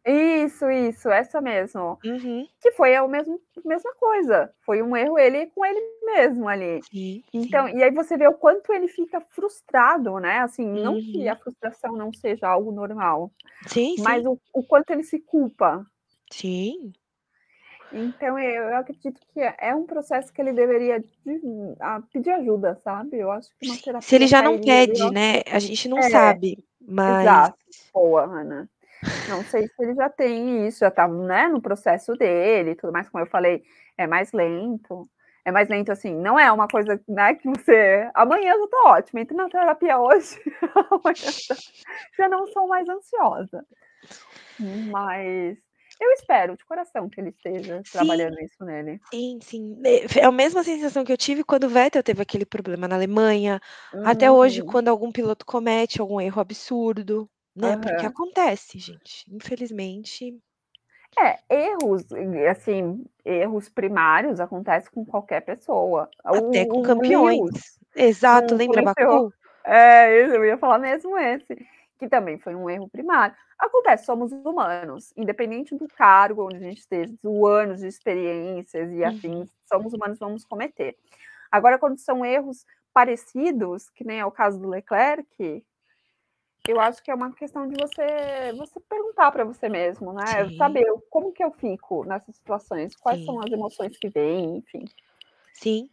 [0.04, 1.98] Isso, isso, essa mesmo.
[2.04, 2.46] Uhum.
[2.60, 4.52] Que foi a mesmo, mesma coisa.
[4.66, 6.80] Foi um erro ele com ele mesmo ali.
[6.90, 7.76] Sim, então, sim.
[7.76, 10.40] e aí você vê o quanto ele fica frustrado, né?
[10.40, 10.82] Assim, uhum.
[10.82, 11.38] não que a uhum.
[11.38, 13.30] frustração não seja algo normal,
[13.68, 15.86] sim, mas o, o, quanto ele se culpa.
[16.32, 16.92] Sim.
[17.92, 21.40] Então, eu, acredito que é, é um processo que ele deveria de,
[21.78, 23.18] a, pedir ajuda, sabe?
[23.18, 24.08] Eu acho que uma terapia.
[24.08, 25.42] Se ele já não pede, né?
[25.46, 26.64] A gente não é, sabe.
[26.80, 27.20] Mas.
[27.20, 27.58] Exato.
[27.92, 28.68] Boa, Ana.
[29.28, 33.08] Não sei se ele já tem isso, já está né, no processo dele, tudo mais,
[33.08, 33.62] como eu falei,
[33.96, 35.08] é mais lento.
[35.44, 38.08] É mais lento assim, não é uma coisa né, que você.
[38.14, 40.40] Amanhã eu tô ótima, entre na terapia hoje,
[40.90, 41.32] amanhã
[42.16, 43.66] já não sou mais ansiosa.
[44.90, 45.58] Mas
[46.00, 49.00] eu espero de coração que ele esteja sim, trabalhando isso nele.
[49.10, 49.80] Sim, sim.
[49.84, 52.94] É, é a mesma sensação que eu tive quando o Vettel teve aquele problema na
[52.94, 53.60] Alemanha.
[53.92, 54.06] Uhum.
[54.06, 57.76] Até hoje, quando algum piloto comete algum erro absurdo, né?
[57.76, 59.24] Porque acontece, gente.
[59.30, 60.38] Infelizmente.
[61.18, 62.06] É, erros,
[62.50, 66.08] assim, erros primários acontecem com qualquer pessoa.
[66.24, 67.38] Até o, com campeões.
[67.38, 69.32] Lewis, Exato, lembra Baku?
[69.64, 71.54] É, eu ia falar mesmo esse
[72.02, 73.36] que também foi um erro primário.
[73.56, 79.04] Acontece, somos humanos, independente do cargo onde a gente esteja, do anos de experiências e
[79.04, 79.56] afins, uhum.
[79.72, 80.96] somos humanos, vamos cometer.
[81.48, 85.64] Agora, quando são erros parecidos, que nem é o caso do Leclerc,
[86.68, 90.48] eu acho que é uma questão de você você perguntar para você mesmo, né?
[90.48, 90.56] Sim.
[90.56, 93.24] Saber como que eu fico nessas situações, quais Sim.
[93.24, 94.90] são as emoções que vêm, enfim.
[95.54, 95.88] Sim,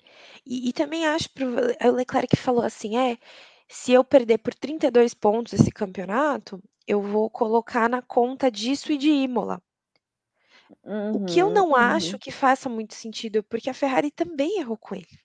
[0.45, 3.17] e, e também acho que o Leclerc falou assim, é,
[3.69, 8.97] se eu perder por 32 pontos esse campeonato, eu vou colocar na conta disso e
[8.97, 9.61] de Imola.
[11.11, 12.17] O que eu Uhum, não acho uhum.
[12.17, 15.19] que faça muito sentido, porque a Ferrari também errou com ele.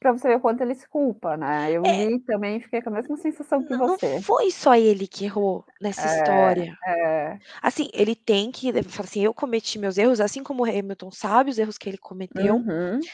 [0.00, 1.72] Pra você ver o quanto ele se culpa, né.
[1.72, 1.92] Eu É.
[1.92, 4.24] li também fiquei com a mesma sensação que Não, não você.
[4.24, 6.78] foi só ele que errou nessa É, história.
[6.86, 7.40] é.
[7.62, 11.10] Assim, ele tem que ele fala assim: "Eu cometi meus erros", assim como o Hamilton
[11.12, 13.10] sabe os erros que ele cometeu, Uhum.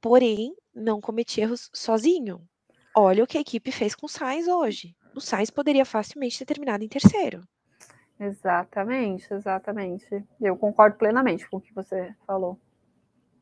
[0.00, 2.48] porém, não cometi erros sozinho.
[2.96, 4.96] Olha o que a equipe fez com o Sainz hoje.
[5.14, 7.44] O Sainz poderia facilmente ter terminado em terceiro.
[8.20, 10.24] Exatamente, exatamente.
[10.40, 12.58] Eu concordo plenamente com o que você falou.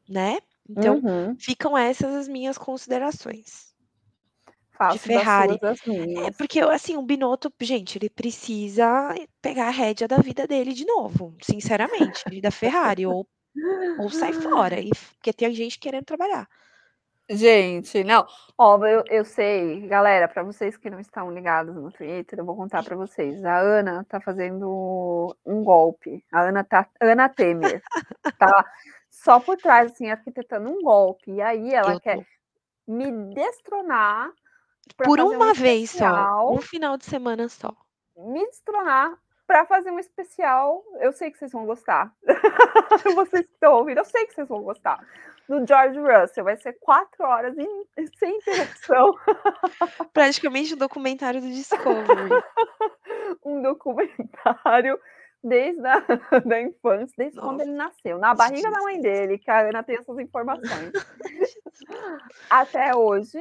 [0.08, 0.38] Né.
[0.68, 1.36] Então, Uhum.
[1.38, 3.74] ficam essas as minhas considerações.
[4.88, 5.58] De Faço das Ferrari.
[5.58, 5.80] suas as
[6.16, 10.72] É, porque eu assim, o Binotto, gente, ele precisa pegar a rédea da vida dele
[10.72, 13.26] de novo, sinceramente, da Ferrari, ou
[13.96, 16.48] ou sai fora, e porque tem gente querendo trabalhar.
[17.28, 18.24] Gente, não,
[18.56, 22.54] ó, eu eu sei, galera, para vocês que não estão ligados no Twitter, eu vou
[22.56, 27.82] contar para vocês, a Ana tá fazendo um golpe, a Ana tá Ana Temer,
[28.38, 28.64] tá
[29.24, 32.24] só por trás, assim, arquitetando um golpe, e aí ela Eu quer tô.
[32.86, 34.30] me destronar
[34.96, 37.74] Por fazer um uma vez só, especial um final de semana só.
[38.16, 39.16] me destronar
[39.46, 42.12] pra fazer um especial, eu sei que vocês vão gostar.
[43.14, 44.98] Vocês que estão ouvindo, eu sei que vocês vão gostar.
[45.48, 47.86] Do George Russell, vai ser 4 horas em
[48.18, 49.14] sem interrupção.
[50.12, 52.30] Praticamente um documentário do Discovery.
[53.44, 54.98] Um documentário
[55.46, 56.00] desde a
[56.44, 59.82] da infância, desde quando ele Nossa, nasceu, na barriga da mãe dele, que a Ana
[59.82, 60.92] tem essas informações.
[62.50, 63.38] Até hoje.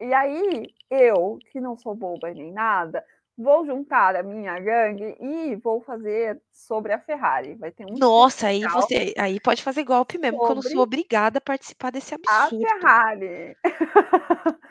[0.00, 3.02] E aí, eu, que não sou boba nem nada,
[3.36, 7.54] vou juntar a minha gangue e vou fazer sobre a Ferrari.
[7.54, 10.80] Vai ter um Nossa, aí você aí pode fazer golpe mesmo, que eu não sou
[10.80, 12.66] obrigada a participar desse a absurdo.
[12.66, 13.56] Ferrari.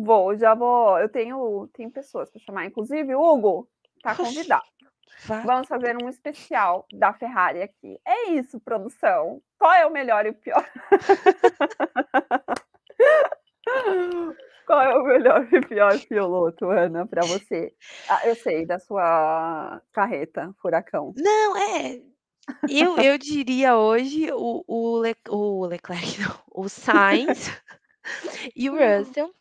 [0.00, 3.68] Vou, já vou eu tenho tenho pessoas para chamar, inclusive o Hugo
[4.00, 4.62] tá convidado.
[5.44, 7.98] Vamos fazer um especial da Ferrari aqui.
[8.06, 9.40] É isso, produção.
[9.58, 10.64] Qual é o melhor e o pior?
[14.66, 17.72] Qual é o melhor e pior piloto, Ana, para você?
[18.08, 21.14] Ah, eu sei, da sua carreta furacão.
[21.16, 22.00] Não, é,
[22.68, 27.50] eu eu diria hoje o o Le o Leclerc não, o Sainz
[28.54, 29.32] e o Russell.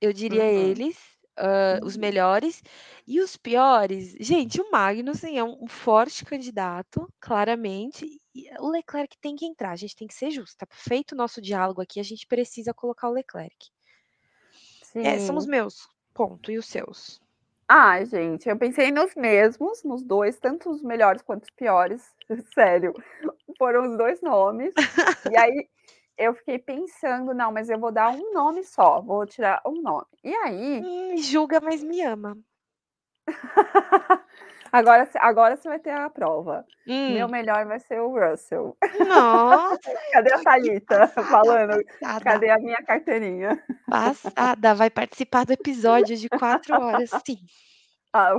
[0.00, 0.70] Eu diria Uhum.
[0.70, 0.96] eles,
[1.38, 2.00] hã, os Uhum.
[2.00, 2.62] melhores.
[3.06, 9.36] E os piores, gente, o Magnussen é um forte candidato, claramente, e o Leclerc tem
[9.36, 12.26] que entrar, a gente tem que ser justa, feito o nosso diálogo aqui, a gente
[12.26, 13.70] precisa colocar o Leclerc.
[15.02, 16.50] É, são os meus, ponto.
[16.50, 17.20] E os seus?
[17.68, 22.14] Ai, gente, eu pensei nos mesmos, nos 2, tanto os melhores quanto os piores,
[22.54, 22.92] sério,
[23.58, 24.74] foram os 2 nomes.
[25.24, 25.68] E aí,
[26.18, 30.06] eu fiquei pensando: "Não, mas eu vou dar um nome só, vou tirar um nome".
[30.24, 32.42] E aí Hum, julga, mas me ama.
[34.72, 36.66] Agora você agora você vai ter a prova.
[37.06, 37.28] Meu Hum.
[37.28, 38.76] melhor vai ser o Russell.
[38.90, 42.22] Nossa, Cadê a Thalita falando: passada.
[42.22, 43.62] "Cadê a minha carteirinha?".
[43.90, 47.36] Passada, vai participar do episódio de 4 horas, sim.
[48.14, 48.34] Ah,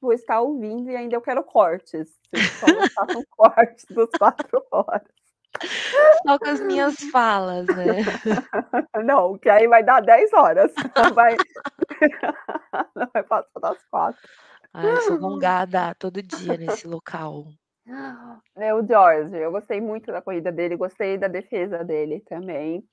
[0.00, 4.66] vou estar ouvindo e ainda eu quero cortes, vocês só não façam cortes das 4
[4.72, 5.08] horas.
[6.26, 7.96] Só com as minhas falas, né.
[9.04, 10.72] Não, que aí vai dar 10 horas,
[11.14, 11.36] vai
[12.94, 14.20] não vai passar das 4.
[14.72, 17.46] Ah, eu sou gongada todo dia nesse local.
[18.56, 22.84] É o George, eu gostei muito da corrida dele, gostei da defesa dele também.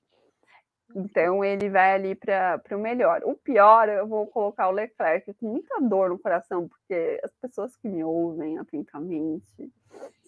[0.95, 3.21] Então ele vai ali para o melhor.
[3.23, 7.75] O pior, eu vou colocar o Leclerc com muita dor no coração, porque as pessoas
[7.75, 9.71] que me ouvem atentamente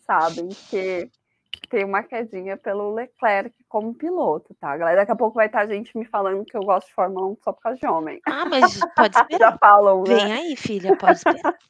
[0.06, 1.10] sabem que
[1.70, 5.02] tenho uma quedinha pelo Leclerc como piloto, tá, galera.
[5.02, 7.54] Daqui a pouco vai estar gente me falando que eu gosto de Fórmula 1 só
[7.54, 8.20] por causa de homem.
[8.26, 9.58] Ah, mas pode Já esperar.
[9.60, 10.34] falam, Vem né.
[10.34, 11.58] aí filha, pode esperar.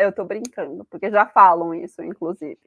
[0.00, 2.58] Eu tô brincando, porque já falam isso, inclusive.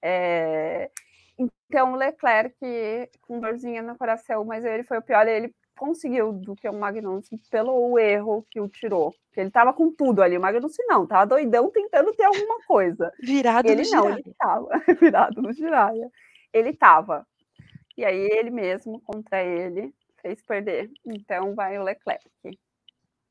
[0.00, 0.90] É...
[1.38, 2.56] Então, o Leclerc
[3.20, 7.38] com dorzinha no coração, mas ele foi o pior, ele conseguiu do que o Magnussen
[7.50, 9.12] pelo erro que o tirou.
[9.26, 10.36] Porque ele tava com tudo ali.
[10.36, 13.12] O Magnussen não, tava doidão tentando ter alguma coisa.
[13.20, 14.22] Virado ele no não, Jiraiya.
[14.24, 14.68] ele tava
[15.00, 16.10] virado no Jiraiya.
[16.52, 17.26] Ele tava.
[17.96, 20.90] E aí ele mesmo contra ele fez perder.
[21.04, 22.28] Então vai o Leclerc.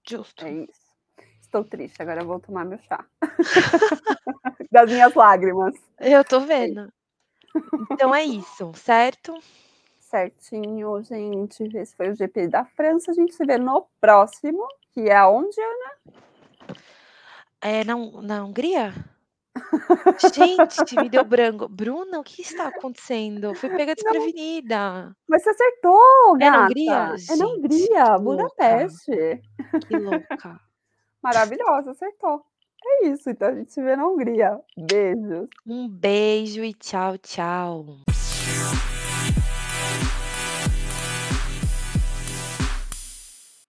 [0.08, 0.46] Justo.
[0.46, 0.94] É isso.
[1.42, 3.06] Estou triste, agora eu vou tomar meu chá.
[4.72, 5.76] das minhas lágrimas.
[6.00, 6.92] Eu tô vendo.
[7.92, 9.38] Então é isso, certo?
[10.18, 11.64] Certinho, gente.
[11.76, 13.10] Esse foi o GP da França.
[13.10, 16.76] A gente se vê no próximo, que é onde, Ana?
[17.60, 18.94] É na, na Hungria?
[20.36, 21.68] Gente, me deu branco.
[21.68, 23.56] Bruna, o que está acontecendo?
[23.56, 25.16] Fui pega desprevenida.
[25.28, 26.58] Mas você acertou, É gata.
[26.58, 26.92] na Hungria?
[26.92, 28.20] É na Gente, Hungria, que louca.
[28.20, 29.42] Budapeste.
[29.88, 30.60] Que louca.
[31.24, 32.44] Maravilhosa, acertou.
[32.86, 34.60] É isso, então a gente se vê na Hungria.
[34.78, 35.48] Beijos.
[35.66, 37.86] Um beijo e tchau, tchau.